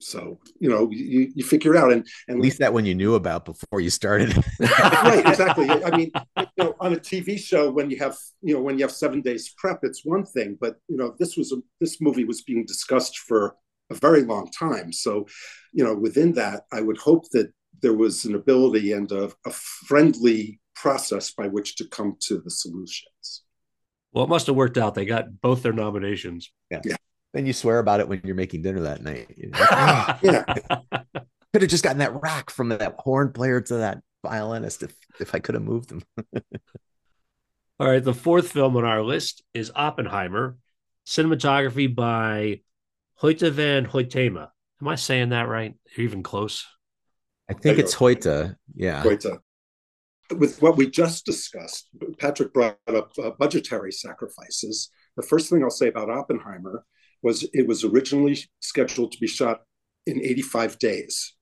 so 0.00 0.38
you 0.60 0.68
know 0.68 0.88
you, 0.90 1.30
you 1.34 1.44
figure 1.44 1.74
it 1.74 1.78
out 1.78 1.92
and, 1.92 2.06
and 2.28 2.38
at 2.38 2.42
least 2.42 2.58
that 2.58 2.72
one 2.72 2.86
you 2.86 2.94
knew 2.94 3.14
about 3.14 3.44
before 3.44 3.80
you 3.80 3.90
started. 3.90 4.34
Right 4.60 5.26
exactly. 5.26 5.68
I 5.68 5.96
mean 5.96 6.10
you 6.36 6.46
know 6.58 6.74
on 6.80 6.92
a 6.92 6.96
tv 6.96 7.38
show 7.38 7.70
when 7.70 7.90
you 7.90 7.98
have 7.98 8.16
you 8.42 8.54
know 8.54 8.60
when 8.60 8.78
you 8.78 8.84
have 8.84 8.92
seven 8.92 9.20
days 9.22 9.54
prep 9.56 9.80
it's 9.82 10.04
one 10.04 10.24
thing 10.24 10.56
but 10.60 10.76
you 10.88 10.96
know 10.96 11.14
this 11.18 11.36
was 11.36 11.52
a, 11.52 11.56
this 11.80 12.00
movie 12.00 12.24
was 12.24 12.42
being 12.42 12.64
discussed 12.64 13.18
for 13.18 13.56
a 13.90 13.94
very 13.94 14.22
long 14.22 14.50
time. 14.50 14.92
So 14.92 15.26
you 15.72 15.84
know 15.84 15.94
within 15.94 16.32
that 16.34 16.64
i 16.72 16.80
would 16.80 16.98
hope 16.98 17.28
that 17.30 17.52
there 17.80 17.94
was 17.94 18.24
an 18.24 18.34
ability 18.34 18.92
and 18.92 19.10
a, 19.12 19.30
a 19.46 19.50
friendly 19.50 20.60
process 20.74 21.32
by 21.32 21.46
which 21.46 21.76
to 21.76 21.86
come 21.88 22.16
to 22.20 22.38
the 22.38 22.50
solutions. 22.50 23.42
Well 24.12 24.24
it 24.24 24.30
must 24.30 24.46
have 24.46 24.56
worked 24.56 24.78
out. 24.78 24.94
They 24.94 25.04
got 25.04 25.40
both 25.40 25.62
their 25.62 25.72
nominations. 25.72 26.50
Yeah, 26.70 26.80
yeah. 26.84 26.96
Then 27.34 27.46
you 27.46 27.52
swear 27.52 27.78
about 27.78 28.00
it 28.00 28.08
when 28.08 28.20
you're 28.24 28.34
making 28.34 28.62
dinner 28.62 28.80
that 28.80 29.02
night. 29.02 29.34
yeah. 30.22 30.44
Could 31.52 31.62
have 31.62 31.70
just 31.70 31.84
gotten 31.84 31.98
that 31.98 32.20
rack 32.20 32.50
from 32.50 32.70
that 32.70 32.94
horn 32.98 33.32
player 33.32 33.60
to 33.60 33.76
that 33.78 34.00
violinist 34.22 34.82
if 34.82 34.94
if 35.20 35.34
I 35.34 35.38
could 35.38 35.54
have 35.54 35.64
moved 35.64 35.90
them. 35.90 36.02
All 37.80 37.88
right, 37.88 38.02
the 38.02 38.14
fourth 38.14 38.50
film 38.50 38.76
on 38.76 38.84
our 38.84 39.02
list 39.02 39.42
is 39.54 39.70
Oppenheimer, 39.74 40.56
cinematography 41.06 41.94
by 41.94 42.60
Hoyte 43.22 43.52
van 43.52 43.86
Hoytema. 43.86 44.48
Am 44.80 44.88
I 44.88 44.96
saying 44.96 45.28
that 45.30 45.48
right? 45.48 45.74
Are 45.96 46.02
even 46.02 46.22
close? 46.22 46.66
I 47.48 47.54
think 47.54 47.78
it's 47.78 47.94
Hoyte. 47.94 48.56
Yeah. 48.74 49.02
Hoyte. 49.02 49.38
With 50.36 50.60
what 50.60 50.76
we 50.76 50.90
just 50.90 51.24
discussed, 51.24 51.88
Patrick 52.18 52.52
brought 52.52 52.78
up 52.88 53.12
uh, 53.22 53.30
budgetary 53.30 53.92
sacrifices. 53.92 54.90
The 55.16 55.22
first 55.22 55.48
thing 55.48 55.62
I'll 55.62 55.70
say 55.70 55.88
about 55.88 56.10
Oppenheimer 56.10 56.84
was 57.22 57.48
it 57.52 57.66
was 57.66 57.84
originally 57.84 58.38
scheduled 58.60 59.12
to 59.12 59.18
be 59.18 59.26
shot 59.26 59.62
in 60.06 60.24
85 60.24 60.78
days. 60.78 61.34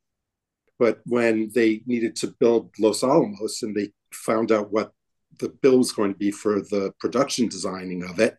But 0.78 1.00
when 1.06 1.50
they 1.54 1.82
needed 1.86 2.16
to 2.16 2.34
build 2.38 2.74
Los 2.78 3.02
Alamos 3.02 3.62
and 3.62 3.74
they 3.74 3.90
found 4.12 4.52
out 4.52 4.72
what 4.72 4.92
the 5.38 5.48
bill 5.48 5.78
was 5.78 5.92
going 5.92 6.12
to 6.12 6.18
be 6.18 6.30
for 6.30 6.60
the 6.60 6.92
production 7.00 7.48
designing 7.48 8.02
of 8.02 8.18
it, 8.20 8.36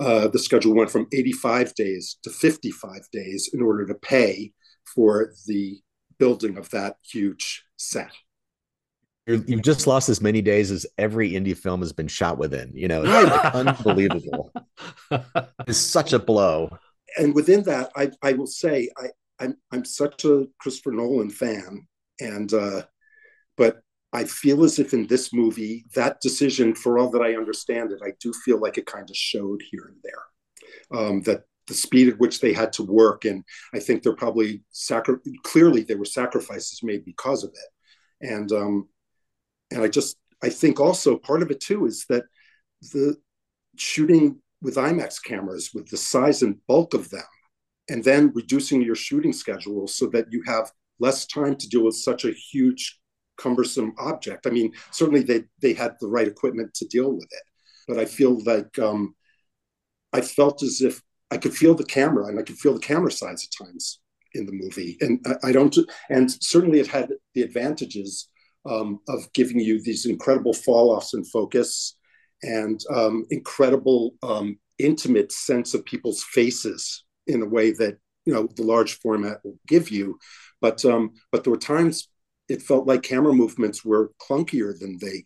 uh, 0.00 0.28
the 0.28 0.38
schedule 0.38 0.74
went 0.74 0.90
from 0.90 1.06
85 1.12 1.74
days 1.74 2.18
to 2.22 2.30
55 2.30 3.00
days 3.12 3.50
in 3.52 3.62
order 3.62 3.86
to 3.86 3.94
pay 3.94 4.52
for 4.94 5.32
the 5.46 5.78
building 6.18 6.56
of 6.58 6.70
that 6.70 6.96
huge 7.02 7.64
set. 7.76 8.10
You've 9.26 9.62
just 9.62 9.86
lost 9.86 10.08
as 10.08 10.20
many 10.20 10.42
days 10.42 10.70
as 10.70 10.86
every 10.98 11.32
indie 11.32 11.56
film 11.56 11.80
has 11.80 11.92
been 11.92 12.08
shot 12.08 12.38
within. 12.38 12.72
You 12.74 12.88
know, 12.88 13.02
it's 13.04 13.30
like 13.30 13.54
unbelievable. 13.54 14.52
It's 15.66 15.78
such 15.78 16.12
a 16.12 16.18
blow. 16.18 16.70
and 17.18 17.34
within 17.34 17.62
that, 17.64 17.90
I, 17.96 18.10
I 18.22 18.32
will 18.32 18.46
say 18.46 18.90
I, 18.98 19.06
I'm 19.38 19.56
I'm 19.72 19.84
such 19.84 20.24
a 20.24 20.46
Christopher 20.60 20.92
Nolan 20.92 21.30
fan, 21.30 21.86
and 22.20 22.52
uh, 22.52 22.82
but 23.56 23.80
I 24.12 24.24
feel 24.24 24.62
as 24.64 24.78
if 24.78 24.92
in 24.94 25.06
this 25.06 25.32
movie 25.32 25.84
that 25.94 26.20
decision, 26.20 26.74
for 26.74 26.98
all 26.98 27.10
that 27.10 27.22
I 27.22 27.34
understand 27.34 27.92
it, 27.92 28.00
I 28.04 28.12
do 28.20 28.32
feel 28.44 28.60
like 28.60 28.78
it 28.78 28.86
kind 28.86 29.08
of 29.08 29.16
showed 29.16 29.62
here 29.70 29.86
and 29.88 29.96
there 30.02 31.00
um, 31.00 31.22
that 31.22 31.44
the 31.66 31.74
speed 31.74 32.08
at 32.08 32.18
which 32.18 32.40
they 32.40 32.52
had 32.52 32.72
to 32.74 32.82
work, 32.82 33.24
and 33.24 33.42
I 33.72 33.80
think 33.80 34.02
they're 34.02 34.14
probably 34.14 34.62
sacri- 34.70 35.16
clearly 35.42 35.82
there 35.82 35.98
were 35.98 36.04
sacrifices 36.04 36.80
made 36.82 37.04
because 37.04 37.42
of 37.42 37.50
it, 37.50 38.28
and 38.30 38.52
um, 38.52 38.88
and 39.74 39.82
I 39.82 39.88
just 39.88 40.16
I 40.42 40.48
think 40.48 40.80
also 40.80 41.18
part 41.18 41.42
of 41.42 41.50
it 41.50 41.60
too 41.60 41.86
is 41.86 42.06
that 42.08 42.24
the 42.92 43.16
shooting 43.76 44.40
with 44.62 44.76
IMAX 44.76 45.22
cameras 45.22 45.70
with 45.74 45.88
the 45.90 45.96
size 45.96 46.42
and 46.42 46.64
bulk 46.66 46.94
of 46.94 47.10
them, 47.10 47.24
and 47.90 48.02
then 48.02 48.32
reducing 48.34 48.80
your 48.80 48.94
shooting 48.94 49.32
schedule 49.32 49.86
so 49.86 50.06
that 50.06 50.26
you 50.30 50.42
have 50.46 50.70
less 51.00 51.26
time 51.26 51.56
to 51.56 51.68
deal 51.68 51.84
with 51.84 51.96
such 51.96 52.24
a 52.24 52.32
huge, 52.32 52.98
cumbersome 53.36 53.92
object. 53.98 54.46
I 54.46 54.50
mean, 54.50 54.72
certainly 54.90 55.22
they 55.22 55.44
they 55.60 55.74
had 55.74 55.96
the 56.00 56.08
right 56.08 56.28
equipment 56.28 56.72
to 56.74 56.86
deal 56.86 57.12
with 57.12 57.28
it, 57.30 57.42
but 57.88 57.98
I 57.98 58.04
feel 58.04 58.42
like 58.44 58.78
um, 58.78 59.14
I 60.12 60.20
felt 60.20 60.62
as 60.62 60.80
if 60.80 61.02
I 61.30 61.36
could 61.36 61.54
feel 61.54 61.74
the 61.74 61.84
camera 61.84 62.26
and 62.26 62.38
I 62.38 62.42
could 62.42 62.58
feel 62.58 62.74
the 62.74 62.80
camera 62.80 63.10
size 63.10 63.46
at 63.46 63.66
times 63.66 64.00
in 64.34 64.46
the 64.46 64.52
movie, 64.52 64.96
and 65.00 65.24
I, 65.26 65.48
I 65.48 65.52
don't. 65.52 65.76
And 66.10 66.30
certainly 66.30 66.80
it 66.80 66.86
had 66.86 67.10
the 67.34 67.42
advantages 67.42 68.28
um, 68.66 69.00
of 69.08 69.32
giving 69.32 69.60
you 69.60 69.82
these 69.82 70.06
incredible 70.06 70.52
fall 70.54 70.90
offs 70.90 71.14
in 71.14 71.24
focus 71.24 71.96
and 72.42 72.80
um, 72.90 73.24
incredible 73.30 74.14
um, 74.22 74.58
intimate 74.78 75.32
sense 75.32 75.74
of 75.74 75.84
people's 75.84 76.22
faces 76.22 77.04
in 77.26 77.42
a 77.42 77.46
way 77.46 77.72
that 77.72 77.96
you 78.24 78.32
know 78.32 78.48
the 78.56 78.62
large 78.62 78.98
format 79.00 79.38
will 79.44 79.58
give 79.68 79.90
you 79.90 80.18
but 80.60 80.84
um 80.84 81.12
but 81.30 81.44
there 81.44 81.50
were 81.50 81.58
times 81.58 82.08
it 82.48 82.62
felt 82.62 82.86
like 82.86 83.02
camera 83.02 83.32
movements 83.32 83.84
were 83.84 84.12
clunkier 84.20 84.78
than 84.78 84.98
they 84.98 85.24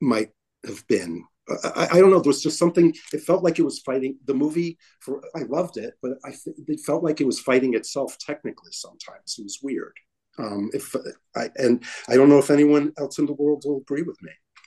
might 0.00 0.30
have 0.64 0.86
been 0.86 1.24
I, 1.64 1.88
I 1.92 2.00
don't 2.00 2.10
know. 2.10 2.20
There 2.20 2.30
was 2.30 2.42
just 2.42 2.58
something. 2.58 2.94
It 3.12 3.22
felt 3.22 3.42
like 3.42 3.58
it 3.58 3.64
was 3.64 3.80
fighting 3.80 4.16
the 4.26 4.34
movie. 4.34 4.78
For 5.00 5.22
I 5.34 5.40
loved 5.40 5.76
it, 5.78 5.94
but 6.02 6.12
I 6.24 6.32
it 6.68 6.80
felt 6.86 7.02
like 7.02 7.20
it 7.20 7.26
was 7.26 7.40
fighting 7.40 7.74
itself 7.74 8.16
technically. 8.18 8.70
Sometimes 8.72 9.36
it 9.38 9.42
was 9.42 9.58
weird. 9.62 9.94
Um, 10.40 10.70
if 10.72 10.94
I 11.36 11.50
and 11.56 11.84
I 12.08 12.16
don't 12.16 12.28
know 12.28 12.38
if 12.38 12.50
anyone 12.50 12.92
else 12.98 13.18
in 13.18 13.26
the 13.26 13.34
world 13.34 13.64
will 13.66 13.78
agree 13.78 14.02
with 14.02 14.18
me. 14.22 14.32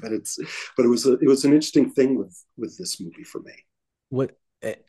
but 0.00 0.12
it's 0.12 0.38
but 0.76 0.86
it 0.86 0.88
was 0.88 1.06
a, 1.06 1.14
it 1.14 1.26
was 1.26 1.44
an 1.44 1.52
interesting 1.52 1.90
thing 1.90 2.16
with 2.16 2.36
with 2.56 2.76
this 2.78 3.00
movie 3.00 3.24
for 3.24 3.40
me. 3.40 3.52
What 4.10 4.36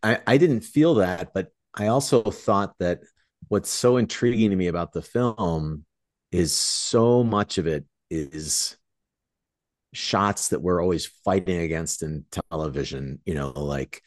I, 0.03 0.19
I 0.25 0.37
didn't 0.37 0.61
feel 0.61 0.95
that, 0.95 1.33
but 1.33 1.51
I 1.73 1.87
also 1.87 2.23
thought 2.23 2.75
that 2.79 3.01
what's 3.49 3.69
so 3.69 3.97
intriguing 3.97 4.49
to 4.49 4.55
me 4.55 4.67
about 4.67 4.93
the 4.93 5.01
film 5.01 5.85
is 6.31 6.51
so 6.53 7.23
much 7.23 7.57
of 7.57 7.67
it 7.67 7.85
is 8.09 8.77
shots 9.93 10.49
that 10.49 10.61
we're 10.61 10.81
always 10.81 11.05
fighting 11.05 11.59
against 11.59 12.03
in 12.03 12.25
television. 12.51 13.19
You 13.25 13.35
know, 13.35 13.49
like 13.49 14.01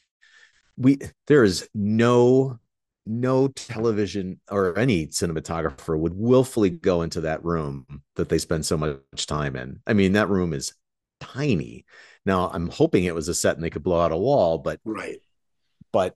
we 0.77 0.99
there 1.27 1.45
is 1.45 1.69
no 1.75 2.59
no 3.07 3.49
television 3.49 4.41
or 4.51 4.79
any 4.79 5.07
cinematographer 5.07 5.99
would 5.99 6.15
willfully 6.15 6.71
go 6.71 7.03
into 7.03 7.23
that 7.23 7.45
room 7.45 8.03
that 8.17 8.29
they 8.29 8.39
spend 8.39 8.65
so 8.67 8.77
much 8.77 9.27
time 9.27 9.57
in. 9.57 9.81
I 9.87 9.95
mean, 9.95 10.13
that 10.13 10.29
room 10.29 10.53
is 10.53 10.75
tiny. 11.21 11.85
Now, 12.27 12.51
I'm 12.53 12.69
hoping 12.69 13.05
it 13.05 13.15
was 13.15 13.29
a 13.29 13.35
set 13.35 13.57
and 13.57 13.65
they 13.65 13.71
could 13.71 13.83
blow 13.83 14.01
out 14.01 14.13
a 14.13 14.17
wall, 14.17 14.59
but 14.59 14.81
right, 14.85 15.19
but 15.93 16.15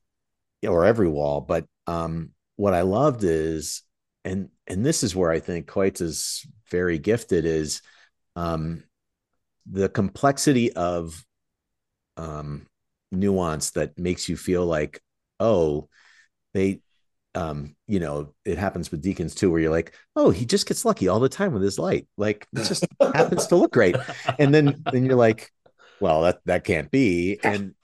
or 0.66 0.84
every 0.84 1.08
wall. 1.08 1.40
But 1.40 1.66
um, 1.86 2.30
what 2.56 2.74
I 2.74 2.82
loved 2.82 3.24
is, 3.24 3.82
and 4.24 4.48
and 4.66 4.84
this 4.84 5.02
is 5.02 5.16
where 5.16 5.30
I 5.30 5.40
think 5.40 5.66
Coates 5.66 6.00
is 6.00 6.46
very 6.70 6.98
gifted 6.98 7.44
is 7.44 7.82
um, 8.36 8.84
the 9.70 9.88
complexity 9.88 10.72
of 10.72 11.24
um, 12.16 12.66
nuance 13.10 13.70
that 13.72 13.98
makes 13.98 14.28
you 14.28 14.36
feel 14.36 14.64
like, 14.64 15.00
oh, 15.40 15.88
they 16.54 16.80
um 17.34 17.74
you 17.86 17.98
know 17.98 18.32
it 18.44 18.56
happens 18.56 18.90
with 18.90 19.02
Deakins 19.02 19.34
too 19.34 19.50
where 19.50 19.60
you're 19.60 19.70
like 19.70 19.94
oh 20.14 20.30
he 20.30 20.46
just 20.46 20.66
gets 20.66 20.84
lucky 20.84 21.08
all 21.08 21.20
the 21.20 21.28
time 21.28 21.52
with 21.52 21.62
his 21.62 21.78
light. 21.78 22.06
Like 22.16 22.46
it 22.56 22.64
just 22.64 22.86
happens 23.00 23.46
to 23.48 23.56
look 23.56 23.72
great. 23.72 23.96
And 24.38 24.54
then 24.54 24.82
then 24.90 25.04
you're 25.04 25.16
like 25.16 25.50
well 26.00 26.22
that 26.22 26.38
that 26.46 26.64
can't 26.64 26.90
be. 26.90 27.38
And 27.42 27.74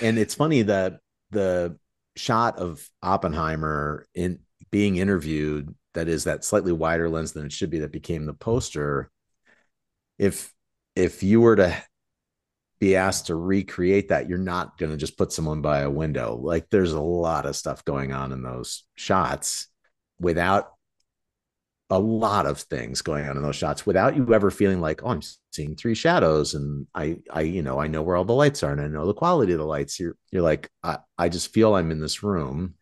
and 0.00 0.18
it's 0.18 0.34
funny 0.34 0.62
that 0.62 1.00
the 1.30 1.76
shot 2.16 2.58
of 2.58 2.88
oppenheimer 3.02 4.06
in 4.14 4.38
being 4.70 4.96
interviewed 4.96 5.74
that 5.94 6.08
is 6.08 6.24
that 6.24 6.44
slightly 6.44 6.72
wider 6.72 7.08
lens 7.08 7.32
than 7.32 7.46
it 7.46 7.52
should 7.52 7.70
be 7.70 7.80
that 7.80 7.92
became 7.92 8.24
the 8.24 8.34
poster 8.34 9.10
if 10.18 10.52
if 10.94 11.22
you 11.22 11.40
were 11.40 11.56
to 11.56 11.82
be 12.82 12.96
asked 12.96 13.28
to 13.28 13.36
recreate 13.36 14.08
that, 14.08 14.28
you're 14.28 14.38
not 14.38 14.76
going 14.76 14.90
to 14.90 14.98
just 14.98 15.16
put 15.16 15.30
someone 15.30 15.62
by 15.62 15.82
a 15.82 15.88
window. 15.88 16.34
Like 16.34 16.68
there's 16.68 16.90
a 16.90 17.00
lot 17.00 17.46
of 17.46 17.54
stuff 17.54 17.84
going 17.84 18.10
on 18.10 18.32
in 18.32 18.42
those 18.42 18.82
shots 18.96 19.68
without 20.18 20.72
a 21.90 21.98
lot 22.00 22.44
of 22.44 22.58
things 22.58 23.00
going 23.00 23.28
on 23.28 23.36
in 23.36 23.42
those 23.44 23.54
shots 23.54 23.86
without 23.86 24.16
you 24.16 24.34
ever 24.34 24.50
feeling 24.50 24.80
like, 24.80 25.04
oh, 25.04 25.10
I'm 25.10 25.20
seeing 25.52 25.76
three 25.76 25.94
shadows 25.94 26.54
and 26.54 26.88
I, 26.92 27.18
I, 27.30 27.42
you 27.42 27.62
know, 27.62 27.78
I 27.78 27.86
know 27.86 28.02
where 28.02 28.16
all 28.16 28.24
the 28.24 28.32
lights 28.32 28.64
are 28.64 28.72
and 28.72 28.80
I 28.80 28.88
know 28.88 29.06
the 29.06 29.14
quality 29.14 29.52
of 29.52 29.60
the 29.60 29.64
lights. 29.64 30.00
You're, 30.00 30.16
you're 30.32 30.42
like, 30.42 30.68
I, 30.82 30.98
I 31.16 31.28
just 31.28 31.54
feel 31.54 31.76
I'm 31.76 31.92
in 31.92 32.00
this 32.00 32.24
room 32.24 32.74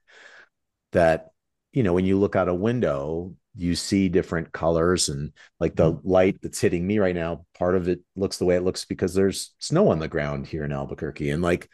that, 0.93 1.33
you 1.73 1.83
know, 1.83 1.93
when 1.93 2.07
you 2.07 2.19
look 2.19 2.37
out 2.37 2.49
a 2.49 2.55
window, 2.55 3.35
you 3.57 3.75
see 3.75 4.09
different 4.09 4.53
colors 4.53 5.09
and 5.09 5.33
like 5.59 5.75
the 5.77 5.93
Mm-hmm. 5.93 6.01
light 6.05 6.41
that's 6.43 6.61
hitting 6.61 6.87
me 6.87 6.99
right 6.99 7.15
now 7.15 7.45
part 7.59 7.75
of 7.75 7.89
it 7.89 8.01
looks 8.17 8.39
the 8.39 8.45
way 8.45 8.57
it 8.57 8.63
looks 8.63 8.85
because 8.85 9.13
there's 9.15 9.55
snow 9.59 9.89
on 9.89 9.99
the 9.99 10.09
ground 10.09 10.47
here 10.47 10.65
in 10.65 10.73
albuquerque. 10.73 11.31
And 11.31 11.43
like 11.43 11.69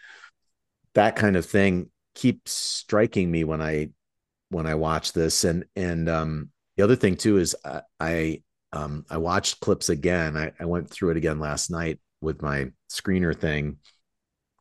that 0.95 1.17
kind 1.17 1.37
of 1.37 1.45
thing 1.47 1.91
keeps 2.15 2.53
striking 2.53 3.31
me 3.31 3.45
when 3.45 3.61
i 3.61 3.89
when 4.51 4.67
i 4.67 4.75
watch 4.75 5.13
this. 5.13 5.45
And 5.45 5.65
and 5.77 6.09
um 6.09 6.51
the 6.77 6.85
other 6.85 6.97
thing 6.97 7.17
too 7.17 7.39
is 7.39 7.57
i, 7.65 7.83
I 8.01 8.43
um 8.73 9.05
i 9.11 9.19
watched 9.19 9.61
clips 9.61 9.89
again. 9.89 10.37
I, 10.37 10.53
I 10.61 10.67
went 10.67 10.91
through 10.91 11.11
it 11.11 11.17
again 11.19 11.41
last 11.41 11.71
night 11.71 12.01
with 12.21 12.43
my 12.43 12.69
screener 12.91 13.39
thing 13.39 13.79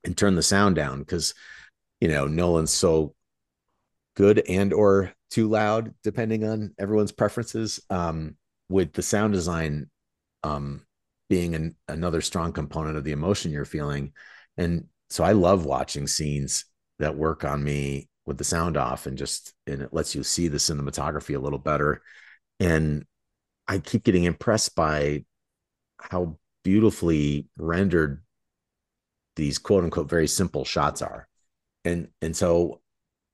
and 0.04 0.18
turned 0.18 0.38
the 0.38 0.44
sound 0.44 0.76
down 0.76 1.00
because 1.00 1.34
you 2.02 2.10
know 2.10 2.28
nolan's 2.28 2.72
so 2.72 3.15
good 4.16 4.44
and 4.48 4.74
or 4.74 5.14
too 5.30 5.48
loud 5.48 5.94
depending 6.04 6.44
on 6.44 6.74
everyone's 6.80 7.12
preferences. 7.12 7.80
Um 7.90 8.36
with 8.70 8.94
the 8.94 9.02
sound 9.02 9.34
design 9.34 9.90
um 10.44 10.82
being 11.30 11.56
an, 11.56 11.76
another 11.88 12.22
strong 12.22 12.52
component 12.52 12.98
of 12.98 13.04
the 13.04 13.12
emotion 13.12 13.52
you're 13.52 13.66
feeling. 13.66 14.14
And 14.58 14.86
so 15.10 15.24
i 15.24 15.34
love 15.34 15.66
watching 15.66 16.08
scenes 16.08 16.66
that 17.00 17.16
work 17.16 17.44
on 17.44 17.64
me 17.64 18.10
with 18.26 18.38
the 18.38 18.44
sound 18.44 18.76
off 18.78 19.06
and 19.06 19.18
just 19.18 19.54
and 19.68 19.82
it 19.82 19.94
lets 19.94 20.16
you 20.16 20.24
see 20.24 20.48
the 20.48 20.58
cinematography 20.58 21.36
a 21.36 21.40
little 21.40 21.60
better. 21.60 22.02
And 22.60 23.06
i 23.68 23.80
keep 23.80 24.04
getting 24.04 24.24
impressed 24.24 24.76
by 24.76 25.26
how 26.00 26.38
beautifully 26.64 27.48
rendered 27.58 28.24
these 29.36 29.58
quote 29.58 29.84
unquote 29.84 30.10
very 30.10 30.28
simple 30.28 30.66
shots 30.66 31.02
are. 31.02 31.28
And 31.84 32.10
and 32.22 32.36
so 32.36 32.82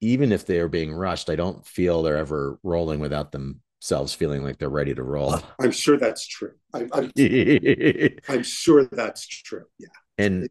even 0.02 0.32
if 0.32 0.45
they're 0.45 0.68
being 0.70 0.93
rushed, 0.93 1.30
I 1.30 1.36
don't 1.36 1.66
feel 1.66 2.02
they're 2.02 2.18
ever 2.18 2.60
rolling 2.64 2.99
without 2.99 3.32
themselves 3.32 4.14
feeling 4.14 4.43
like 4.43 4.58
they're 4.58 4.70
ready 4.70 4.93
to 4.95 5.04
roll. 5.04 5.39
I'm 5.62 5.72
sure 5.72 5.97
that's 5.97 6.28
true. 6.28 6.54
I'm, 6.74 6.89
I'm, 6.93 7.12
I'm 8.30 8.43
sure 8.43 8.86
that's 8.86 9.26
true. 9.28 9.66
Yeah. 9.80 9.88
and 10.18 10.49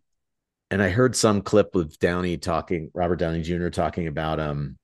and 0.73 0.81
I 0.83 0.91
heard 0.91 1.17
some 1.17 1.43
clip 1.43 1.75
of 1.75 1.99
Downey 1.99 2.37
talking, 2.37 2.91
Robert 2.95 3.17
Downey 3.17 3.43
Jr. 3.43 3.69
talking 3.71 4.07
about 4.07 4.39
um 4.41 4.77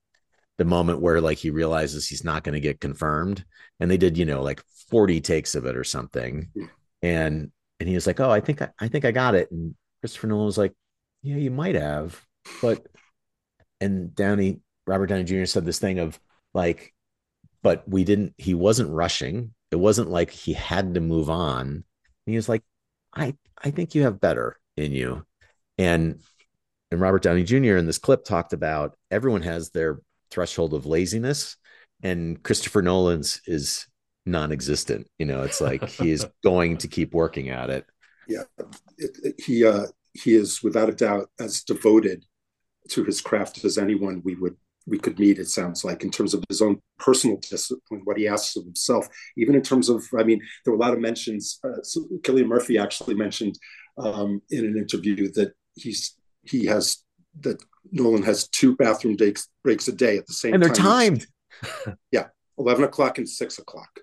the 0.59 0.65
moment 0.65 1.01
where 1.01 1.21
like 1.21 1.39
he 1.39 1.51
realizes 1.51 2.09
he's 2.09 2.25
not 2.25 2.43
going 2.45 2.55
to 2.55 2.61
get 2.61 2.81
confirmed, 2.81 3.45
and 3.81 3.91
they 3.91 3.97
did 3.99 4.19
you 4.19 4.25
know 4.25 4.43
like 4.43 4.63
40 4.91 5.21
takes 5.21 5.55
of 5.55 5.67
it 5.67 5.77
or 5.77 5.85
something, 5.85 6.49
Yeah. 6.55 6.67
and 7.03 7.53
and 7.79 7.89
he 7.89 7.95
was 7.95 8.07
like, 8.07 8.21
oh, 8.21 8.31
I 8.31 8.41
think 8.41 8.63
I, 8.63 8.71
I 8.81 8.89
think 8.89 9.05
I 9.05 9.13
got 9.13 9.35
it, 9.35 9.51
and 9.51 9.75
Christopher 10.01 10.29
Nolan 10.29 10.47
was 10.47 10.59
like, 10.59 10.73
yeah, 11.23 11.37
you 11.37 11.51
might 11.51 11.75
have, 11.75 12.21
but 12.63 12.87
and 13.81 14.15
Downey, 14.15 14.61
Robert 14.87 15.07
Downey 15.07 15.25
Jr. 15.25 15.45
said 15.45 15.65
this 15.65 15.79
thing 15.79 15.99
of 15.99 16.19
like, 16.55 16.95
but 17.63 17.89
we 17.89 18.05
didn't, 18.05 18.35
he 18.39 18.55
wasn't 18.55 18.91
rushing. 18.91 19.53
It 19.71 19.77
wasn't 19.77 20.11
like 20.11 20.31
he 20.31 20.53
had 20.53 20.95
to 20.95 21.01
move 21.01 21.29
on. 21.29 21.67
And 21.67 21.85
he 22.25 22.37
was 22.37 22.49
like, 22.49 22.63
I, 23.15 23.35
I 23.63 23.71
think 23.71 23.95
you 23.95 24.03
have 24.03 24.21
better 24.21 24.59
in 24.77 24.93
you. 24.93 25.25
And, 25.79 26.21
and 26.91 27.01
Robert 27.01 27.23
Downey 27.23 27.43
Jr. 27.43 27.77
in 27.77 27.87
this 27.87 27.99
clip 27.99 28.25
talked 28.25 28.53
about 28.53 28.97
everyone 29.11 29.43
has 29.43 29.71
their 29.71 30.01
threshold 30.31 30.75
of 30.75 30.87
laziness. 30.87 31.57
And 32.03 32.43
Christopher 32.43 32.83
Nolan's 32.83 33.41
is 33.47 33.87
non-existent. 34.27 35.09
You 35.19 35.27
know, 35.27 35.43
it's 35.43 35.61
like 35.61 35.89
he 35.89 36.11
is 36.11 36.27
going 36.45 36.77
to 36.79 36.89
keep 36.89 37.15
working 37.15 37.49
at 37.49 37.71
it. 37.71 37.87
Yeah, 38.29 38.43
it, 38.99 39.19
it, 39.23 39.35
he 39.39 39.65
uh, 39.65 39.87
he 40.13 40.35
is 40.35 40.63
without 40.63 40.89
a 40.89 40.95
doubt 40.95 41.31
as 41.39 41.63
devoted 41.63 42.25
to 42.91 43.05
his 43.05 43.21
craft 43.21 43.65
as 43.65 43.79
anyone 43.79 44.23
we 44.25 44.35
would 44.35 44.57
we 44.87 44.99
could 44.99 45.19
meet. 45.19 45.39
It 45.39 45.49
sounds 45.49 45.85
like 45.85 46.05
in 46.05 46.11
terms 46.11 46.33
of 46.33 46.45
his 46.49 46.63
own 46.63 46.81
personal 46.99 47.39
discipline, 47.39 48.03
what 48.05 48.17
he 48.17 48.29
asks 48.29 48.57
of 48.57 48.65
himself, 48.65 49.09
even 49.37 49.55
in 49.55 49.63
terms 49.63 49.89
of. 49.89 50.05
I 50.17 50.23
mean, 50.23 50.41
there 50.65 50.73
were 50.73 50.79
a 50.79 50.81
lot 50.81 50.93
of 50.93 51.01
mentions. 51.01 51.59
Uh, 51.65 51.83
so 51.83 52.07
Cillian 52.23 52.47
Murphy 52.47 52.79
actually 52.79 53.15
mentioned 53.15 53.59
um, 53.99 54.41
in 54.51 54.65
an 54.65 54.77
interview 54.77 55.31
that 55.33 55.53
he's 55.75 56.17
he 56.43 56.67
has 56.67 57.03
that 57.41 57.63
Nolan 57.93 58.23
has 58.23 58.49
two 58.49 58.77
bathroom 58.77 59.17
breaks 59.17 59.49
breaks 59.63 59.89
a 59.89 59.93
day 59.93 60.17
at 60.17 60.27
the 60.27 60.33
same 60.33 60.55
And 60.55 60.63
they're 60.63 60.71
time. 60.71 61.19
timed. 61.19 61.97
yeah, 62.13 62.29
eleven 62.59 62.85
o'clock 62.85 63.19
and 63.19 63.29
six 63.29 63.59
o'clock, 63.59 64.01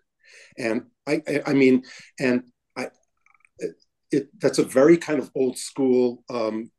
and 0.57 0.83
I, 1.07 1.21
I, 1.27 1.41
I 1.47 1.53
mean, 1.53 1.83
and 2.19 2.43
I, 2.75 2.89
it, 3.59 3.75
it, 4.11 4.39
that's 4.39 4.59
a 4.59 4.63
very 4.63 4.97
kind 4.97 5.19
of 5.19 5.31
old 5.35 5.57
school, 5.57 6.23
um, 6.29 6.71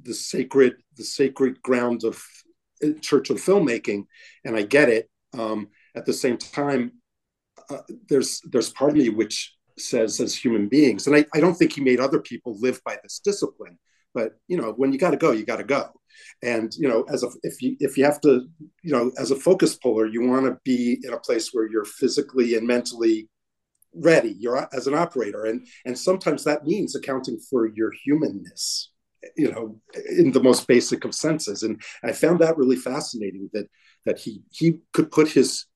the 0.00 0.14
sacred, 0.14 0.74
the 0.96 1.04
sacred 1.04 1.62
ground 1.62 2.04
of 2.04 2.22
uh, 2.82 2.88
church 3.00 3.30
of 3.30 3.38
filmmaking, 3.38 4.04
and 4.44 4.56
I 4.56 4.62
get 4.62 4.88
it. 4.88 5.08
Um, 5.32 5.68
at 5.96 6.06
the 6.06 6.12
same 6.12 6.36
time, 6.36 6.92
uh, 7.70 7.78
there's 8.08 8.40
there's 8.50 8.70
part 8.70 8.92
of 8.92 8.96
me 8.96 9.08
which 9.08 9.54
says, 9.78 10.20
as 10.20 10.36
human 10.36 10.68
beings, 10.68 11.06
and 11.06 11.16
I, 11.16 11.24
I 11.34 11.40
don't 11.40 11.54
think 11.54 11.72
he 11.72 11.80
made 11.80 12.00
other 12.00 12.20
people 12.20 12.58
live 12.60 12.80
by 12.84 12.96
this 13.02 13.20
discipline, 13.24 13.78
but 14.12 14.32
you 14.48 14.56
know, 14.56 14.72
when 14.72 14.92
you 14.92 14.98
got 14.98 15.10
to 15.10 15.16
go, 15.16 15.32
you 15.32 15.44
got 15.44 15.56
to 15.56 15.64
go. 15.64 15.90
And 16.42 16.72
you 16.76 16.88
know 16.88 17.04
as 17.12 17.22
a 17.22 17.28
if 17.42 17.60
you 17.60 17.76
if 17.80 17.96
you 17.98 18.04
have 18.04 18.20
to 18.20 18.46
you 18.82 18.92
know 18.92 19.10
as 19.18 19.30
a 19.30 19.36
focus 19.36 19.74
puller 19.74 20.06
you 20.06 20.24
want 20.26 20.46
to 20.46 20.58
be 20.64 21.00
in 21.02 21.12
a 21.12 21.18
place 21.18 21.50
where 21.52 21.68
you're 21.68 21.84
physically 21.84 22.54
and 22.54 22.66
mentally 22.66 23.28
ready. 23.92 24.36
You're 24.38 24.68
as 24.72 24.86
an 24.86 24.94
operator 24.94 25.44
and 25.46 25.66
and 25.84 25.98
sometimes 25.98 26.44
that 26.44 26.64
means 26.64 26.94
accounting 26.94 27.38
for 27.50 27.66
your 27.66 27.92
humanness 28.04 28.90
you 29.36 29.50
know 29.50 29.76
in 30.18 30.32
the 30.32 30.42
most 30.42 30.66
basic 30.66 31.04
of 31.04 31.14
senses 31.14 31.62
and 31.62 31.80
i 32.02 32.12
found 32.12 32.40
that 32.40 32.56
really 32.56 32.76
fascinating 32.76 33.50
that 33.52 33.66
that 34.06 34.18
he 34.18 34.42
he 34.50 34.78
could 34.92 35.10
put 35.10 35.28
his 35.28 35.66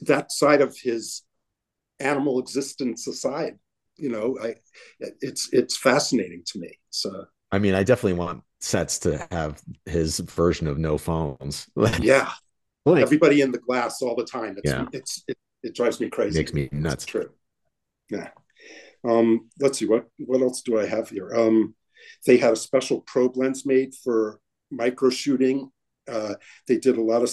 that 0.00 0.32
side 0.32 0.60
of 0.60 0.76
his 0.82 1.22
animal 2.00 2.38
existence 2.40 3.06
aside 3.06 3.58
you 3.96 4.10
know 4.10 4.38
i 4.42 4.54
it's 5.20 5.50
it's 5.52 5.76
fascinating 5.76 6.42
to 6.46 6.58
me 6.58 6.70
so 6.90 7.26
I 7.52 7.58
mean, 7.58 7.74
I 7.74 7.84
definitely 7.84 8.14
want 8.18 8.42
sets 8.60 8.98
to 9.00 9.26
have 9.30 9.62
his 9.84 10.18
version 10.20 10.66
of 10.66 10.78
no 10.78 10.98
phones. 10.98 11.68
yeah 11.98 12.30
Like, 12.86 13.04
everybody 13.04 13.40
in 13.40 13.52
the 13.52 13.58
glass 13.58 14.02
all 14.02 14.16
the 14.16 14.24
time 14.24 14.56
it's 14.58 14.72
Yeah. 14.72 14.88
it's 14.92 15.24
it, 15.28 15.38
it 15.62 15.74
drives 15.74 16.00
me 16.00 16.08
crazy 16.10 16.40
makes 16.40 16.52
me 16.54 16.68
It's 16.72 16.72
nuts. 16.72 17.06
true. 17.06 17.30
Yeah. 18.10 18.30
Um, 19.04 19.50
let's 19.60 19.78
see 19.78 19.86
what 19.86 20.06
what 20.18 20.42
else 20.42 20.62
do 20.62 20.78
I 20.80 20.86
have 20.86 21.10
here. 21.10 21.32
Um, 21.34 21.74
they 22.26 22.36
had 22.36 22.52
a 22.52 22.56
special 22.56 23.00
probe 23.02 23.36
lens 23.36 23.64
made 23.66 23.94
for 24.02 24.40
micro 24.70 25.10
shooting. 25.10 25.70
Uh, 26.10 26.34
they 26.68 26.78
did 26.78 26.96
a 26.96 27.02
lot 27.02 27.22
of 27.22 27.30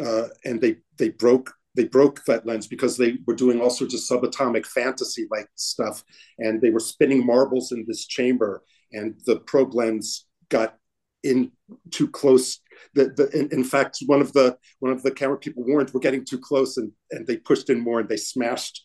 uh, 0.00 0.28
and 0.44 0.60
they 0.60 0.76
they 0.98 1.10
broke 1.10 1.52
they 1.76 1.84
broke 1.84 2.24
that 2.24 2.46
lens 2.46 2.66
because 2.66 2.96
they 2.96 3.18
were 3.26 3.34
doing 3.34 3.60
all 3.60 3.70
sorts 3.70 3.94
of 3.94 4.00
subatomic 4.00 4.66
fantasy 4.66 5.26
like 5.30 5.48
stuff 5.56 6.04
and 6.38 6.60
they 6.60 6.70
were 6.70 6.80
spinning 6.80 7.24
marbles 7.24 7.72
in 7.72 7.84
this 7.86 8.06
chamber 8.06 8.62
and 8.92 9.14
the 9.26 9.36
probe 9.40 9.74
lens 9.74 10.26
got 10.48 10.76
in 11.22 11.50
too 11.90 12.08
close 12.08 12.60
the, 12.94 13.06
the 13.16 13.30
in, 13.38 13.48
in 13.52 13.64
fact 13.64 13.98
one 14.06 14.20
of 14.20 14.32
the 14.32 14.56
one 14.80 14.92
of 14.92 15.02
the 15.02 15.10
camera 15.10 15.38
people 15.38 15.64
warned 15.64 15.90
we're 15.92 16.00
getting 16.00 16.24
too 16.24 16.38
close 16.38 16.76
and 16.76 16.92
and 17.10 17.26
they 17.26 17.36
pushed 17.36 17.70
in 17.70 17.80
more 17.80 18.00
and 18.00 18.08
they 18.08 18.16
smashed 18.16 18.84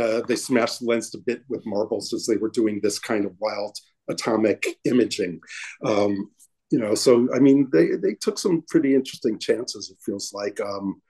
uh, 0.00 0.20
they 0.28 0.36
smashed 0.36 0.80
the 0.80 0.86
lens 0.86 1.10
to 1.10 1.18
bit 1.18 1.42
with 1.48 1.66
marbles 1.66 2.12
as 2.12 2.24
they 2.24 2.36
were 2.36 2.50
doing 2.50 2.80
this 2.80 2.98
kind 2.98 3.24
of 3.24 3.34
wild 3.40 3.76
atomic 4.10 4.64
imaging 4.84 5.40
um, 5.84 6.30
you 6.70 6.78
know 6.78 6.94
so 6.94 7.28
i 7.34 7.38
mean 7.38 7.68
they 7.72 7.88
they 8.02 8.14
took 8.14 8.38
some 8.38 8.62
pretty 8.68 8.94
interesting 8.94 9.38
chances 9.38 9.90
it 9.90 9.98
feels 10.04 10.32
like 10.32 10.60
um, 10.60 11.00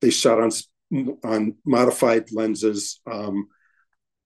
they 0.00 0.10
shot 0.10 0.40
on 0.40 0.50
on 1.24 1.54
modified 1.64 2.30
lenses 2.32 3.00
um, 3.10 3.48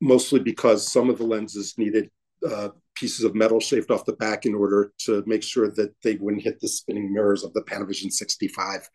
mostly 0.01 0.41
because 0.41 0.91
some 0.91 1.11
of 1.11 1.19
the 1.19 1.25
lenses 1.25 1.75
needed 1.79 2.11
uh, 2.47 2.69
pieces 2.97 3.25
of 3.25 3.35
metal 3.35 3.61
shaved 3.61 3.91
off 3.91 4.05
the 4.05 4.15
back 4.15 4.47
in 4.47 4.55
order 4.55 4.93
to 4.99 5.23
make 5.27 5.43
sure 5.43 5.71
that 5.71 5.95
they 6.03 6.17
wouldn't 6.17 6.43
hit 6.43 6.59
the 6.61 6.69
spinning 6.69 7.13
mirrors 7.13 7.45
of 7.45 7.53
the 7.53 7.63
Panavision 7.63 8.11
65. 8.11 8.89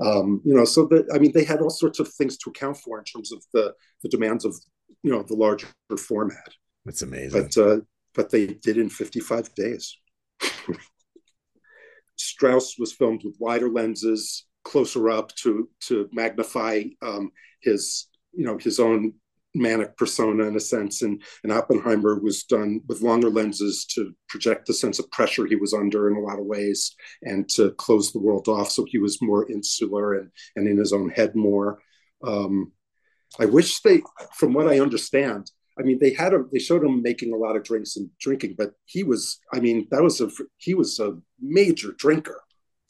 Um, 0.00 0.42
you 0.44 0.54
know, 0.54 0.64
so 0.64 0.86
that 0.86 1.06
I 1.14 1.18
mean, 1.18 1.32
they 1.32 1.44
had 1.44 1.60
all 1.60 1.70
sorts 1.70 1.98
of 2.00 2.08
things 2.08 2.36
to 2.38 2.50
account 2.50 2.76
for 2.76 2.98
in 2.98 3.04
terms 3.04 3.32
of 3.32 3.42
the 3.52 3.74
the 4.02 4.08
demands 4.08 4.44
of 4.44 4.54
you 5.02 5.10
know 5.10 5.22
the 5.22 5.34
larger 5.34 5.68
format. 5.98 6.54
It's 6.86 7.02
amazing. 7.02 7.42
But 7.42 7.56
uh, 7.56 7.80
but 8.14 8.30
they 8.30 8.46
did 8.46 8.76
in 8.76 8.88
55 8.88 9.54
days. 9.54 9.98
Strauss 12.16 12.78
was 12.78 12.92
filmed 12.92 13.22
with 13.24 13.36
wider 13.38 13.68
lenses, 13.68 14.46
closer 14.64 15.10
up 15.10 15.34
to 15.36 15.68
to 15.80 16.08
magnify 16.12 16.82
um, 17.02 17.30
his 17.60 18.08
you 18.32 18.44
know 18.44 18.58
his 18.58 18.80
own 18.80 19.12
manic 19.54 19.96
persona 19.96 20.44
in 20.44 20.56
a 20.56 20.60
sense 20.60 21.02
and, 21.02 21.22
and 21.44 21.52
oppenheimer 21.52 22.18
was 22.18 22.42
done 22.42 22.80
with 22.88 23.02
longer 23.02 23.30
lenses 23.30 23.84
to 23.84 24.12
project 24.28 24.66
the 24.66 24.74
sense 24.74 24.98
of 24.98 25.08
pressure 25.12 25.46
he 25.46 25.54
was 25.54 25.72
under 25.72 26.10
in 26.10 26.16
a 26.16 26.20
lot 26.20 26.40
of 26.40 26.44
ways 26.44 26.96
and 27.22 27.48
to 27.48 27.70
close 27.72 28.10
the 28.10 28.18
world 28.18 28.48
off 28.48 28.68
so 28.68 28.84
he 28.88 28.98
was 28.98 29.22
more 29.22 29.48
insular 29.50 30.14
and, 30.14 30.30
and 30.56 30.66
in 30.66 30.76
his 30.76 30.92
own 30.92 31.08
head 31.08 31.36
more 31.36 31.78
um, 32.26 32.72
i 33.38 33.44
wish 33.44 33.80
they 33.82 34.02
from 34.34 34.52
what 34.52 34.66
i 34.66 34.80
understand 34.80 35.48
i 35.78 35.82
mean 35.82 35.98
they 36.00 36.12
had 36.12 36.34
a 36.34 36.44
they 36.52 36.58
showed 36.58 36.84
him 36.84 37.02
making 37.02 37.32
a 37.32 37.36
lot 37.36 37.56
of 37.56 37.64
drinks 37.64 37.96
and 37.96 38.08
drinking 38.20 38.54
but 38.56 38.72
he 38.84 39.02
was 39.02 39.38
i 39.52 39.60
mean 39.60 39.86
that 39.90 40.02
was 40.02 40.20
a 40.20 40.28
he 40.58 40.74
was 40.74 40.98
a 41.00 41.16
major 41.40 41.92
drinker 41.98 42.40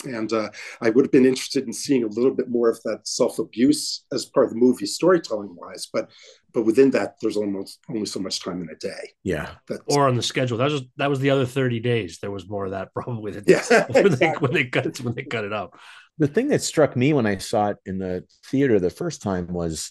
and 0.06 0.32
uh, 0.32 0.50
I 0.80 0.90
would 0.90 1.04
have 1.04 1.12
been 1.12 1.26
interested 1.26 1.66
in 1.66 1.72
seeing 1.72 2.04
a 2.04 2.08
little 2.08 2.34
bit 2.34 2.48
more 2.48 2.68
of 2.68 2.80
that 2.84 3.06
self 3.06 3.38
abuse 3.38 4.04
as 4.12 4.26
part 4.26 4.46
of 4.46 4.52
the 4.52 4.58
movie, 4.58 4.86
storytelling 4.86 5.54
wise. 5.56 5.88
But 5.92 6.10
but 6.52 6.62
within 6.62 6.90
that, 6.92 7.16
there's 7.20 7.36
almost 7.36 7.80
only 7.88 8.06
so 8.06 8.20
much 8.20 8.42
time 8.42 8.62
in 8.62 8.68
a 8.70 8.76
day. 8.76 9.12
yeah. 9.22 9.50
That 9.68 9.80
Or 9.86 10.06
on 10.08 10.16
the 10.16 10.22
schedule. 10.22 10.58
That 10.58 10.70
was 10.70 10.82
that 10.96 11.10
was 11.10 11.20
the 11.20 11.30
other 11.30 11.46
30 11.46 11.80
days. 11.80 12.18
There 12.18 12.30
was 12.30 12.48
more 12.48 12.66
of 12.66 12.72
that 12.72 12.92
probably 12.94 13.32
than 13.32 13.44
yeah, 13.46 13.62
when, 13.88 14.04
they, 14.04 14.10
exactly. 14.10 14.48
when 14.48 14.54
they 14.54 14.64
cut 14.64 14.86
it 14.86 15.00
when 15.00 15.14
they 15.14 15.24
cut 15.24 15.44
it 15.44 15.52
up. 15.52 15.78
The 16.18 16.28
thing 16.28 16.48
that 16.48 16.62
struck 16.62 16.96
me 16.96 17.12
when 17.12 17.26
I 17.26 17.38
saw 17.38 17.70
it 17.70 17.78
in 17.86 17.98
the 17.98 18.24
theater 18.46 18.78
the 18.78 18.90
first 18.90 19.22
time 19.22 19.48
was 19.48 19.90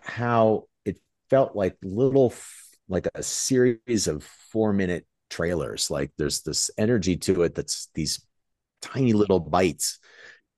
how 0.00 0.64
it 0.64 0.71
felt 1.32 1.56
like 1.56 1.78
little, 1.82 2.34
like 2.90 3.08
a 3.14 3.22
series 3.22 4.06
of 4.06 4.22
four 4.50 4.74
minute 4.74 5.06
trailers. 5.30 5.90
Like 5.90 6.10
there's 6.18 6.42
this 6.42 6.70
energy 6.76 7.16
to 7.16 7.42
it 7.44 7.54
that's 7.54 7.88
these 7.94 8.22
tiny 8.82 9.14
little 9.14 9.40
bites. 9.40 9.98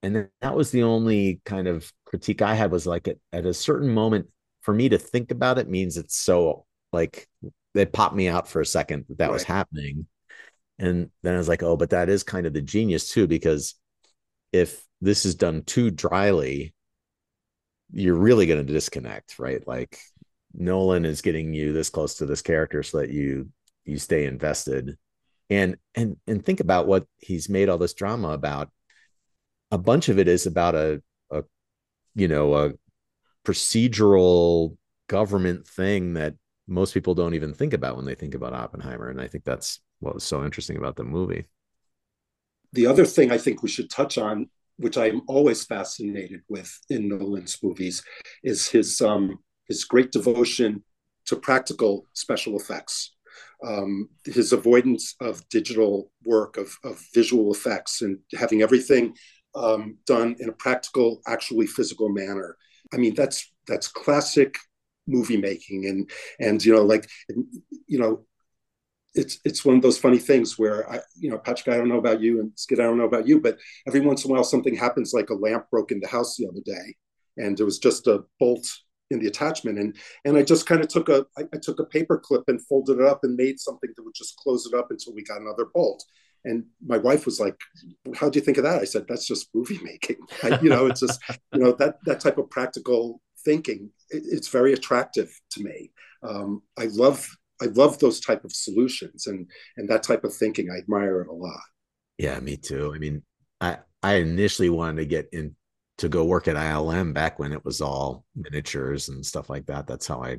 And 0.03 0.13
then 0.13 0.29
that 0.41 0.53
was 0.53 0.71
the 0.71 0.83
only 0.83 1.39
kind 1.45 1.69
of 1.69 1.89
critique 2.03 2.41
I 2.41 2.55
had 2.55 2.71
was 2.71 2.85
like 2.85 3.07
at, 3.07 3.15
at 3.31 3.45
a 3.45 3.53
certain 3.53 3.89
moment 3.89 4.27
for 4.63 4.73
me 4.73 4.89
to 4.89 4.97
think 4.97 5.31
about 5.31 5.59
it 5.59 5.69
means 5.69 5.95
it's 5.95 6.17
so 6.17 6.65
like 6.91 7.25
it 7.73 7.93
popped 7.93 8.15
me 8.15 8.27
out 8.27 8.49
for 8.49 8.59
a 8.59 8.65
second 8.65 9.05
that 9.07 9.19
that 9.19 9.31
was 9.31 9.43
happening. 9.43 10.07
And 10.77 11.09
then 11.23 11.35
I 11.35 11.37
was 11.37 11.47
like, 11.47 11.63
oh, 11.63 11.77
but 11.77 11.91
that 11.91 12.09
is 12.09 12.23
kind 12.23 12.45
of 12.45 12.51
the 12.51 12.61
genius 12.61 13.09
too, 13.09 13.27
because 13.27 13.75
if 14.51 14.83
this 14.99 15.25
is 15.25 15.35
done 15.35 15.63
too 15.63 15.89
dryly, 15.89 16.73
you're 17.93 18.15
really 18.17 18.45
going 18.45 18.65
to 18.65 18.73
disconnect, 18.73 19.39
right? 19.39 19.65
Like 19.65 19.97
Nolan 20.57 21.05
is 21.05 21.21
getting 21.21 21.53
you 21.53 21.73
this 21.73 21.89
close 21.89 22.15
to 22.15 22.25
this 22.25 22.41
character 22.41 22.83
so 22.83 22.99
that 22.99 23.09
you 23.09 23.49
you 23.85 23.97
stay 23.97 24.25
invested. 24.25 24.97
And 25.49 25.77
and 25.95 26.17
and 26.27 26.43
think 26.43 26.59
about 26.59 26.87
what 26.87 27.05
he's 27.17 27.49
made 27.49 27.69
all 27.69 27.77
this 27.77 27.93
drama 27.93 28.29
about. 28.29 28.71
A 29.71 29.77
bunch 29.77 30.09
of 30.09 30.19
it 30.19 30.27
is 30.27 30.45
about 30.47 30.75
a 30.75 31.01
a 31.31 31.43
you 32.15 32.27
know 32.27 32.55
a 32.55 32.73
procedural 33.45 34.77
government 35.07 35.67
thing 35.67 36.13
that 36.15 36.35
most 36.67 36.93
people 36.93 37.13
don't 37.15 37.35
even 37.35 37.53
think 37.53 37.73
about 37.73 37.95
when 37.95 38.05
they 38.05 38.15
think 38.15 38.33
about 38.35 38.53
Oppenheimer. 38.53 39.09
And 39.09 39.21
I 39.21 39.27
think 39.27 39.43
that's 39.43 39.79
what 39.99 40.15
was 40.15 40.23
so 40.23 40.43
interesting 40.43 40.77
about 40.77 40.95
the 40.95 41.03
movie. 41.03 41.45
the 42.73 42.87
other 42.87 43.05
thing 43.05 43.31
I 43.31 43.37
think 43.37 43.63
we 43.63 43.69
should 43.69 43.89
touch 43.89 44.17
on, 44.17 44.49
which 44.77 44.97
I'm 44.97 45.21
always 45.27 45.63
fascinated 45.65 46.41
with 46.49 46.77
in 46.89 47.07
Nolan's 47.07 47.57
movies, 47.63 48.03
is 48.43 48.67
his 48.69 48.99
um, 49.01 49.39
his 49.67 49.83
great 49.83 50.11
devotion 50.11 50.83
to 51.25 51.35
practical 51.35 52.05
special 52.13 52.57
effects. 52.57 53.11
Um, 53.65 54.09
his 54.25 54.53
avoidance 54.53 55.15
of 55.19 55.47
digital 55.49 56.11
work, 56.23 56.57
of, 56.57 56.77
of 56.83 57.01
visual 57.13 57.51
effects, 57.51 58.01
and 58.01 58.19
having 58.37 58.61
everything 58.61 59.15
um, 59.55 59.97
done 60.05 60.35
in 60.39 60.49
a 60.49 60.53
practical, 60.53 61.21
actually 61.27 61.67
physical 61.67 62.09
manner. 62.09 62.57
I 62.93 62.97
mean, 62.97 63.15
that's 63.15 63.51
that's 63.67 63.87
classic 63.87 64.57
movie 65.07 65.37
making, 65.37 65.85
and 65.85 66.09
and 66.39 66.63
you 66.63 66.73
know, 66.73 66.83
like 66.83 67.09
you 67.87 67.99
know, 67.99 68.25
it's 69.15 69.39
it's 69.45 69.65
one 69.65 69.75
of 69.75 69.81
those 69.81 69.97
funny 69.97 70.19
things 70.19 70.59
where 70.59 70.89
I, 70.89 70.99
you 71.17 71.29
know, 71.29 71.37
Patrick, 71.37 71.73
I 71.73 71.77
don't 71.77 71.89
know 71.89 71.97
about 71.97 72.21
you, 72.21 72.39
and 72.39 72.51
Skid, 72.55 72.79
I 72.79 72.83
don't 72.83 72.97
know 72.97 73.05
about 73.05 73.27
you, 73.27 73.39
but 73.41 73.57
every 73.87 74.01
once 74.01 74.23
in 74.23 74.31
a 74.31 74.33
while 74.33 74.43
something 74.43 74.75
happens, 74.75 75.13
like 75.13 75.29
a 75.29 75.35
lamp 75.35 75.69
broke 75.71 75.91
in 75.91 75.99
the 75.99 76.07
house 76.07 76.35
the 76.35 76.47
other 76.47 76.61
day, 76.63 76.95
and 77.37 77.59
it 77.59 77.63
was 77.63 77.79
just 77.79 78.07
a 78.07 78.23
bolt 78.39 78.67
in 79.11 79.19
the 79.19 79.27
attachment 79.27 79.77
and 79.77 79.95
and 80.25 80.35
I 80.37 80.41
just 80.41 80.65
kind 80.65 80.81
of 80.81 80.87
took 80.87 81.09
a 81.09 81.25
I, 81.37 81.43
I 81.53 81.57
took 81.61 81.79
a 81.79 81.85
paper 81.85 82.17
clip 82.17 82.43
and 82.47 82.65
folded 82.65 82.99
it 82.99 83.05
up 83.05 83.23
and 83.23 83.35
made 83.35 83.59
something 83.59 83.91
that 83.95 84.03
would 84.03 84.15
just 84.15 84.35
close 84.37 84.65
it 84.65 84.77
up 84.77 84.87
until 84.89 85.13
we 85.13 85.23
got 85.23 85.41
another 85.41 85.65
bolt. 85.73 86.03
And 86.43 86.65
my 86.85 86.97
wife 86.97 87.25
was 87.25 87.39
like, 87.39 87.55
"How 88.15 88.29
do 88.29 88.37
you 88.37 88.45
think 88.45 88.57
of 88.57 88.63
that?" 88.65 88.79
I 88.79 88.85
said, 88.85 89.05
"That's 89.07 89.25
just 89.25 89.49
movie 89.55 89.79
making." 89.81 90.17
I, 90.43 90.59
you 90.61 90.69
know, 90.69 90.85
it's 90.85 90.99
just 90.99 91.19
you 91.53 91.59
know 91.59 91.71
that 91.73 91.97
that 92.05 92.19
type 92.19 92.37
of 92.37 92.49
practical 92.51 93.21
thinking. 93.43 93.89
It, 94.11 94.23
it's 94.25 94.49
very 94.49 94.73
attractive 94.73 95.31
to 95.51 95.63
me. 95.63 95.91
Um, 96.21 96.61
I 96.77 96.85
love 96.85 97.27
I 97.61 97.65
love 97.65 97.97
those 97.99 98.19
type 98.19 98.43
of 98.45 98.51
solutions 98.51 99.25
and 99.27 99.49
and 99.77 99.89
that 99.89 100.03
type 100.03 100.23
of 100.23 100.35
thinking. 100.35 100.69
I 100.69 100.77
admire 100.77 101.21
it 101.21 101.29
a 101.29 101.33
lot. 101.33 101.61
Yeah, 102.19 102.39
me 102.39 102.57
too. 102.57 102.93
I 102.93 102.99
mean, 102.99 103.23
I 103.59 103.79
I 104.03 104.15
initially 104.15 104.69
wanted 104.69 104.97
to 104.97 105.05
get 105.05 105.29
in 105.31 105.55
to 105.97 106.09
go 106.09 106.25
work 106.25 106.47
at 106.47 106.55
ILM 106.55 107.13
back 107.13 107.39
when 107.39 107.51
it 107.51 107.63
was 107.63 107.81
all 107.81 108.25
miniatures 108.35 109.09
and 109.09 109.25
stuff 109.25 109.49
like 109.49 109.65
that. 109.67 109.87
That's 109.87 110.07
how 110.07 110.21
I 110.23 110.37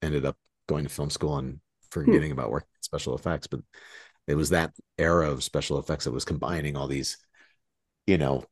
ended 0.00 0.24
up 0.24 0.36
going 0.68 0.84
to 0.84 0.90
film 0.90 1.10
school 1.10 1.38
and 1.38 1.60
forgetting 1.90 2.30
hmm. 2.30 2.38
about 2.38 2.50
working 2.50 2.68
special 2.80 3.14
effects. 3.14 3.46
But 3.46 3.60
it 4.26 4.34
was 4.34 4.50
that 4.50 4.72
era 4.98 5.30
of 5.30 5.42
special 5.42 5.78
effects 5.78 6.04
that 6.04 6.12
was 6.12 6.24
combining 6.24 6.76
all 6.76 6.86
these, 6.86 7.18
you 8.06 8.18
know, 8.18 8.44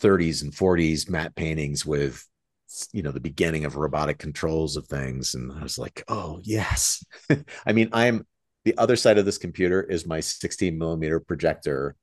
30s 0.00 0.42
and 0.42 0.52
40s 0.52 1.08
matte 1.08 1.34
paintings 1.34 1.84
with 1.84 2.26
you 2.92 3.02
know 3.02 3.10
the 3.10 3.20
beginning 3.20 3.64
of 3.64 3.76
robotic 3.76 4.18
controls 4.18 4.76
of 4.76 4.86
things 4.86 5.34
and 5.34 5.52
i 5.52 5.62
was 5.62 5.76
like 5.76 6.04
oh 6.08 6.40
yes 6.44 7.04
i 7.66 7.72
mean 7.72 7.88
i'm 7.92 8.24
the 8.64 8.76
other 8.78 8.94
side 8.94 9.18
of 9.18 9.24
this 9.24 9.38
computer 9.38 9.82
is 9.82 10.06
my 10.06 10.20
16 10.20 10.78
millimeter 10.78 11.18
projector 11.18 11.96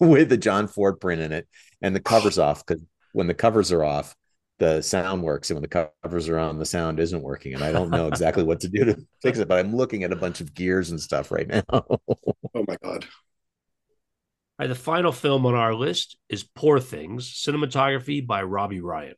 with 0.00 0.28
the 0.28 0.36
john 0.36 0.66
ford 0.66 1.00
print 1.00 1.20
in 1.22 1.32
it 1.32 1.46
and 1.82 1.94
the 1.94 2.00
covers 2.00 2.38
off 2.38 2.64
because 2.64 2.82
when 3.12 3.26
the 3.26 3.34
covers 3.34 3.72
are 3.72 3.84
off 3.84 4.14
the 4.58 4.82
sound 4.82 5.22
works 5.22 5.50
and 5.50 5.56
when 5.56 5.62
the 5.62 5.90
covers 6.02 6.28
are 6.28 6.38
on 6.38 6.58
the 6.58 6.66
sound 6.66 7.00
isn't 7.00 7.22
working 7.22 7.54
and 7.54 7.64
i 7.64 7.72
don't 7.72 7.90
know 7.90 8.06
exactly 8.08 8.42
what 8.42 8.60
to 8.60 8.68
do 8.68 8.84
to 8.84 8.96
fix 9.22 9.38
it 9.38 9.48
but 9.48 9.58
i'm 9.58 9.74
looking 9.74 10.04
at 10.04 10.12
a 10.12 10.16
bunch 10.16 10.40
of 10.40 10.54
gears 10.54 10.90
and 10.90 11.00
stuff 11.00 11.30
right 11.30 11.48
now 11.48 11.62
oh 11.72 12.64
my 12.68 12.76
god 12.82 13.06
All 14.58 14.66
right, 14.66 14.68
the 14.68 14.74
final 14.74 15.12
film 15.12 15.46
on 15.46 15.54
our 15.54 15.74
list 15.74 16.18
is 16.28 16.44
Poor 16.44 16.78
Things, 16.80 17.26
cinematography 17.32 18.26
by 18.26 18.42
Robbie 18.42 18.80
Ryan. 18.80 19.14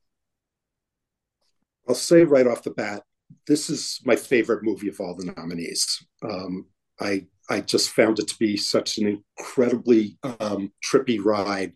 I'll 1.89 1.95
say 1.97 2.23
right 2.25 2.47
off 2.47 2.63
the 2.63 2.71
bat, 2.71 3.03
this 3.47 3.69
is 3.69 4.01
my 4.05 4.15
favorite 4.15 4.63
movie 4.63 4.89
of 4.89 5.01
all 5.01 5.17
the 5.17 5.33
nominees. 5.37 6.05
Um, 6.23 6.67
I 7.01 7.27
I 7.51 7.61
just 7.61 7.91
found 7.91 8.19
it 8.19 8.29
to 8.29 8.39
be 8.39 8.57
such 8.57 8.99
an 8.99 9.23
incredibly 9.39 10.19
um, 10.41 10.73
trippy 10.85 11.23
ride. 11.23 11.73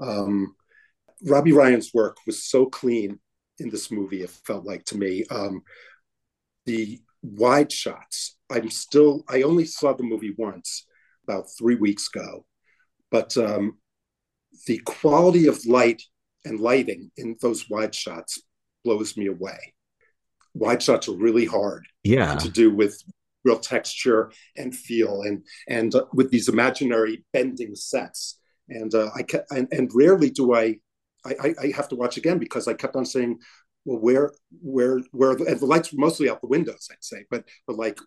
Um, 0.00 0.54
Robbie 1.24 1.52
Ryan's 1.52 1.92
work 1.92 2.18
was 2.26 2.44
so 2.44 2.66
clean 2.66 3.18
in 3.58 3.70
this 3.70 3.90
movie. 3.90 4.22
It 4.22 4.30
felt 4.30 4.64
like 4.64 4.84
to 4.86 4.96
me 4.96 5.24
um, 5.30 5.62
the 6.66 7.00
wide 7.22 7.72
shots. 7.72 8.36
I'm 8.50 8.70
still. 8.70 9.24
I 9.28 9.42
only 9.42 9.64
saw 9.64 9.92
the 9.92 10.04
movie 10.04 10.34
once, 10.36 10.86
about 11.24 11.46
three 11.58 11.74
weeks 11.74 12.08
ago, 12.14 12.46
but 13.10 13.36
um, 13.36 13.78
the 14.66 14.78
quality 14.78 15.46
of 15.46 15.66
light 15.66 16.02
and 16.44 16.60
lighting 16.60 17.10
in 17.16 17.36
those 17.40 17.68
wide 17.68 17.94
shots 17.94 18.40
blows 18.84 19.16
me 19.16 19.26
away. 19.26 19.74
Wide 20.54 20.82
shots 20.82 21.08
are 21.08 21.16
really 21.16 21.44
hard 21.44 21.86
yeah. 22.04 22.36
to 22.36 22.48
do 22.48 22.74
with 22.74 23.00
real 23.44 23.58
texture 23.58 24.32
and 24.56 24.74
feel 24.74 25.22
and 25.22 25.44
and 25.68 25.94
uh, 25.94 26.04
with 26.12 26.30
these 26.30 26.48
imaginary 26.48 27.24
bending 27.32 27.74
sets. 27.74 28.38
And 28.68 28.94
uh, 28.94 29.10
I 29.16 29.22
kept, 29.22 29.50
and, 29.50 29.66
and 29.70 29.90
rarely 29.94 30.30
do 30.30 30.54
I, 30.54 30.76
I 31.24 31.54
I 31.62 31.72
have 31.74 31.88
to 31.88 31.96
watch 31.96 32.16
again 32.16 32.38
because 32.38 32.68
I 32.68 32.74
kept 32.74 32.96
on 32.96 33.06
saying, 33.06 33.38
well, 33.84 33.98
where 33.98 34.32
where 34.60 35.00
where 35.12 35.34
the, 35.34 35.44
and 35.44 35.60
the 35.60 35.66
lights 35.66 35.92
were 35.92 36.00
mostly 36.00 36.28
out 36.28 36.40
the 36.40 36.48
windows, 36.48 36.88
I'd 36.90 37.02
say, 37.02 37.24
but 37.30 37.44
but 37.66 37.76
like 37.76 37.98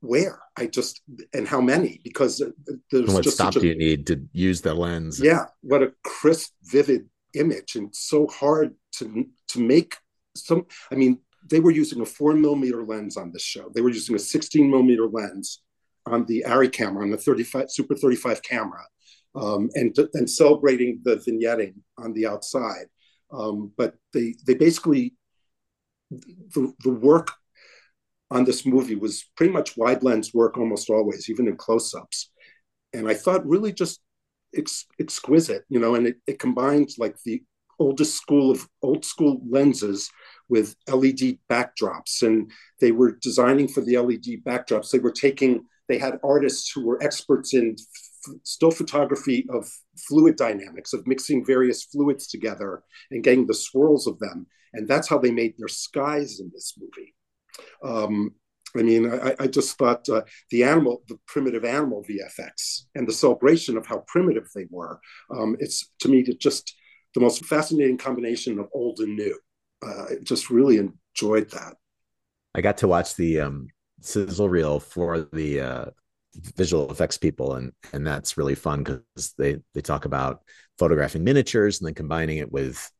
where 0.00 0.40
I 0.56 0.66
just 0.66 1.02
and 1.32 1.46
how 1.46 1.60
many 1.60 2.00
because 2.04 2.42
there's 2.90 3.12
what 3.12 3.24
just 3.24 3.36
stop 3.36 3.52
do 3.52 3.66
you 3.66 3.76
need 3.76 4.06
to 4.06 4.26
use 4.32 4.60
the 4.60 4.74
lens? 4.74 5.20
Yeah, 5.20 5.46
what 5.60 5.82
a 5.82 5.92
crisp, 6.04 6.52
vivid 6.62 7.08
image, 7.34 7.76
and 7.76 7.94
so 7.94 8.26
hard 8.28 8.74
to 8.98 9.26
to 9.48 9.60
make 9.60 9.96
some, 10.36 10.66
I 10.90 10.94
mean, 10.94 11.18
they 11.46 11.60
were 11.60 11.70
using 11.70 12.00
a 12.00 12.06
four 12.06 12.34
millimeter 12.34 12.84
lens 12.84 13.16
on 13.16 13.30
this 13.32 13.42
show. 13.42 13.70
They 13.74 13.80
were 13.80 13.90
using 13.90 14.16
a 14.16 14.18
16 14.18 14.70
millimeter 14.70 15.06
lens 15.06 15.62
on 16.06 16.24
the 16.26 16.44
Arri 16.46 16.72
camera, 16.72 17.02
on 17.02 17.10
the 17.10 17.16
35 17.16 17.70
Super 17.70 17.94
35 17.94 18.42
camera, 18.42 18.84
um, 19.34 19.70
and 19.74 19.96
and 20.14 20.28
celebrating 20.28 21.00
the 21.04 21.16
vignetting 21.16 21.74
on 21.98 22.12
the 22.12 22.26
outside. 22.26 22.86
Um, 23.32 23.72
but 23.76 23.94
they 24.12 24.34
they 24.46 24.54
basically 24.54 25.14
the 26.10 26.72
the 26.82 26.90
work 26.90 27.30
on 28.30 28.44
this 28.44 28.66
movie 28.66 28.96
was 28.96 29.24
pretty 29.36 29.52
much 29.52 29.76
wide 29.76 30.02
lens 30.02 30.32
work 30.34 30.56
almost 30.56 30.90
always, 30.90 31.28
even 31.28 31.46
in 31.46 31.56
close 31.56 31.94
ups. 31.94 32.30
And 32.92 33.08
I 33.08 33.14
thought 33.14 33.46
really 33.46 33.72
just 33.72 34.00
ex- 34.56 34.86
exquisite, 34.98 35.64
you 35.68 35.78
know, 35.78 35.94
and 35.94 36.06
it, 36.06 36.16
it 36.26 36.38
combined 36.38 36.90
like 36.98 37.16
the 37.24 37.42
oldest 37.78 38.16
school 38.16 38.50
of 38.50 38.66
old 38.82 39.04
school 39.04 39.40
lenses 39.48 40.10
with 40.48 40.76
LED 40.88 41.38
backdrops. 41.50 42.22
And 42.22 42.50
they 42.80 42.92
were 42.92 43.18
designing 43.20 43.68
for 43.68 43.80
the 43.80 43.98
LED 43.98 44.44
backdrops. 44.44 44.90
They 44.90 44.98
were 44.98 45.12
taking, 45.12 45.64
they 45.88 45.98
had 45.98 46.18
artists 46.22 46.70
who 46.72 46.84
were 46.84 47.02
experts 47.02 47.54
in 47.54 47.76
f- 47.78 48.34
still 48.42 48.70
photography 48.70 49.46
of 49.50 49.70
fluid 50.08 50.36
dynamics, 50.36 50.92
of 50.92 51.06
mixing 51.06 51.44
various 51.44 51.84
fluids 51.84 52.26
together 52.26 52.82
and 53.10 53.24
getting 53.24 53.46
the 53.46 53.54
swirls 53.54 54.06
of 54.06 54.18
them. 54.18 54.46
And 54.72 54.88
that's 54.88 55.08
how 55.08 55.18
they 55.18 55.30
made 55.30 55.54
their 55.56 55.68
skies 55.68 56.40
in 56.40 56.50
this 56.52 56.74
movie. 56.78 57.14
Um, 57.82 58.34
I 58.76 58.82
mean, 58.82 59.08
I, 59.08 59.34
I 59.38 59.46
just 59.46 59.78
thought 59.78 60.08
uh, 60.08 60.22
the 60.50 60.64
animal, 60.64 61.02
the 61.08 61.18
primitive 61.26 61.64
animal 61.64 62.04
VFX, 62.08 62.86
and 62.94 63.06
the 63.06 63.12
celebration 63.12 63.76
of 63.76 63.86
how 63.86 64.04
primitive 64.08 64.48
they 64.54 64.66
were. 64.68 65.00
Um, 65.30 65.56
it's 65.60 65.92
to 66.00 66.08
me 66.08 66.24
to 66.24 66.34
just 66.34 66.74
the 67.14 67.20
most 67.20 67.44
fascinating 67.46 67.98
combination 67.98 68.58
of 68.58 68.68
old 68.74 68.98
and 68.98 69.14
new. 69.14 69.38
Uh, 69.84 70.04
I 70.10 70.14
just 70.22 70.50
really 70.50 70.78
enjoyed 70.78 71.50
that. 71.50 71.74
I 72.54 72.60
got 72.60 72.78
to 72.78 72.88
watch 72.88 73.16
the 73.16 73.40
um, 73.40 73.68
sizzle 74.00 74.48
reel 74.48 74.80
for 74.80 75.28
the 75.32 75.60
uh, 75.60 75.84
visual 76.56 76.90
effects 76.90 77.18
people, 77.18 77.54
and 77.54 77.72
and 77.92 78.06
that's 78.06 78.36
really 78.36 78.54
fun 78.54 78.82
because 78.82 79.34
they 79.38 79.58
they 79.74 79.80
talk 79.80 80.04
about 80.04 80.42
photographing 80.78 81.24
miniatures 81.24 81.80
and 81.80 81.86
then 81.86 81.94
combining 81.94 82.38
it 82.38 82.50
with 82.50 82.90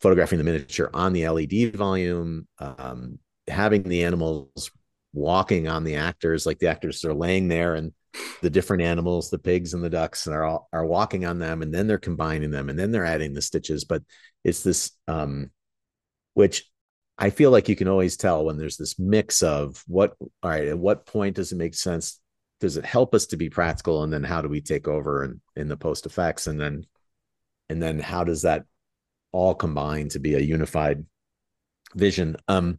photographing 0.00 0.38
the 0.38 0.44
miniature 0.44 0.90
on 0.92 1.12
the 1.12 1.28
LED 1.28 1.74
volume, 1.76 2.46
um, 2.58 3.18
having 3.48 3.84
the 3.84 4.04
animals 4.04 4.70
walking 5.12 5.68
on 5.68 5.84
the 5.84 5.96
actors, 5.96 6.44
like 6.46 6.58
the 6.58 6.66
actors 6.68 7.04
are 7.04 7.14
laying 7.14 7.48
there 7.48 7.74
and 7.74 7.92
the 8.40 8.50
different 8.50 8.82
animals, 8.82 9.30
the 9.30 9.38
pigs 9.38 9.74
and 9.74 9.82
the 9.82 9.90
ducks, 9.90 10.26
and 10.26 10.34
are 10.34 10.44
all, 10.44 10.68
are 10.72 10.84
walking 10.84 11.24
on 11.24 11.38
them, 11.38 11.62
and 11.62 11.72
then 11.72 11.86
they're 11.86 11.98
combining 11.98 12.50
them, 12.50 12.68
and 12.68 12.78
then 12.78 12.90
they're 12.90 13.04
adding 13.04 13.32
the 13.32 13.42
stitches. 13.42 13.84
But 13.84 14.02
it's 14.44 14.62
this, 14.62 14.90
um, 15.08 15.50
which 16.34 16.68
I 17.18 17.30
feel 17.30 17.50
like 17.50 17.68
you 17.68 17.76
can 17.76 17.88
always 17.88 18.16
tell 18.16 18.44
when 18.44 18.56
there's 18.56 18.76
this 18.76 18.98
mix 18.98 19.42
of 19.42 19.82
what, 19.86 20.16
all 20.20 20.50
right, 20.50 20.68
at 20.68 20.78
what 20.78 21.06
point 21.06 21.36
does 21.36 21.52
it 21.52 21.56
make 21.56 21.74
sense? 21.74 22.20
Does 22.60 22.76
it 22.76 22.84
help 22.84 23.14
us 23.14 23.26
to 23.26 23.36
be 23.36 23.50
practical, 23.50 24.02
and 24.02 24.12
then 24.12 24.22
how 24.22 24.40
do 24.40 24.48
we 24.48 24.60
take 24.60 24.86
over 24.88 25.24
in, 25.24 25.40
in 25.56 25.68
the 25.68 25.76
post 25.76 26.06
effects, 26.06 26.46
and 26.46 26.60
then, 26.60 26.86
and 27.68 27.82
then 27.82 27.98
how 27.98 28.24
does 28.24 28.42
that 28.42 28.64
all 29.32 29.54
combine 29.54 30.08
to 30.10 30.18
be 30.18 30.34
a 30.34 30.40
unified 30.40 31.04
vision? 31.94 32.36
Um, 32.48 32.78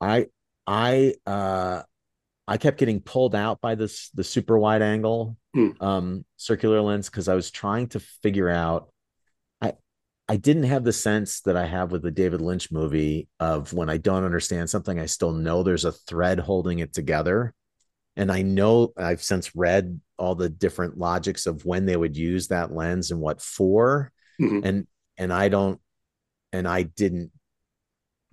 I 0.00 0.26
I 0.66 1.14
uh 1.26 1.82
I 2.46 2.56
kept 2.56 2.78
getting 2.78 3.00
pulled 3.00 3.34
out 3.34 3.60
by 3.60 3.74
this 3.74 4.10
the 4.10 4.24
super 4.24 4.58
wide 4.58 4.82
angle 4.82 5.36
mm. 5.54 5.80
um, 5.82 6.24
circular 6.36 6.80
lens 6.80 7.10
because 7.10 7.28
I 7.28 7.34
was 7.34 7.50
trying 7.50 7.88
to 7.88 8.00
figure 8.00 8.48
out. 8.48 8.90
I 10.28 10.36
didn't 10.36 10.64
have 10.64 10.84
the 10.84 10.92
sense 10.92 11.40
that 11.42 11.56
I 11.56 11.66
have 11.66 11.90
with 11.90 12.02
the 12.02 12.10
David 12.10 12.40
Lynch 12.40 12.70
movie 12.70 13.28
of 13.40 13.72
when 13.72 13.88
I 13.88 13.96
don't 13.96 14.24
understand 14.24 14.68
something, 14.68 14.98
I 14.98 15.06
still 15.06 15.32
know 15.32 15.62
there's 15.62 15.86
a 15.86 15.92
thread 15.92 16.38
holding 16.38 16.80
it 16.80 16.92
together, 16.92 17.54
and 18.16 18.30
I 18.30 18.42
know 18.42 18.92
I've 18.96 19.22
since 19.22 19.56
read 19.56 20.00
all 20.18 20.34
the 20.34 20.50
different 20.50 20.98
logics 20.98 21.46
of 21.46 21.64
when 21.64 21.86
they 21.86 21.96
would 21.96 22.16
use 22.16 22.48
that 22.48 22.72
lens 22.72 23.10
and 23.10 23.20
what 23.20 23.40
for, 23.40 24.12
mm-hmm. 24.40 24.60
and 24.66 24.86
and 25.16 25.32
I 25.32 25.48
don't, 25.48 25.80
and 26.52 26.68
I 26.68 26.82
didn't 26.82 27.32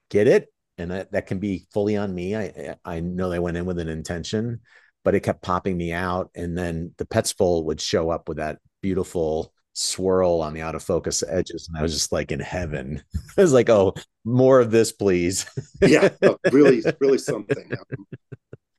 get 0.10 0.28
it 0.28 0.52
and 0.78 0.92
that, 0.92 1.12
that 1.12 1.28
can 1.28 1.40
be 1.40 1.66
fully 1.74 1.98
on 1.98 2.14
me. 2.14 2.36
I 2.36 2.76
I 2.84 3.00
know 3.00 3.30
they 3.30 3.40
went 3.40 3.58
in 3.58 3.66
with 3.66 3.80
an 3.80 3.90
intention, 3.90 4.62
but 5.04 5.16
it 5.16 5.22
kept 5.22 5.42
popping 5.42 5.78
me 5.78 5.92
out, 5.92 6.32
and 6.36 6.58
then 6.58 6.94
the 6.98 7.06
Petzval 7.06 7.66
would 7.66 7.82
show 7.82 8.10
up 8.10 8.28
with 8.28 8.38
that 8.38 8.60
beautiful 8.82 9.54
swirl 9.76 10.42
on 10.42 10.54
the 10.54 10.62
out 10.62 10.74
of 10.74 10.84
focus 10.84 11.24
edges, 11.28 11.68
and 11.68 11.78
I 11.78 11.82
was 11.84 11.94
just 11.94 12.12
like 12.12 12.32
in 12.32 12.40
heaven. 12.40 13.04
I 13.38 13.42
was 13.42 13.54
like, 13.54 13.70
oh, 13.70 13.94
more 14.24 14.60
of 14.60 14.72
this, 14.72 14.92
please. 14.92 15.46
yeah, 15.82 16.10
no, 16.22 16.38
really, 16.52 16.84
really 17.00 17.18
something. 17.18 17.72
Um, 17.72 18.08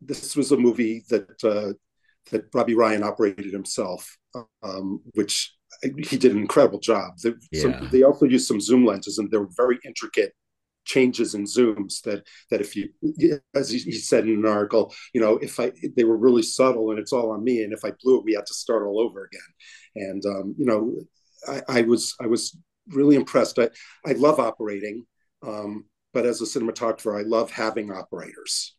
this 0.01 0.35
was 0.35 0.53
a 0.53 0.57
movie 0.57 1.05
that 1.11 1.45
uh, 1.45 1.75
that 2.31 2.49
Robbie 2.53 2.75
Ryan 2.75 3.03
operated 3.03 3.53
himself, 3.53 4.17
um, 4.63 5.01
which 5.15 5.55
he 5.83 6.17
did 6.17 6.33
an 6.33 6.39
incredible 6.39 6.81
job. 6.81 7.13
They, 7.23 7.35
yeah. 7.53 7.63
some, 7.63 7.89
they 7.93 8.03
also 8.03 8.27
used 8.27 8.49
some 8.49 8.61
zoom 8.61 8.85
lenses, 8.85 9.19
and 9.19 9.31
they 9.31 9.39
were 9.39 9.51
very 9.57 9.79
intricate 9.85 10.33
changes 10.87 11.35
and 11.35 11.47
zooms 11.47 12.01
that 12.03 12.25
that 12.51 12.61
if 12.61 12.75
you 12.75 12.89
as 13.55 13.69
he 13.71 13.93
said 13.93 14.25
in 14.25 14.35
an 14.35 14.47
article 14.47 14.95
you 15.13 15.21
know 15.21 15.37
if 15.39 15.61
i 15.61 15.71
they 15.97 16.05
were 16.05 16.17
really 16.17 16.43
subtle 16.43 16.91
and 16.91 16.99
it's 16.99 17.13
all 17.13 17.33
on 17.33 17.45
me 17.45 17.63
and 17.63 17.73
if 17.73 17.85
i 17.85 17.93
blew 18.03 18.19
it 18.19 18.25
we 18.25 18.33
had 18.33 18.47
to 18.47 18.55
start 18.55 18.87
all 18.87 19.01
over 19.01 19.25
again. 19.25 19.41
And 19.97 20.25
um, 20.27 20.55
you 20.57 20.67
know 20.67 20.95
I, 21.49 21.79
I, 21.79 21.83
was 21.83 22.15
i 22.21 22.27
was 22.27 22.57
really 22.89 23.17
impressed. 23.17 23.59
I 23.59 23.69
i 24.07 24.13
love 24.13 24.41
operating 24.41 25.07
um, 25.47 25.85
but 26.15 26.25
as 26.25 26.41
a 26.41 26.45
cinematographer 26.45 27.19
i 27.19 27.23
love 27.23 27.51
having 27.51 27.93
operators. 27.93 28.75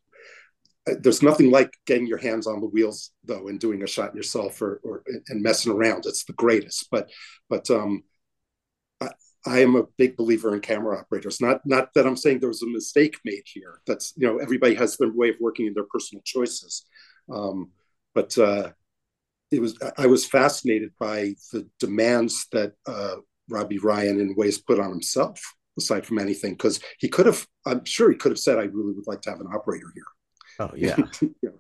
Uh, 0.90 0.94
there's 1.02 1.22
nothing 1.22 1.52
like 1.52 1.72
getting 1.86 2.08
your 2.08 2.18
hands 2.18 2.48
on 2.48 2.62
the 2.62 2.68
wheels 2.68 3.12
though 3.26 3.48
and 3.50 3.60
doing 3.60 3.84
a 3.84 3.88
shot 3.88 4.16
yourself 4.16 4.62
or, 4.62 4.80
or 4.84 5.04
and 5.28 5.44
messing 5.44 5.72
around. 5.72 6.06
It's 6.06 6.24
the 6.24 6.34
greatest. 6.34 6.88
But 6.90 7.10
but 7.50 7.70
um 7.70 8.04
I 9.46 9.60
am 9.60 9.76
a 9.76 9.84
big 9.98 10.18
believer 10.18 10.54
in 10.54 10.62
camera 10.62 11.00
operators. 11.00 11.40
Not 11.40 11.66
not 11.66 11.94
that 11.94 12.08
I'm 12.08 12.18
saying 12.18 12.40
there 12.40 12.50
was 12.50 12.64
a 12.64 12.68
mistake 12.68 13.18
made 13.24 13.44
here. 13.46 13.82
That's 13.86 14.14
you 14.18 14.28
know 14.28 14.38
everybody 14.38 14.76
has 14.76 14.98
their 14.98 15.12
way 15.12 15.30
of 15.30 15.36
working 15.40 15.68
and 15.68 15.76
their 15.76 15.86
personal 15.86 16.22
choices. 16.26 16.86
Um, 17.32 17.72
but 18.14 18.38
uh, 18.38 18.72
it 19.52 19.62
was 19.62 19.78
I 19.98 20.08
was 20.08 20.26
fascinated 20.26 20.92
by 21.00 21.36
the 21.52 21.68
demands 21.80 22.48
that 22.52 22.74
uh, 22.88 23.18
Robbie 23.50 23.80
Ryan 23.80 24.20
in 24.20 24.36
ways 24.36 24.58
put 24.58 24.80
on 24.80 24.90
himself. 24.90 25.42
Aside 25.78 26.08
from 26.08 26.18
anything, 26.18 26.54
because 26.54 26.80
he 26.98 27.08
could 27.08 27.28
have, 27.28 27.46
I'm 27.64 27.86
sure 27.86 28.10
he 28.10 28.18
could 28.18 28.32
have 28.32 28.40
said, 28.40 28.58
"I 28.58 28.64
really 28.64 28.94
would 28.94 29.06
like 29.06 29.22
to 29.22 29.30
have 29.30 29.42
an 29.42 29.48
operator 29.54 29.86
here." 29.94 30.04
Oh 30.60 30.72
yeah. 30.76 30.96
know, 31.44 31.54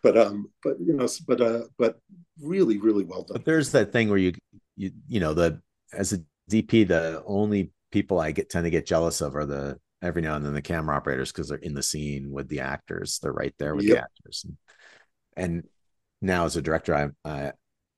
but 0.00 0.16
um, 0.16 0.48
but 0.62 0.76
you 0.78 0.94
know, 0.94 1.08
but 1.26 1.40
uh, 1.40 1.62
but 1.76 1.98
really, 2.40 2.78
really 2.78 3.02
well 3.02 3.22
done. 3.22 3.34
But 3.34 3.44
there's 3.44 3.72
that 3.72 3.90
thing 3.92 4.10
where 4.10 4.18
you 4.18 4.32
you 4.76 4.92
you 5.08 5.18
know 5.18 5.34
the 5.34 5.60
as 5.92 6.12
a 6.12 6.20
DP, 6.50 6.86
the 6.88 7.22
only 7.26 7.70
people 7.90 8.20
I 8.20 8.32
get 8.32 8.50
tend 8.50 8.64
to 8.64 8.70
get 8.70 8.86
jealous 8.86 9.20
of 9.20 9.36
are 9.36 9.46
the 9.46 9.78
every 10.02 10.20
now 10.20 10.36
and 10.36 10.44
then 10.44 10.52
the 10.52 10.62
camera 10.62 10.96
operators 10.96 11.32
because 11.32 11.48
they're 11.48 11.58
in 11.58 11.74
the 11.74 11.82
scene 11.82 12.30
with 12.30 12.48
the 12.48 12.60
actors. 12.60 13.18
They're 13.20 13.32
right 13.32 13.54
there 13.58 13.74
with 13.74 13.86
yep. 13.86 13.96
the 13.96 14.02
actors. 14.02 14.46
And, 14.46 14.56
and, 15.36 15.64
now 16.20 16.46
as 16.46 16.56
a 16.56 16.62
director, 16.62 16.94
I 16.94 17.08
I 17.28 17.52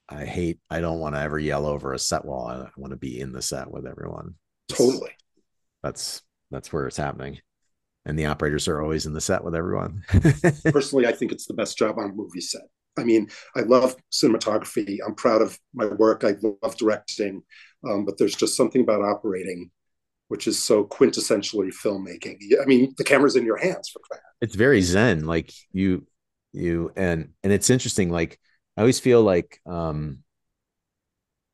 I 0.08 0.24
hate 0.24 0.58
I 0.68 0.80
don't 0.80 0.98
want 0.98 1.14
to 1.14 1.20
ever 1.20 1.38
yell 1.38 1.64
over 1.64 1.92
a 1.92 1.98
set 1.98 2.24
wall. 2.24 2.48
I 2.48 2.66
want 2.76 2.90
to 2.90 2.96
be 2.96 3.20
in 3.20 3.30
the 3.30 3.42
set 3.42 3.70
with 3.70 3.86
everyone. 3.86 4.34
Totally. 4.68 5.12
That's 5.82 6.22
that's 6.50 6.72
where 6.72 6.88
it's 6.88 6.96
happening. 6.96 7.38
And 8.04 8.18
the 8.18 8.26
operators 8.26 8.66
are 8.66 8.82
always 8.82 9.06
in 9.06 9.12
the 9.12 9.20
set 9.20 9.44
with 9.44 9.54
everyone. 9.54 10.02
Personally, 10.64 11.06
I 11.06 11.12
think 11.12 11.30
it's 11.30 11.46
the 11.46 11.54
best 11.54 11.78
job 11.78 11.98
on 11.98 12.10
a 12.10 12.14
movie 12.14 12.40
set. 12.40 12.62
I 12.96 13.04
mean, 13.04 13.28
I 13.54 13.60
love 13.60 13.94
cinematography. 14.12 14.98
I'm 15.06 15.14
proud 15.14 15.42
of 15.42 15.58
my 15.74 15.86
work. 15.86 16.24
I 16.24 16.34
love 16.62 16.76
directing. 16.76 17.42
Um, 17.88 18.04
but 18.04 18.18
there's 18.18 18.34
just 18.34 18.56
something 18.56 18.82
about 18.82 19.02
operating 19.02 19.70
which 20.28 20.46
is 20.46 20.62
so 20.62 20.84
quintessentially 20.84 21.72
filmmaking. 21.72 22.38
I 22.60 22.66
mean, 22.66 22.94
the 22.98 23.04
camera's 23.04 23.36
in 23.36 23.44
your 23.44 23.56
hands 23.56 23.88
for 23.88 24.00
that. 24.10 24.20
It's 24.40 24.56
very 24.56 24.82
zen, 24.82 25.24
like 25.24 25.52
you, 25.72 26.06
you, 26.52 26.92
and 26.96 27.30
and 27.42 27.52
it's 27.52 27.70
interesting. 27.70 28.10
Like 28.10 28.38
I 28.76 28.80
always 28.80 29.00
feel 29.00 29.22
like 29.22 29.60
um, 29.66 30.18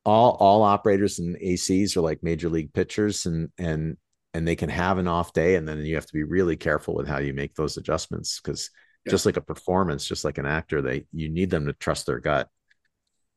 all 0.05 0.31
all 0.39 0.63
operators 0.63 1.19
and 1.19 1.37
ACs 1.37 1.95
are 1.95 2.01
like 2.01 2.23
major 2.23 2.49
league 2.49 2.73
pitchers, 2.73 3.25
and 3.25 3.49
and 3.57 3.97
and 4.33 4.47
they 4.47 4.55
can 4.55 4.69
have 4.69 4.97
an 4.97 5.07
off 5.07 5.33
day, 5.33 5.55
and 5.55 5.67
then 5.67 5.79
you 5.79 5.95
have 5.95 6.07
to 6.07 6.13
be 6.13 6.23
really 6.23 6.57
careful 6.57 6.95
with 6.95 7.07
how 7.07 7.19
you 7.19 7.33
make 7.33 7.53
those 7.53 7.77
adjustments 7.77 8.41
because 8.41 8.69
yeah. 9.05 9.11
just 9.11 9.25
like 9.25 9.37
a 9.37 9.41
performance, 9.41 10.05
just 10.05 10.25
like 10.25 10.39
an 10.39 10.45
actor, 10.45 10.81
they 10.81 11.05
you 11.13 11.29
need 11.29 11.51
them 11.51 11.67
to 11.67 11.73
trust 11.73 12.07
their 12.07 12.19
gut 12.19 12.49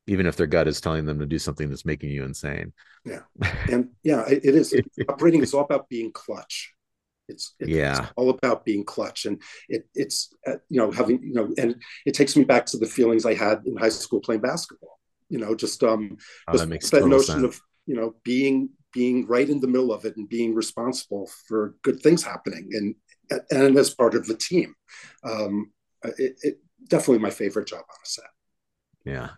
even 0.07 0.27
if 0.27 0.37
their 0.37 0.47
gut 0.47 0.69
is 0.69 0.81
telling 0.81 1.05
them 1.05 1.19
to 1.19 1.27
do 1.27 1.39
something 1.39 1.69
that's 1.69 1.85
making 1.85 2.11
you 2.11 2.25
insane. 2.25 2.73
Yeah. 3.05 3.23
And 3.71 3.91
yeah, 4.03 4.27
it, 4.29 4.45
it 4.45 4.55
is 4.55 4.75
operating 5.09 5.43
is 5.43 5.55
all 5.55 5.65
about 5.65 5.89
being 5.89 6.13
clutch. 6.13 6.73
It's, 7.29 7.55
it's, 7.59 7.69
yeah 7.71 8.11
all 8.15 8.31
about 8.31 8.65
being 8.65 8.85
clutch 8.85 9.27
and 9.27 9.43
it, 9.69 9.89
it's 9.97 10.33
uh, 10.47 10.59
you 10.69 10.79
know 10.79 10.93
having 10.93 11.21
you 11.25 11.35
know 11.35 11.53
and 11.59 11.75
it 12.05 12.15
takes 12.15 12.37
me 12.37 12.45
back 12.45 12.67
to 12.67 12.79
the 12.79 12.87
feelings 12.87 13.27
i 13.27 13.35
had 13.35 13.63
in 13.67 13.77
high 13.77 13.89
school 13.89 14.21
playing 14.21 14.43
basketball 14.43 15.01
you 15.29 15.39
know 15.39 15.53
just 15.57 15.83
um 15.83 16.17
oh, 16.47 16.53
just 16.53 16.69
that, 16.93 17.01
that 17.01 17.09
notion 17.09 17.41
sense. 17.41 17.57
of 17.57 17.61
you 17.87 17.97
know 17.97 18.15
being 18.23 18.69
being 18.93 19.27
right 19.27 19.51
in 19.51 19.59
the 19.59 19.67
middle 19.67 19.93
of 19.93 20.05
it 20.05 20.17
and 20.17 20.29
being 20.29 20.55
responsible 20.55 21.29
for 21.49 21.75
good 21.83 22.01
things 22.01 22.23
happening 22.23 22.69
and 22.73 22.95
and 23.51 23.77
as 23.77 23.91
part 23.91 24.15
of 24.15 24.27
the 24.27 24.37
team 24.37 24.73
um 25.25 25.73
it, 26.05 26.39
it 26.43 26.61
definitely 26.89 27.19
my 27.19 27.31
favorite 27.31 27.67
job 27.67 27.81
on 27.81 27.97
a 28.05 28.09
set 28.09 28.25
yeah 29.05 29.31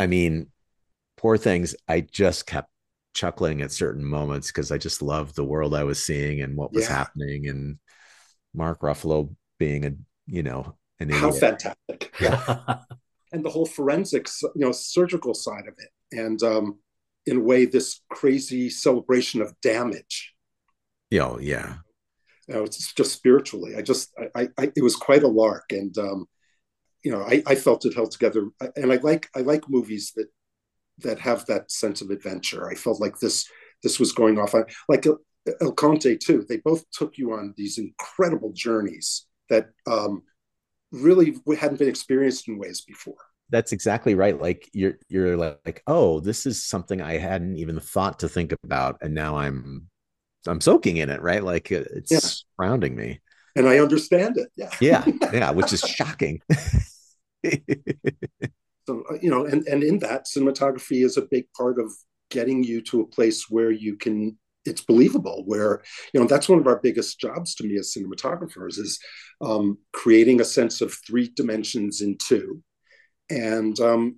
I 0.00 0.06
mean, 0.06 0.46
poor 1.18 1.36
things. 1.36 1.76
I 1.86 2.00
just 2.00 2.46
kept 2.46 2.70
chuckling 3.12 3.60
at 3.60 3.70
certain 3.70 4.04
moments 4.04 4.46
because 4.46 4.72
I 4.72 4.78
just 4.78 5.02
loved 5.02 5.36
the 5.36 5.44
world 5.44 5.74
I 5.74 5.84
was 5.84 6.02
seeing 6.02 6.40
and 6.40 6.56
what 6.56 6.72
was 6.72 6.88
yeah. 6.88 6.96
happening, 6.96 7.48
and 7.48 7.78
Mark 8.54 8.80
Ruffalo 8.80 9.34
being 9.58 9.84
a 9.84 9.92
you 10.26 10.42
know 10.42 10.74
an 11.00 11.10
how 11.10 11.30
fantastic, 11.30 12.14
yeah, 12.18 12.78
and 13.32 13.44
the 13.44 13.50
whole 13.50 13.66
forensics, 13.66 14.40
you 14.42 14.64
know, 14.64 14.72
surgical 14.72 15.34
side 15.34 15.68
of 15.68 15.74
it, 15.76 16.18
and 16.18 16.42
um, 16.42 16.78
in 17.26 17.36
a 17.36 17.40
way, 17.40 17.66
this 17.66 18.00
crazy 18.10 18.70
celebration 18.70 19.42
of 19.42 19.54
damage. 19.60 20.34
Yeah, 21.10 21.36
yeah. 21.40 21.74
You 22.48 22.54
know, 22.54 22.62
it's 22.64 22.92
just 22.94 23.12
spiritually. 23.12 23.76
I 23.76 23.82
just, 23.82 24.12
I, 24.34 24.48
I, 24.56 24.72
it 24.74 24.82
was 24.82 24.96
quite 24.96 25.24
a 25.24 25.28
lark, 25.28 25.72
and 25.72 25.96
um, 25.98 26.26
you 27.02 27.10
know, 27.10 27.22
I, 27.22 27.42
I 27.46 27.54
felt 27.54 27.84
it 27.86 27.94
held 27.94 28.10
together, 28.10 28.48
and 28.76 28.92
I 28.92 28.96
like 28.96 29.28
I 29.34 29.40
like 29.40 29.68
movies 29.68 30.12
that 30.16 30.28
that 30.98 31.18
have 31.20 31.46
that 31.46 31.70
sense 31.70 32.00
of 32.02 32.10
adventure. 32.10 32.68
I 32.68 32.74
felt 32.74 33.00
like 33.00 33.18
this 33.18 33.48
this 33.82 33.98
was 33.98 34.12
going 34.12 34.38
off 34.38 34.54
on 34.54 34.64
like 34.88 35.06
El 35.60 35.72
Conde 35.72 36.18
too. 36.20 36.44
They 36.48 36.58
both 36.58 36.84
took 36.90 37.16
you 37.16 37.32
on 37.32 37.54
these 37.56 37.78
incredible 37.78 38.52
journeys 38.52 39.26
that 39.48 39.70
um, 39.86 40.22
really 40.92 41.36
hadn't 41.58 41.78
been 41.78 41.88
experienced 41.88 42.48
in 42.48 42.58
ways 42.58 42.82
before. 42.82 43.16
That's 43.48 43.72
exactly 43.72 44.14
right. 44.14 44.40
Like 44.40 44.68
you're 44.72 44.98
you're 45.08 45.36
like, 45.36 45.82
oh, 45.86 46.20
this 46.20 46.44
is 46.46 46.62
something 46.62 47.00
I 47.00 47.18
hadn't 47.18 47.56
even 47.56 47.80
thought 47.80 48.18
to 48.20 48.28
think 48.28 48.54
about, 48.62 48.98
and 49.00 49.14
now 49.14 49.36
I'm 49.36 49.88
I'm 50.46 50.60
soaking 50.60 50.98
in 50.98 51.08
it, 51.08 51.22
right? 51.22 51.42
Like 51.42 51.72
it's 51.72 52.12
yeah. 52.12 52.20
surrounding 52.58 52.94
me 52.94 53.20
and 53.56 53.68
I 53.68 53.78
understand 53.78 54.36
it. 54.38 54.48
Yeah. 54.56 54.70
Yeah. 54.80 55.04
Yeah. 55.32 55.50
Which 55.50 55.72
is 55.72 55.80
shocking. 55.80 56.40
so, 58.86 59.04
you 59.20 59.30
know, 59.30 59.46
and, 59.46 59.66
and 59.66 59.82
in 59.82 59.98
that, 60.00 60.26
cinematography 60.26 61.04
is 61.04 61.16
a 61.16 61.22
big 61.22 61.44
part 61.56 61.78
of 61.78 61.92
getting 62.30 62.62
you 62.62 62.80
to 62.82 63.00
a 63.00 63.06
place 63.06 63.46
where 63.48 63.70
you 63.70 63.96
can, 63.96 64.36
it's 64.64 64.82
believable, 64.82 65.42
where, 65.46 65.82
you 66.12 66.20
know, 66.20 66.26
that's 66.26 66.48
one 66.48 66.58
of 66.58 66.66
our 66.66 66.80
biggest 66.80 67.18
jobs 67.18 67.54
to 67.54 67.64
me 67.64 67.78
as 67.78 67.94
cinematographers 67.96 68.78
is 68.78 69.00
um, 69.40 69.78
creating 69.92 70.40
a 70.40 70.44
sense 70.44 70.80
of 70.80 70.94
three 71.06 71.30
dimensions 71.34 72.02
in 72.02 72.16
two 72.18 72.62
and 73.30 73.78
um, 73.80 74.16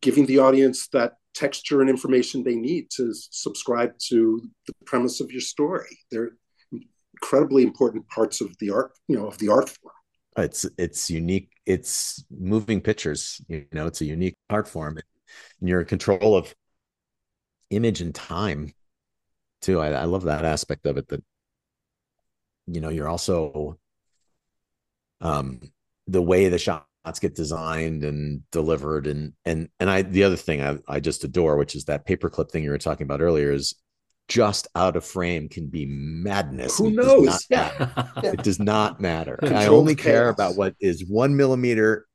giving 0.00 0.26
the 0.26 0.38
audience 0.38 0.88
that 0.88 1.14
texture 1.34 1.80
and 1.80 1.90
information 1.90 2.42
they 2.42 2.54
need 2.54 2.88
to 2.90 3.12
subscribe 3.12 3.92
to 3.98 4.42
the 4.66 4.72
premise 4.84 5.20
of 5.20 5.30
your 5.30 5.40
story. 5.40 5.98
They're 6.10 6.32
incredibly 7.14 7.62
important 7.62 8.08
parts 8.08 8.40
of 8.40 8.56
the 8.58 8.70
art, 8.70 8.92
you 9.08 9.16
know, 9.16 9.26
of 9.26 9.38
the 9.38 9.48
art 9.48 9.68
form. 9.68 9.94
It's 10.36 10.66
it's 10.78 11.10
unique. 11.10 11.50
It's 11.66 12.24
moving 12.30 12.80
pictures. 12.80 13.40
You 13.48 13.66
know, 13.72 13.86
it's 13.86 14.00
a 14.00 14.06
unique 14.06 14.36
art 14.48 14.66
form, 14.68 14.98
and 15.60 15.68
you're 15.68 15.80
in 15.80 15.86
control 15.86 16.36
of 16.36 16.54
image 17.70 18.00
and 18.00 18.14
time 18.14 18.72
too. 19.62 19.80
I, 19.80 19.90
I 19.92 20.04
love 20.04 20.24
that 20.24 20.44
aspect 20.44 20.86
of 20.86 20.96
it. 20.98 21.08
That 21.08 21.24
you 22.66 22.80
know, 22.80 22.88
you're 22.90 23.08
also 23.08 23.78
um 25.20 25.60
the 26.06 26.22
way 26.22 26.48
the 26.48 26.58
shots 26.58 26.86
get 27.20 27.34
designed 27.34 28.04
and 28.04 28.42
delivered 28.50 29.06
and 29.06 29.32
and 29.44 29.68
and 29.80 29.88
I 29.90 30.02
the 30.02 30.24
other 30.24 30.36
thing 30.36 30.62
I, 30.62 30.78
I 30.88 31.00
just 31.00 31.24
adore, 31.24 31.56
which 31.56 31.74
is 31.74 31.84
that 31.84 32.06
paperclip 32.06 32.50
thing 32.50 32.64
you 32.64 32.70
were 32.70 32.78
talking 32.78 33.04
about 33.04 33.20
earlier, 33.20 33.52
is 33.52 33.74
just 34.28 34.68
out 34.74 34.96
of 34.96 35.04
frame 35.04 35.48
can 35.48 35.68
be 35.68 35.86
madness. 35.86 36.78
Who 36.78 36.88
it 36.88 36.94
knows? 36.94 37.46
yeah. 37.50 37.92
It 38.22 38.42
does 38.42 38.58
not 38.58 39.00
matter. 39.00 39.38
I 39.42 39.66
only 39.66 39.94
care 39.94 40.28
about 40.28 40.56
what 40.56 40.74
is 40.80 41.04
one 41.06 41.36
millimeter, 41.36 42.06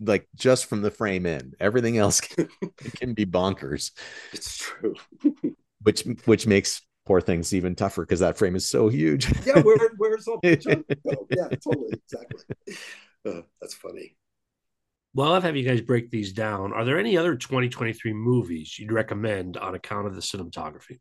like 0.00 0.28
just 0.34 0.66
from 0.66 0.82
the 0.82 0.90
frame 0.90 1.26
in. 1.26 1.54
Everything 1.60 1.98
else 1.98 2.20
can, 2.20 2.48
can 2.96 3.14
be 3.14 3.26
bonkers. 3.26 3.90
It's 4.32 4.56
true. 4.56 4.94
which 5.82 6.02
which 6.24 6.46
makes 6.46 6.80
poor 7.06 7.20
things 7.20 7.52
even 7.52 7.74
tougher 7.74 8.02
because 8.02 8.20
that 8.20 8.38
frame 8.38 8.56
is 8.56 8.68
so 8.68 8.88
huge. 8.88 9.30
yeah, 9.46 9.60
where, 9.60 9.76
where's 9.98 10.26
all 10.26 10.40
the 10.42 10.56
junk? 10.56 10.86
Oh, 11.06 11.26
yeah, 11.30 11.48
totally, 11.48 11.92
exactly. 11.92 12.40
Uh, 13.26 13.42
that's 13.60 13.74
funny. 13.74 14.16
Well, 15.14 15.32
I'll 15.32 15.40
have 15.40 15.56
you 15.56 15.62
guys 15.64 15.80
break 15.80 16.10
these 16.10 16.32
down. 16.32 16.72
Are 16.72 16.84
there 16.84 16.98
any 16.98 17.16
other 17.16 17.36
2023 17.36 18.12
movies 18.12 18.76
you'd 18.78 18.90
recommend 18.90 19.56
on 19.56 19.74
account 19.74 20.08
of 20.08 20.14
the 20.16 20.20
cinematography? 20.20 20.98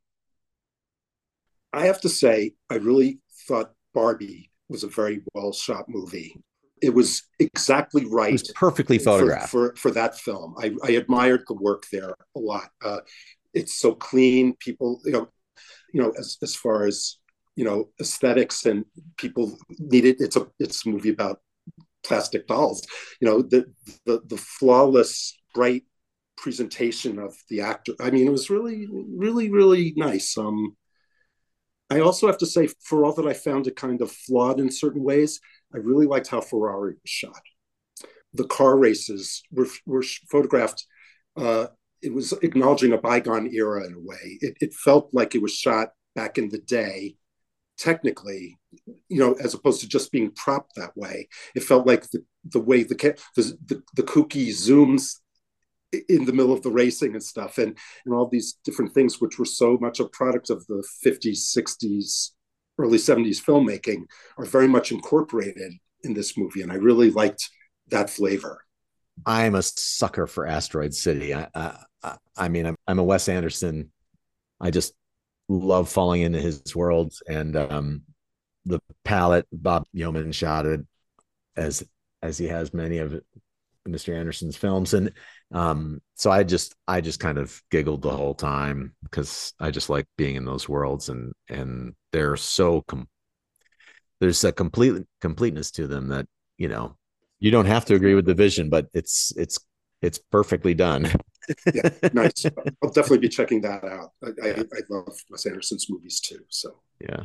I 1.74 1.88
have 1.88 2.00
to 2.02 2.10
say, 2.10 2.54
I 2.70 2.76
really 2.76 3.20
thought 3.48 3.72
Barbie 3.96 4.52
was 4.70 4.84
a 4.84 4.88
very 4.88 5.22
well 5.34 5.52
shot 5.52 5.86
movie. 5.90 6.36
It 6.82 6.94
was 6.94 7.24
exactly 7.40 8.06
right. 8.06 8.30
It 8.30 8.34
was 8.34 8.52
perfectly 8.54 9.00
photographed 9.00 9.50
for, 9.50 9.70
for, 9.70 9.76
for 9.76 9.92
that 9.92 10.20
film. 10.20 10.56
I, 10.60 10.76
I, 10.84 10.92
admired 10.92 11.46
the 11.48 11.56
work 11.56 11.86
there 11.92 12.14
a 12.36 12.40
lot. 12.40 12.70
Uh, 12.84 13.00
it's 13.54 13.80
so 13.80 13.96
clean. 13.96 14.56
People, 14.60 15.00
you 15.06 15.14
know, 15.14 15.30
you 15.94 16.02
know, 16.02 16.12
as 16.20 16.38
as 16.44 16.56
far 16.56 16.86
as 16.86 17.18
you 17.56 17.64
know 17.64 17.90
aesthetics 18.00 18.66
and 18.66 18.86
people 19.18 19.58
needed 19.78 20.16
it's 20.20 20.36
a 20.36 20.48
it's 20.60 20.86
a 20.86 20.90
movie 20.90 21.12
about 21.12 21.40
plastic 22.04 22.48
dolls. 22.48 22.86
You 23.20 23.28
know 23.28 23.42
the 23.42 23.66
the, 24.06 24.22
the 24.26 24.38
flawless 24.38 25.38
bright 25.54 25.84
presentation 26.38 27.20
of 27.20 27.36
the 27.50 27.62
actor. 27.62 27.94
I 28.00 28.12
mean 28.12 28.28
it 28.28 28.32
was 28.32 28.50
really 28.50 28.88
really 28.92 29.50
really 29.52 29.94
nice. 29.96 30.38
Um 30.38 30.76
i 31.90 32.00
also 32.00 32.28
have 32.28 32.38
to 32.38 32.46
say 32.46 32.68
for 32.80 33.04
all 33.04 33.14
that 33.14 33.28
i 33.28 33.34
found 33.34 33.68
it 33.68 33.76
kind 33.76 34.02
of 34.02 34.10
flawed 34.10 34.58
in 34.58 34.72
certain 34.72 35.04
ways 35.04 35.42
i 35.76 35.78
really 35.78 36.06
liked 36.06 36.28
how 36.30 36.40
ferrari 36.42 36.94
was 36.94 37.10
shot. 37.10 37.42
The 38.34 38.48
car 38.48 38.78
races 38.78 39.44
were, 39.52 39.68
were 39.86 40.04
photographed 40.32 40.88
uh, 41.36 41.68
it 42.02 42.14
was 42.14 42.34
acknowledging 42.42 42.94
a 42.94 42.98
bygone 42.98 43.48
era 43.54 43.86
in 43.88 43.94
a 43.94 44.00
way. 44.00 44.38
It, 44.42 44.58
it 44.60 44.74
felt 44.74 45.10
like 45.14 45.36
it 45.36 45.42
was 45.42 45.54
shot 45.54 45.90
back 46.16 46.38
in 46.38 46.50
the 46.50 46.60
day 46.60 47.16
technically, 47.78 48.58
you 49.10 49.20
know, 49.20 49.34
as 49.34 49.54
opposed 49.54 49.82
to 49.82 49.88
just 49.88 50.12
being 50.12 50.32
propped 50.32 50.76
that 50.76 50.96
way. 50.96 51.28
It 51.56 51.64
felt 51.64 51.88
like 51.88 52.10
the 52.12 52.24
the 52.50 52.60
way 52.60 52.84
the 52.84 52.96
the 53.36 53.58
the, 53.66 53.84
the 53.96 54.04
kooky 54.04 54.50
zooms 54.50 55.20
in 56.10 56.26
the 56.26 56.34
middle 56.34 56.54
of 56.54 56.64
the 56.64 56.72
racing 56.72 57.14
and 57.14 57.24
stuff 57.24 57.58
and 57.58 57.78
and 58.06 58.14
all 58.14 58.28
these 58.28 58.58
different 58.64 58.94
things 58.94 59.22
which 59.22 59.38
were 59.38 59.46
so 59.46 59.78
much 59.80 60.00
a 60.00 60.06
product 60.06 60.50
of 60.50 60.66
the 60.68 60.84
50s 61.06 61.56
60s 61.56 62.32
early 62.80 62.98
70s 62.98 63.44
filmmaking 63.44 64.04
are 64.38 64.46
very 64.46 64.68
much 64.68 64.92
incorporated 64.92 65.74
in 66.04 66.14
this 66.14 66.38
movie 66.38 66.62
and 66.62 66.72
i 66.72 66.76
really 66.76 67.12
liked 67.12 67.50
that 67.90 68.10
flavor 68.10 68.64
i'm 69.26 69.56
a 69.56 69.62
sucker 69.62 70.26
for 70.26 70.48
asteroid 70.48 70.94
city 70.94 71.34
i 71.34 71.48
i, 71.54 72.16
I 72.36 72.50
mean 72.50 72.66
I'm, 72.66 72.76
I'm 72.88 73.00
a 73.00 73.04
wes 73.04 73.30
anderson 73.30 73.92
i 74.60 74.72
just 74.72 74.94
love 75.50 75.90
falling 75.90 76.22
into 76.22 76.40
his 76.40 76.76
worlds 76.76 77.22
and 77.28 77.56
um, 77.56 78.02
the 78.66 78.80
palette 79.04 79.48
Bob 79.52 79.86
Yeoman 79.94 80.32
shot 80.32 80.66
it 80.66 80.82
as 81.56 81.84
as 82.22 82.38
he 82.38 82.48
has 82.48 82.74
many 82.74 83.00
of 83.00 83.20
Mr. 83.88 84.18
Anderson's 84.18 84.56
films 84.56 84.94
and 84.94 85.12
um, 85.52 86.02
so 86.16 86.32
I 86.32 86.44
just 86.44 86.76
I 86.88 87.02
just 87.02 87.20
kind 87.20 87.38
of 87.38 87.62
giggled 87.70 88.02
the 88.02 88.16
whole 88.16 88.34
time 88.34 88.96
because 89.04 89.54
I 89.60 89.72
just 89.72 89.90
like 89.90 90.06
being 90.18 90.36
in 90.36 90.46
those 90.46 90.70
worlds 90.70 91.10
and 91.10 91.34
and 91.50 91.94
they're 92.12 92.38
so 92.38 92.82
com- 92.82 93.10
there's 94.20 94.44
a 94.44 94.54
complete 94.54 95.04
completeness 95.20 95.72
to 95.72 95.88
them 95.88 96.08
that 96.10 96.28
you 96.58 96.70
know 96.70 96.96
you 97.40 97.52
don't 97.52 97.66
have 97.66 97.86
to 97.86 97.96
agree 97.96 98.16
with 98.16 98.26
the 98.26 98.34
vision 98.34 98.70
but 98.70 98.88
it's 98.94 99.34
it's 99.36 99.60
it's 100.02 100.18
perfectly 100.18 100.74
done 100.74 101.12
yeah, 101.74 101.90
nice. 102.14 102.46
I'll 102.84 102.92
definitely 102.92 103.20
be 103.20 103.30
checking 103.30 103.62
that 103.62 103.84
out. 103.84 104.12
I. 104.24 104.28
I, 104.42 104.50
I, 104.60 104.82
love 104.90 105.18
Wes 105.30 105.46
Anderson's 105.46 105.90
movies 105.90 106.20
too. 106.20 106.40
So 106.50 106.80
yeah, 107.00 107.24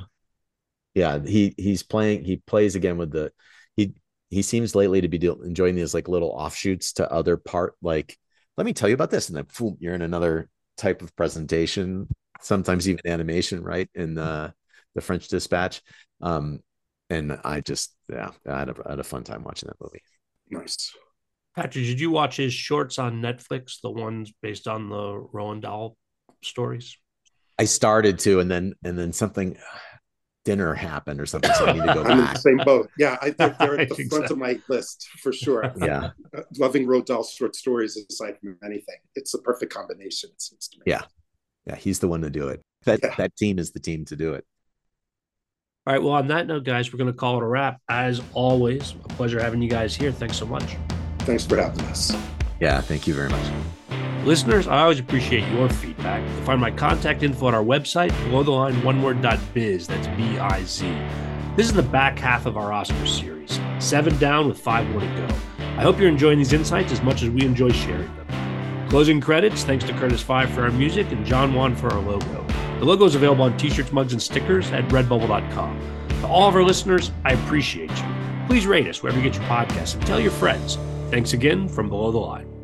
yeah. 0.94 1.18
He 1.24 1.54
he's 1.56 1.82
playing. 1.82 2.24
He 2.24 2.36
plays 2.36 2.74
again 2.74 2.96
with 2.96 3.10
the 3.10 3.32
he 3.76 3.94
he 4.30 4.42
seems 4.42 4.74
lately 4.74 5.00
to 5.00 5.08
be 5.08 5.18
deal, 5.18 5.42
enjoying 5.42 5.74
these 5.74 5.94
like 5.94 6.08
little 6.08 6.30
offshoots 6.30 6.94
to 6.94 7.10
other 7.10 7.36
part. 7.36 7.74
Like, 7.82 8.16
let 8.56 8.64
me 8.64 8.72
tell 8.72 8.88
you 8.88 8.94
about 8.94 9.10
this, 9.10 9.28
and 9.28 9.36
then 9.36 9.46
boom, 9.58 9.76
you're 9.80 9.94
in 9.94 10.02
another 10.02 10.48
type 10.76 11.02
of 11.02 11.14
presentation. 11.16 12.08
Sometimes 12.40 12.88
even 12.88 13.06
animation, 13.06 13.62
right? 13.62 13.88
In 13.94 14.14
the 14.14 14.52
the 14.94 15.00
French 15.00 15.28
Dispatch. 15.28 15.82
Um, 16.20 16.60
and 17.10 17.38
I 17.44 17.60
just 17.60 17.94
yeah, 18.08 18.30
I 18.46 18.58
had 18.60 18.68
a, 18.68 18.74
I 18.86 18.90
had 18.90 19.00
a 19.00 19.04
fun 19.04 19.24
time 19.24 19.44
watching 19.44 19.68
that 19.68 19.80
movie. 19.80 20.02
Nice. 20.50 20.92
Patrick, 21.58 21.86
did 21.86 21.98
you 21.98 22.12
watch 22.12 22.36
his 22.36 22.54
shorts 22.54 23.00
on 23.00 23.20
Netflix, 23.20 23.80
the 23.80 23.90
ones 23.90 24.32
based 24.42 24.68
on 24.68 24.88
the 24.88 25.26
Roald 25.34 25.62
Dahl 25.62 25.96
stories? 26.40 26.96
I 27.58 27.64
started 27.64 28.20
to, 28.20 28.38
and 28.38 28.48
then 28.48 28.74
and 28.84 28.96
then 28.96 29.12
something 29.12 29.56
dinner 30.44 30.72
happened 30.72 31.20
or 31.20 31.26
something, 31.26 31.52
so 31.54 31.66
I 31.66 31.72
need 31.72 31.80
to 31.80 31.94
go 31.94 32.00
I'm 32.04 32.18
back. 32.18 32.28
in 32.28 32.34
the 32.34 32.38
same 32.38 32.58
boat. 32.58 32.88
Yeah, 32.96 33.18
I, 33.20 33.30
they're, 33.30 33.56
they're 33.58 33.80
at 33.80 33.88
the 33.96 34.06
front 34.08 34.28
so. 34.28 34.34
of 34.34 34.38
my 34.38 34.60
list 34.68 35.08
for 35.20 35.32
sure. 35.32 35.74
Yeah, 35.82 36.10
uh, 36.36 36.42
loving 36.58 36.86
Roald 36.86 37.06
Dahl 37.06 37.24
short 37.24 37.56
stories 37.56 37.98
aside 38.08 38.38
from 38.38 38.56
anything, 38.64 38.98
it's 39.16 39.34
a 39.34 39.38
perfect 39.38 39.74
combination. 39.74 40.30
It 40.30 40.40
seems 40.40 40.68
to 40.68 40.78
me. 40.78 40.84
Yeah, 40.86 41.02
yeah, 41.66 41.74
he's 41.74 41.98
the 41.98 42.06
one 42.06 42.22
to 42.22 42.30
do 42.30 42.46
it. 42.50 42.62
That 42.84 43.00
yeah. 43.02 43.16
that 43.18 43.34
team 43.34 43.58
is 43.58 43.72
the 43.72 43.80
team 43.80 44.04
to 44.04 44.14
do 44.14 44.34
it. 44.34 44.44
All 45.88 45.94
right. 45.94 46.02
Well, 46.02 46.12
on 46.12 46.28
that 46.28 46.46
note, 46.46 46.62
guys, 46.62 46.92
we're 46.92 46.98
going 46.98 47.10
to 47.10 47.18
call 47.18 47.38
it 47.38 47.42
a 47.42 47.46
wrap. 47.46 47.80
As 47.88 48.22
always, 48.32 48.92
a 48.92 49.08
pleasure 49.08 49.42
having 49.42 49.60
you 49.60 49.70
guys 49.70 49.96
here. 49.96 50.12
Thanks 50.12 50.36
so 50.36 50.46
much. 50.46 50.76
Thanks 51.28 51.44
for 51.44 51.58
having 51.58 51.84
us. 51.84 52.16
Yeah, 52.58 52.80
thank 52.80 53.06
you 53.06 53.12
very 53.12 53.28
much. 53.28 53.52
Listeners, 54.24 54.66
I 54.66 54.80
always 54.80 54.98
appreciate 54.98 55.46
your 55.52 55.68
feedback. 55.68 56.26
You'll 56.26 56.44
find 56.46 56.58
my 56.58 56.70
contact 56.70 57.22
info 57.22 57.48
on 57.48 57.54
our 57.54 57.62
website, 57.62 58.08
below 58.24 58.42
the 58.42 58.50
line 58.50 58.82
one 58.82 59.02
word.biz. 59.02 59.86
That's 59.86 60.06
B 60.16 60.38
I 60.38 60.64
Z. 60.64 60.90
This 61.54 61.66
is 61.66 61.74
the 61.74 61.82
back 61.82 62.18
half 62.18 62.46
of 62.46 62.56
our 62.56 62.72
Oscar 62.72 63.04
series, 63.04 63.60
seven 63.78 64.16
down 64.16 64.48
with 64.48 64.58
five 64.58 64.88
more 64.88 65.00
to 65.00 65.06
go. 65.06 65.28
I 65.76 65.82
hope 65.82 65.98
you're 65.98 66.08
enjoying 66.08 66.38
these 66.38 66.54
insights 66.54 66.92
as 66.92 67.02
much 67.02 67.22
as 67.22 67.28
we 67.28 67.42
enjoy 67.42 67.72
sharing 67.72 68.10
them. 68.16 68.88
Closing 68.88 69.20
credits, 69.20 69.64
thanks 69.64 69.84
to 69.84 69.92
Curtis 69.92 70.22
Five 70.22 70.48
for 70.48 70.62
our 70.62 70.70
music 70.70 71.12
and 71.12 71.26
John 71.26 71.52
Wan 71.52 71.76
for 71.76 71.92
our 71.92 72.00
logo. 72.00 72.46
The 72.78 72.86
logo 72.86 73.04
is 73.04 73.16
available 73.16 73.44
on 73.44 73.54
t 73.58 73.68
shirts, 73.68 73.92
mugs, 73.92 74.14
and 74.14 74.22
stickers 74.22 74.70
at 74.70 74.88
redbubble.com. 74.88 76.08
To 76.22 76.26
all 76.26 76.48
of 76.48 76.54
our 76.54 76.64
listeners, 76.64 77.10
I 77.26 77.34
appreciate 77.34 77.90
you. 77.90 78.14
Please 78.46 78.66
rate 78.66 78.86
us 78.86 79.02
wherever 79.02 79.20
you 79.20 79.30
get 79.30 79.38
your 79.38 79.46
podcasts 79.46 79.94
and 79.94 80.06
tell 80.06 80.18
your 80.18 80.30
friends. 80.30 80.78
Thanks 81.10 81.32
again 81.32 81.68
from 81.68 81.88
Below 81.88 82.12
the 82.12 82.18
Line. 82.18 82.57